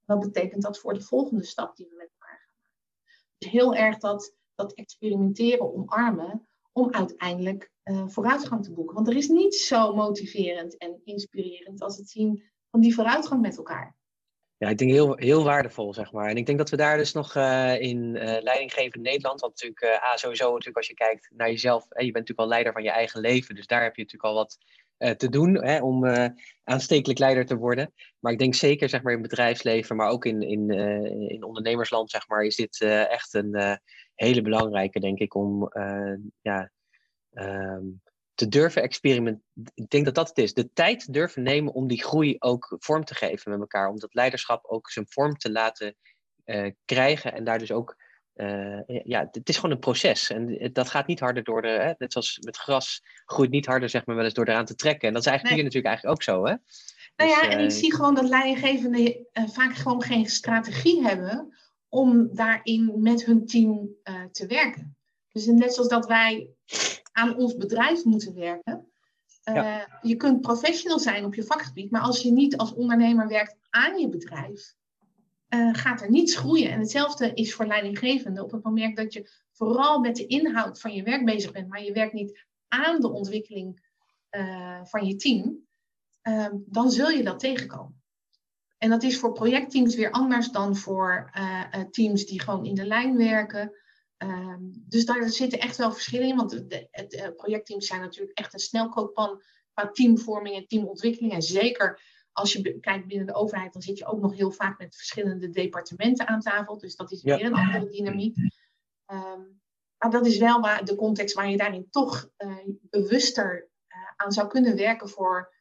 Wat 0.04 0.20
betekent 0.20 0.62
dat 0.62 0.78
voor 0.78 0.94
de 0.94 1.00
volgende 1.00 1.44
stap 1.44 1.76
die 1.76 1.86
we 1.88 1.94
met 1.96 2.10
elkaar 2.12 2.38
gaan 2.38 2.54
maken? 2.54 2.84
Dus 3.38 3.50
heel 3.50 3.74
erg 3.74 3.98
dat, 3.98 4.34
dat 4.54 4.72
experimenteren 4.72 5.74
omarmen 5.74 6.46
om 6.72 6.92
uiteindelijk 6.92 7.70
uh, 7.84 8.08
vooruitgang 8.08 8.64
te 8.64 8.72
boeken. 8.72 8.94
Want 8.94 9.08
er 9.08 9.16
is 9.16 9.28
niets 9.28 9.66
zo 9.66 9.94
motiverend 9.94 10.76
en 10.76 11.00
inspirerend 11.04 11.82
als 11.82 11.96
het 11.96 12.08
zien 12.08 12.42
van 12.72 12.80
die 12.80 12.94
vooruitgang 12.94 13.40
met 13.40 13.56
elkaar. 13.56 13.96
Ja, 14.56 14.68
ik 14.68 14.78
denk 14.78 14.90
heel, 14.90 15.16
heel 15.16 15.44
waardevol, 15.44 15.94
zeg 15.94 16.12
maar. 16.12 16.28
En 16.28 16.36
ik 16.36 16.46
denk 16.46 16.58
dat 16.58 16.70
we 16.70 16.76
daar 16.76 16.96
dus 16.96 17.12
nog 17.12 17.34
uh, 17.34 17.80
in 17.80 18.14
uh, 18.14 18.22
leidinggevend 18.22 19.02
Nederland, 19.02 19.40
want 19.40 19.52
natuurlijk, 19.52 20.02
uh, 20.04 20.14
sowieso 20.14 20.50
natuurlijk 20.50 20.76
als 20.76 20.86
je 20.86 20.94
kijkt 20.94 21.30
naar 21.34 21.50
jezelf, 21.50 21.86
hè, 21.88 22.04
je 22.04 22.12
bent 22.12 22.28
natuurlijk 22.28 22.38
al 22.38 22.48
leider 22.48 22.72
van 22.72 22.82
je 22.82 22.90
eigen 22.90 23.20
leven, 23.20 23.54
dus 23.54 23.66
daar 23.66 23.82
heb 23.82 23.96
je 23.96 24.02
natuurlijk 24.02 24.32
al 24.32 24.38
wat 24.38 24.58
te 25.16 25.28
doen 25.28 25.64
hè, 25.64 25.80
om 25.80 26.06
aanstekelijk 26.64 27.18
leider 27.18 27.46
te 27.46 27.56
worden. 27.56 27.92
Maar 28.18 28.32
ik 28.32 28.38
denk 28.38 28.54
zeker, 28.54 28.88
zeg 28.88 29.02
maar, 29.02 29.12
in 29.12 29.22
bedrijfsleven, 29.22 29.96
maar 29.96 30.08
ook 30.08 30.24
in, 30.24 30.42
in, 30.42 30.70
in 31.28 31.44
ondernemersland, 31.44 32.10
zeg 32.10 32.28
maar, 32.28 32.42
is 32.42 32.56
dit 32.56 32.80
echt 32.80 33.34
een 33.34 33.80
hele 34.14 34.42
belangrijke, 34.42 35.00
denk 35.00 35.18
ik, 35.18 35.34
om 35.34 35.70
ja, 36.40 36.70
ehm, 37.32 37.84
te 38.42 38.48
durven 38.48 38.82
experimenteren. 38.82 39.44
Ik 39.74 39.88
denk 39.88 40.04
dat 40.04 40.14
dat 40.14 40.28
het 40.28 40.38
is. 40.38 40.54
De 40.54 40.72
tijd 40.72 41.12
durven 41.12 41.42
nemen 41.42 41.72
om 41.72 41.88
die 41.88 42.02
groei 42.02 42.36
ook 42.38 42.76
vorm 42.78 43.04
te 43.04 43.14
geven 43.14 43.50
met 43.50 43.60
elkaar. 43.60 43.88
Om 43.88 43.98
dat 43.98 44.14
leiderschap 44.14 44.64
ook 44.66 44.90
zijn 44.90 45.06
vorm 45.08 45.36
te 45.36 45.50
laten 45.50 45.96
uh, 46.44 46.70
krijgen. 46.84 47.32
En 47.32 47.44
daar 47.44 47.58
dus 47.58 47.72
ook. 47.72 47.96
Uh, 48.34 48.80
ja, 48.86 49.28
het 49.30 49.48
is 49.48 49.56
gewoon 49.56 49.70
een 49.70 49.78
proces. 49.78 50.30
En 50.30 50.70
dat 50.72 50.88
gaat 50.88 51.06
niet 51.06 51.20
harder 51.20 51.44
door 51.44 51.62
de. 51.62 51.68
Hè, 51.68 51.92
net 51.98 52.12
zoals 52.12 52.38
met 52.38 52.56
gras 52.56 53.02
groeit 53.24 53.50
niet 53.50 53.66
harder, 53.66 53.88
zeg 53.88 54.06
maar, 54.06 54.16
wel 54.16 54.24
eens 54.24 54.34
door 54.34 54.48
eraan 54.48 54.64
te 54.64 54.74
trekken. 54.74 55.08
En 55.08 55.14
dat 55.14 55.22
is 55.22 55.28
eigenlijk 55.28 55.56
nee. 55.56 55.70
hier 55.70 55.80
natuurlijk 55.80 56.02
eigenlijk 56.02 56.16
ook 56.16 56.36
zo, 56.36 56.46
hè? 56.46 56.54
Nou 57.16 57.30
ja, 57.30 57.40
dus, 57.40 57.54
en 57.54 57.64
ik 57.64 57.70
uh, 57.70 57.76
zie 57.76 57.94
gewoon 57.94 58.14
dat 58.14 58.28
leidinggevenden 58.28 59.26
vaak 59.32 59.74
gewoon 59.74 60.02
geen 60.02 60.26
strategie 60.26 61.02
hebben 61.02 61.56
om 61.88 62.34
daarin 62.34 62.92
met 63.02 63.24
hun 63.24 63.46
team 63.46 63.90
te 64.32 64.46
werken. 64.46 64.96
Dus 65.32 65.46
net 65.46 65.74
zoals 65.74 65.88
dat 65.88 66.06
wij 66.06 66.50
aan 67.12 67.36
ons 67.36 67.56
bedrijf 67.56 68.04
moeten 68.04 68.34
werken. 68.34 68.86
Uh, 69.44 69.78
Je 70.02 70.16
kunt 70.16 70.40
professional 70.40 70.98
zijn 70.98 71.24
op 71.24 71.34
je 71.34 71.44
vakgebied, 71.44 71.90
maar 71.90 72.00
als 72.00 72.22
je 72.22 72.32
niet 72.32 72.56
als 72.56 72.74
ondernemer 72.74 73.28
werkt 73.28 73.56
aan 73.70 73.98
je 73.98 74.08
bedrijf, 74.08 74.74
uh, 75.48 75.74
gaat 75.74 76.00
er 76.00 76.10
niets 76.10 76.36
groeien. 76.36 76.70
En 76.70 76.78
hetzelfde 76.78 77.34
is 77.34 77.54
voor 77.54 77.66
leidinggevenden. 77.66 78.44
Op 78.44 78.52
het 78.52 78.62
moment 78.62 78.96
dat 78.96 79.12
je 79.12 79.30
vooral 79.52 80.00
met 80.00 80.16
de 80.16 80.26
inhoud 80.26 80.80
van 80.80 80.94
je 80.94 81.02
werk 81.02 81.24
bezig 81.24 81.52
bent, 81.52 81.68
maar 81.68 81.82
je 81.82 81.92
werkt 81.92 82.12
niet 82.12 82.46
aan 82.68 83.00
de 83.00 83.10
ontwikkeling 83.10 83.90
uh, 84.30 84.84
van 84.84 85.06
je 85.06 85.16
team, 85.16 85.66
dan 86.66 86.90
zul 86.90 87.08
je 87.08 87.22
dat 87.22 87.40
tegenkomen. 87.40 88.02
En 88.78 88.90
dat 88.90 89.02
is 89.02 89.18
voor 89.18 89.32
projectteams 89.32 89.94
weer 89.94 90.10
anders 90.10 90.50
dan 90.50 90.76
voor 90.76 91.30
teams 91.90 92.26
die 92.26 92.40
gewoon 92.40 92.64
in 92.64 92.74
de 92.74 92.86
lijn 92.86 93.16
werken. 93.16 93.72
Um, 94.22 94.84
dus 94.88 95.04
daar 95.04 95.28
zitten 95.28 95.58
echt 95.58 95.76
wel 95.76 95.92
verschillen 95.92 96.28
in, 96.28 96.36
want 96.36 96.50
de, 96.50 96.88
het, 96.90 97.14
uh, 97.14 97.28
projectteams 97.36 97.86
zijn 97.86 98.00
natuurlijk 98.00 98.38
echt 98.38 98.52
een 98.54 98.60
snelkooppan 98.60 99.42
qua 99.72 99.90
teamvorming 99.90 100.56
en 100.56 100.66
teamontwikkeling. 100.66 101.32
En 101.32 101.42
zeker 101.42 102.00
als 102.32 102.52
je 102.52 102.78
kijkt 102.80 103.06
binnen 103.06 103.26
de 103.26 103.34
overheid, 103.34 103.72
dan 103.72 103.82
zit 103.82 103.98
je 103.98 104.06
ook 104.06 104.20
nog 104.20 104.34
heel 104.34 104.50
vaak 104.50 104.78
met 104.78 104.96
verschillende 104.96 105.50
departementen 105.50 106.26
aan 106.26 106.40
tafel. 106.40 106.78
Dus 106.78 106.96
dat 106.96 107.12
is 107.12 107.22
weer 107.22 107.38
ja. 107.38 107.46
een 107.46 107.54
andere 107.54 107.88
dynamiek. 107.88 108.36
Um, 109.06 109.60
maar 109.98 110.10
dat 110.10 110.26
is 110.26 110.38
wel 110.38 110.60
waar, 110.60 110.84
de 110.84 110.94
context 110.94 111.34
waar 111.34 111.50
je 111.50 111.56
daarin 111.56 111.90
toch 111.90 112.30
uh, 112.38 112.56
bewuster 112.80 113.68
uh, 113.88 113.96
aan 114.16 114.32
zou 114.32 114.48
kunnen 114.48 114.76
werken 114.76 115.08
voor 115.08 115.54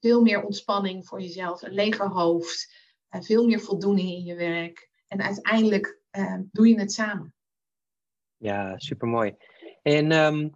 veel 0.00 0.22
meer 0.22 0.42
ontspanning 0.42 1.06
voor 1.06 1.20
jezelf, 1.20 1.62
een 1.62 1.72
leger 1.72 2.08
hoofd, 2.08 2.74
veel 3.10 3.46
meer 3.46 3.60
voldoening 3.60 4.08
in 4.08 4.24
je 4.24 4.34
werk. 4.34 4.90
En 5.08 5.22
uiteindelijk 5.22 6.00
doe 6.50 6.68
je 6.68 6.80
het 6.80 6.92
samen. 6.92 7.34
Ja, 8.40 8.78
supermooi. 8.78 9.34
En 9.82 10.12
um, 10.12 10.50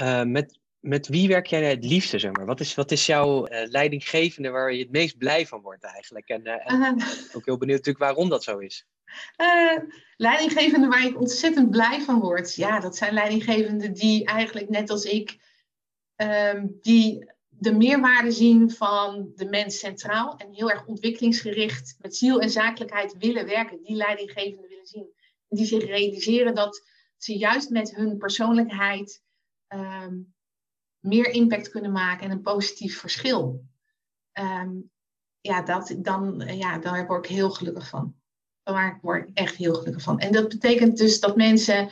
uh, 0.00 0.22
met, 0.22 0.58
met 0.80 1.08
wie 1.08 1.28
werk 1.28 1.46
jij 1.46 1.64
het 1.64 1.84
liefste, 1.84 2.18
zeg 2.18 2.32
maar? 2.32 2.46
Wat 2.46 2.60
is, 2.60 2.74
wat 2.74 2.90
is 2.90 3.06
jouw 3.06 3.48
uh, 3.48 3.66
leidinggevende 3.66 4.50
waar 4.50 4.72
je 4.72 4.82
het 4.82 4.90
meest 4.90 5.18
blij 5.18 5.46
van 5.46 5.60
wordt 5.60 5.84
eigenlijk? 5.84 6.28
En, 6.28 6.46
uh, 6.46 6.72
en 6.72 7.02
ook 7.32 7.44
heel 7.44 7.56
benieuwd 7.56 7.76
natuurlijk 7.84 7.98
waarom 8.04 8.28
dat 8.28 8.44
zo 8.44 8.58
is. 8.58 8.86
leidinggevende 10.16 10.88
waar 10.88 11.06
ik 11.06 11.20
ontzettend 11.20 11.70
blij 11.70 12.00
van 12.00 12.20
word. 12.20 12.54
Ja, 12.54 12.80
dat 12.80 12.96
zijn 12.96 13.14
leidinggevenden 13.14 13.92
die 13.92 14.24
eigenlijk 14.24 14.68
net 14.68 14.90
als 14.90 15.04
ik, 15.04 15.38
um, 16.16 16.78
die 16.80 17.32
de 17.48 17.72
meerwaarde 17.72 18.30
zien 18.30 18.70
van 18.70 19.32
de 19.34 19.44
mens 19.44 19.78
centraal 19.78 20.36
en 20.36 20.52
heel 20.52 20.70
erg 20.70 20.86
ontwikkelingsgericht 20.86 21.96
met 22.00 22.16
ziel 22.16 22.40
en 22.40 22.50
zakelijkheid 22.50 23.16
willen 23.18 23.46
werken. 23.46 23.82
Die 23.82 23.96
leidinggevenden 23.96 24.68
willen 24.68 24.86
zien. 24.86 25.12
Die 25.48 25.66
zich 25.66 25.84
realiseren 25.84 26.54
dat 26.54 26.86
ze 27.18 27.38
juist 27.38 27.70
met 27.70 27.94
hun 27.94 28.18
persoonlijkheid 28.18 29.22
um, 29.68 30.34
meer 30.98 31.30
impact 31.30 31.68
kunnen 31.68 31.92
maken 31.92 32.24
en 32.24 32.30
een 32.30 32.42
positief 32.42 32.98
verschil. 32.98 33.64
ehm, 34.32 34.70
ja, 35.40 35.62
dat, 35.62 35.94
dan, 35.98 36.42
ja, 36.46 36.78
daar 36.78 37.06
word 37.06 37.24
ik 37.24 37.30
heel 37.30 37.50
gelukkig 37.50 37.88
van. 37.88 38.14
Daar 38.62 38.98
word 39.02 39.28
ik 39.28 39.38
echt 39.38 39.56
heel 39.56 39.74
gelukkig 39.74 40.02
van. 40.02 40.18
En 40.18 40.32
dat 40.32 40.48
betekent 40.48 40.96
dus 40.96 41.20
dat 41.20 41.36
mensen 41.36 41.88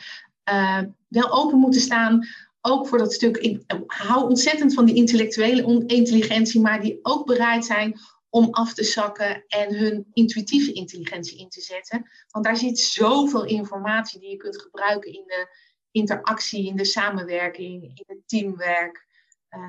uh, 0.50 0.82
wel 1.08 1.32
open 1.32 1.58
moeten 1.58 1.80
staan. 1.80 2.26
Ook 2.60 2.88
voor 2.88 2.98
dat 2.98 3.12
stuk. 3.12 3.36
Ik 3.36 3.62
hou 3.86 4.28
ontzettend 4.28 4.74
van 4.74 4.84
die 4.84 4.94
intellectuele 4.94 5.86
intelligentie, 5.86 6.60
maar 6.60 6.80
die 6.80 6.98
ook 7.02 7.26
bereid 7.26 7.64
zijn 7.64 7.98
om 8.36 8.48
af 8.50 8.74
te 8.74 8.84
zakken 8.84 9.44
en 9.46 9.74
hun 9.74 10.06
intuïtieve 10.12 10.72
intelligentie 10.72 11.38
in 11.38 11.48
te 11.48 11.60
zetten. 11.60 12.10
Want 12.30 12.44
daar 12.44 12.56
zit 12.56 12.78
zoveel 12.78 13.44
informatie 13.44 14.20
die 14.20 14.30
je 14.30 14.36
kunt 14.36 14.62
gebruiken 14.62 15.12
in 15.12 15.24
de 15.26 15.48
interactie, 15.90 16.66
in 16.66 16.76
de 16.76 16.84
samenwerking, 16.84 17.82
in 17.82 18.04
het 18.06 18.22
teamwerk. 18.26 19.06
Uh, 19.50 19.60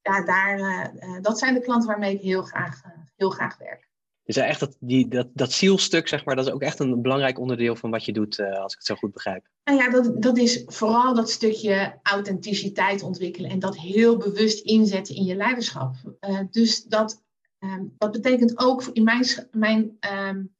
ja, 0.00 0.24
daar, 0.24 0.58
uh, 0.58 1.20
dat 1.20 1.38
zijn 1.38 1.54
de 1.54 1.60
klanten 1.60 1.88
waarmee 1.88 2.14
ik 2.14 2.20
heel 2.20 2.42
graag, 2.42 2.82
heel 3.16 3.30
graag 3.30 3.58
werk. 3.58 3.88
Dus 4.24 4.36
echt 4.36 4.60
dat, 4.60 4.76
die, 4.80 5.08
dat, 5.08 5.28
dat 5.32 5.52
zielstuk, 5.52 6.08
zeg 6.08 6.24
maar, 6.24 6.36
dat 6.36 6.46
is 6.46 6.52
ook 6.52 6.62
echt 6.62 6.78
een 6.78 7.02
belangrijk 7.02 7.38
onderdeel 7.38 7.76
van 7.76 7.90
wat 7.90 8.04
je 8.04 8.12
doet, 8.12 8.40
als 8.40 8.72
ik 8.72 8.78
het 8.78 8.86
zo 8.86 8.94
goed 8.94 9.12
begrijp. 9.12 9.48
Nou 9.64 9.78
ja, 9.78 9.90
dat, 9.90 10.22
dat 10.22 10.38
is 10.38 10.62
vooral 10.66 11.14
dat 11.14 11.30
stukje 11.30 11.98
authenticiteit 12.02 13.02
ontwikkelen 13.02 13.50
en 13.50 13.58
dat 13.58 13.76
heel 13.76 14.16
bewust 14.16 14.64
inzetten 14.64 15.14
in 15.14 15.24
je 15.24 15.34
leiderschap. 15.34 15.94
Uh, 16.20 16.40
dus 16.50 16.84
dat, 16.84 17.23
um, 17.64 17.94
dat 17.98 18.12
betekent 18.12 18.58
ook 18.58 18.84
in 18.84 19.04
mijn, 19.04 19.24
mijn 19.50 19.96
um, 20.12 20.54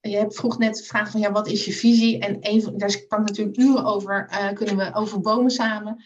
je 0.00 0.16
hebt 0.16 0.36
vroeg 0.36 0.58
net 0.58 0.76
de 0.76 0.82
vraag 0.82 1.10
van 1.10 1.20
ja, 1.20 1.32
wat 1.32 1.48
is 1.48 1.64
je 1.64 1.72
visie? 1.72 2.18
En 2.18 2.40
daar 2.78 3.06
kan 3.06 3.22
natuurlijk 3.22 3.58
uren 3.58 3.84
over, 3.84 4.28
uh, 4.30 4.52
kunnen 4.52 4.76
we 4.76 4.94
overbomen 4.94 5.50
samen. 5.50 6.04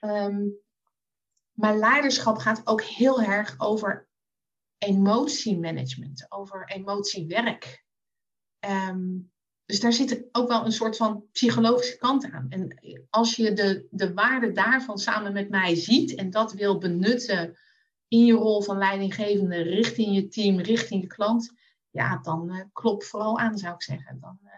Um, 0.00 0.56
maar 1.52 1.76
leiderschap 1.76 2.38
gaat 2.38 2.60
ook 2.64 2.82
heel 2.82 3.22
erg 3.22 3.54
over 3.58 4.08
emotiemanagement, 4.78 6.26
over 6.28 6.70
emotiewerk. 6.70 7.84
Um, 8.60 9.30
dus 9.64 9.80
daar 9.80 9.92
zit 9.92 10.24
ook 10.32 10.48
wel 10.48 10.64
een 10.64 10.72
soort 10.72 10.96
van 10.96 11.24
psychologische 11.32 11.96
kant 11.96 12.30
aan. 12.30 12.46
En 12.48 12.78
als 13.10 13.36
je 13.36 13.52
de, 13.52 13.86
de 13.90 14.14
waarde 14.14 14.52
daarvan 14.52 14.98
samen 14.98 15.32
met 15.32 15.50
mij 15.50 15.74
ziet 15.74 16.14
en 16.14 16.30
dat 16.30 16.52
wil 16.52 16.78
benutten 16.78 17.56
in 18.16 18.24
je 18.26 18.32
rol 18.32 18.62
van 18.62 18.78
leidinggevende 18.78 19.62
richting 19.62 20.14
je 20.14 20.28
team, 20.28 20.58
richting 20.60 21.00
je 21.02 21.06
klant, 21.06 21.52
ja, 21.90 22.18
dan 22.22 22.54
uh, 22.54 22.60
klop 22.72 23.04
vooral 23.04 23.38
aan, 23.38 23.58
zou 23.58 23.74
ik 23.74 23.82
zeggen. 23.82 24.18
Dan 24.20 24.38
uh, 24.44 24.50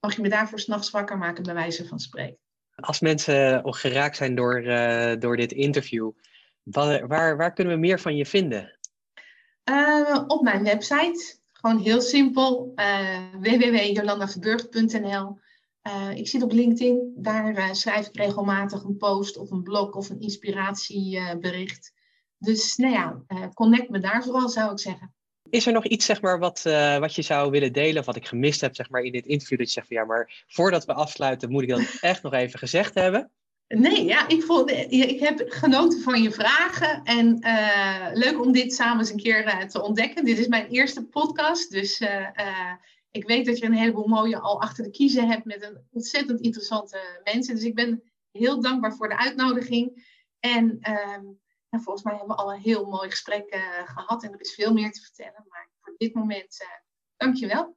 mag 0.00 0.16
je 0.16 0.22
me 0.22 0.28
daarvoor 0.28 0.60
s'nachts 0.60 0.90
wakker 0.90 1.18
maken, 1.18 1.42
bij 1.42 1.54
wijze 1.54 1.86
van 1.86 1.98
spreken. 1.98 2.38
Als 2.74 3.00
mensen 3.00 3.62
geraakt 3.74 4.16
zijn 4.16 4.34
door, 4.34 4.62
uh, 4.62 5.12
door 5.18 5.36
dit 5.36 5.52
interview, 5.52 6.10
waar, 6.62 7.06
waar, 7.06 7.36
waar, 7.36 7.52
kunnen 7.52 7.74
we 7.74 7.80
meer 7.80 8.00
van 8.00 8.16
je 8.16 8.26
vinden? 8.26 8.78
Op 10.26 10.42
mijn 10.42 10.64
website. 10.64 11.36
Gewoon 11.52 11.78
heel 11.78 12.00
simpel. 12.00 12.72
Www.jolandaverburg.nl 13.40 15.38
uh, 15.82 16.10
Ik 16.14 16.28
zit 16.28 16.42
op 16.42 16.52
LinkedIn. 16.52 17.12
Daar 17.16 17.76
schrijf 17.76 18.06
ik 18.06 18.16
regelmatig 18.16 18.82
een 18.82 18.96
post 18.96 19.36
of 19.36 19.50
een 19.50 19.62
blog 19.62 19.92
of 19.92 20.10
een 20.10 20.20
inspiratiebericht. 20.20 21.92
Dus 22.38 22.76
nou 22.76 22.92
ja, 22.92 23.22
connect 23.54 23.88
me 23.88 23.98
daar 23.98 24.22
vooral 24.22 24.48
zou 24.48 24.72
ik 24.72 24.78
zeggen. 24.78 25.12
Is 25.50 25.66
er 25.66 25.72
nog 25.72 25.86
iets 25.86 26.04
zeg 26.04 26.20
maar, 26.20 26.38
wat, 26.38 26.62
wat 26.98 27.14
je 27.14 27.22
zou 27.22 27.50
willen 27.50 27.72
delen 27.72 28.04
wat 28.04 28.16
ik 28.16 28.26
gemist 28.26 28.60
heb 28.60 28.74
zeg 28.74 28.90
maar, 28.90 29.02
in 29.02 29.12
dit 29.12 29.26
interview? 29.26 29.58
Dat 29.58 29.66
je 29.66 29.72
zegt 29.72 29.86
van 29.86 29.96
ja, 29.96 30.04
maar 30.04 30.44
voordat 30.46 30.84
we 30.84 30.92
afsluiten 30.92 31.50
moet 31.50 31.62
ik 31.62 31.68
dat 31.68 31.98
echt 32.00 32.22
nog 32.22 32.32
even 32.32 32.58
gezegd 32.58 32.94
hebben. 32.94 33.30
Nee, 33.68 34.04
ja, 34.04 34.28
ik, 34.28 34.42
vond, 34.42 34.70
ik 34.90 35.20
heb 35.20 35.44
genoten 35.48 36.00
van 36.00 36.22
je 36.22 36.30
vragen. 36.30 37.02
En 37.02 37.38
uh, 37.40 38.08
leuk 38.12 38.40
om 38.40 38.52
dit 38.52 38.74
samen 38.74 38.98
eens 38.98 39.10
een 39.10 39.16
keer 39.16 39.44
uh, 39.44 39.62
te 39.62 39.82
ontdekken. 39.82 40.24
Dit 40.24 40.38
is 40.38 40.46
mijn 40.46 40.68
eerste 40.68 41.06
podcast. 41.06 41.70
Dus 41.70 42.02
ik 43.10 43.26
weet 43.26 43.46
dat 43.46 43.58
je 43.58 43.66
een 43.66 43.72
heleboel 43.72 44.06
mooie 44.06 44.38
al 44.38 44.60
achter 44.60 44.84
de 44.84 44.90
kiezen 44.90 45.28
hebt 45.28 45.44
met 45.44 45.62
een 45.62 45.78
ontzettend 45.90 46.40
interessante 46.40 47.20
mensen. 47.24 47.54
Dus 47.54 47.64
ik 47.64 47.74
ben 47.74 48.02
heel 48.30 48.60
dankbaar 48.60 48.96
voor 48.96 49.08
de 49.08 49.18
uitnodiging. 49.18 50.06
En 50.40 50.78
volgens 51.70 52.02
mij 52.02 52.16
hebben 52.16 52.36
we 52.36 52.42
al 52.42 52.52
een 52.52 52.60
heel 52.60 52.86
mooi 52.86 53.10
gesprek 53.10 53.54
gehad. 53.84 54.24
En 54.24 54.32
er 54.32 54.40
is 54.40 54.54
veel 54.54 54.72
meer 54.72 54.92
te 54.92 55.00
vertellen. 55.00 55.44
Maar 55.48 55.68
voor 55.80 55.94
dit 55.96 56.14
moment, 56.14 56.66
dank 57.16 57.36
je 57.36 57.46
wel. 57.46 57.76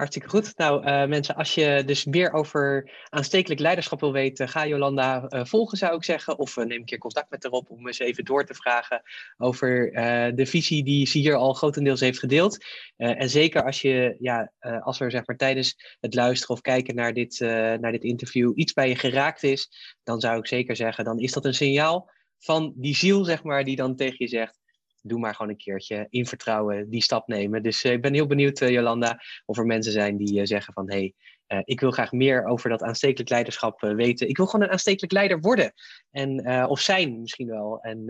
Hartstikke 0.00 0.28
goed. 0.28 0.56
Nou, 0.56 0.86
uh, 0.86 1.06
mensen, 1.06 1.34
als 1.34 1.54
je 1.54 1.82
dus 1.86 2.04
meer 2.04 2.32
over 2.32 2.90
aanstekelijk 3.08 3.60
leiderschap 3.60 4.00
wil 4.00 4.12
weten, 4.12 4.48
ga 4.48 4.66
Jolanda 4.66 5.26
uh, 5.28 5.44
volgen, 5.44 5.78
zou 5.78 5.96
ik 5.96 6.04
zeggen. 6.04 6.38
Of 6.38 6.56
uh, 6.56 6.64
neem 6.64 6.78
een 6.78 6.84
keer 6.84 6.98
contact 6.98 7.30
met 7.30 7.42
haar 7.42 7.52
op 7.52 7.70
om 7.70 7.86
eens 7.86 7.98
even 7.98 8.24
door 8.24 8.44
te 8.44 8.54
vragen 8.54 9.02
over 9.36 9.92
de 10.34 10.46
visie 10.46 10.84
die 10.84 11.06
ze 11.06 11.18
hier 11.18 11.34
al 11.34 11.54
grotendeels 11.54 12.00
heeft 12.00 12.18
gedeeld. 12.18 12.64
en 12.96 13.30
zeker 13.30 13.64
als 13.64 13.80
je, 13.80 14.16
ja, 14.18 14.52
als 14.80 15.00
er 15.00 15.10
zeg 15.10 15.26
maar 15.26 15.36
tijdens 15.36 15.96
het 16.00 16.14
luisteren 16.14 16.56
of 16.56 16.60
kijken 16.60 16.94
naar 16.94 17.12
dit, 17.12 17.40
naar 17.80 17.92
dit 17.92 18.04
interview 18.04 18.52
iets 18.54 18.72
bij 18.72 18.88
je 18.88 18.96
geraakt 18.96 19.42
is, 19.42 19.70
dan 20.02 20.20
zou 20.20 20.38
ik 20.38 20.46
zeker 20.46 20.76
zeggen, 20.76 21.04
dan 21.04 21.18
is 21.18 21.32
dat 21.32 21.44
een 21.44 21.54
signaal 21.54 22.10
van 22.40 22.72
die 22.76 22.96
ziel, 22.96 23.24
zeg 23.24 23.42
maar, 23.42 23.64
die 23.64 23.76
dan 23.76 23.96
tegen 23.96 24.16
je 24.18 24.28
zegt 24.28 24.60
doe 25.02 25.18
maar 25.18 25.34
gewoon 25.34 25.50
een 25.50 25.58
keertje 25.58 26.06
in 26.10 26.26
vertrouwen 26.26 26.90
die 26.90 27.02
stap 27.02 27.28
nemen. 27.28 27.62
Dus 27.62 27.84
uh, 27.84 27.92
ik 27.92 28.02
ben 28.02 28.14
heel 28.14 28.26
benieuwd, 28.26 28.60
uh, 28.60 28.68
Jolanda, 28.68 29.20
of 29.44 29.58
er 29.58 29.66
mensen 29.66 29.92
zijn 29.92 30.16
die 30.16 30.40
uh, 30.40 30.44
zeggen 30.44 30.72
van 30.72 30.90
hé, 30.90 31.12
hey, 31.46 31.62
ik 31.64 31.80
wil 31.80 31.90
graag 31.90 32.12
meer 32.12 32.44
over 32.44 32.70
dat 32.70 32.82
aanstekelijk 32.82 33.30
leiderschap 33.30 33.80
weten. 33.80 34.28
Ik 34.28 34.36
wil 34.36 34.46
gewoon 34.46 34.66
een 34.66 34.72
aanstekelijk 34.72 35.12
leider 35.12 35.40
worden. 35.40 35.72
En, 36.10 36.46
of 36.68 36.80
zijn 36.80 37.20
misschien 37.20 37.48
wel. 37.48 37.78
En 37.80 38.04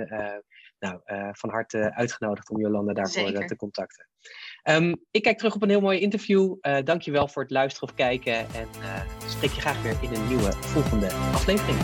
nou, 0.78 1.01
van 1.33 1.51
harte 1.51 1.95
uitgenodigd 1.95 2.51
om 2.51 2.61
Jolanda 2.61 2.93
daarvoor 2.93 3.47
te 3.47 3.57
contacten. 3.57 4.09
Um, 4.70 5.05
ik 5.11 5.22
kijk 5.22 5.39
terug 5.39 5.55
op 5.55 5.62
een 5.62 5.68
heel 5.68 5.81
mooi 5.81 6.01
interview. 6.01 6.57
Uh, 6.61 6.78
dankjewel 6.85 7.28
voor 7.28 7.43
het 7.43 7.51
luisteren 7.51 7.89
of 7.89 7.95
kijken. 7.95 8.35
En 8.35 8.68
spreek 9.26 9.51
je 9.51 9.61
graag 9.61 9.83
weer 9.83 9.97
in 10.03 10.14
een 10.14 10.28
nieuwe 10.28 10.53
volgende 10.53 11.12
aflevering. 11.12 11.78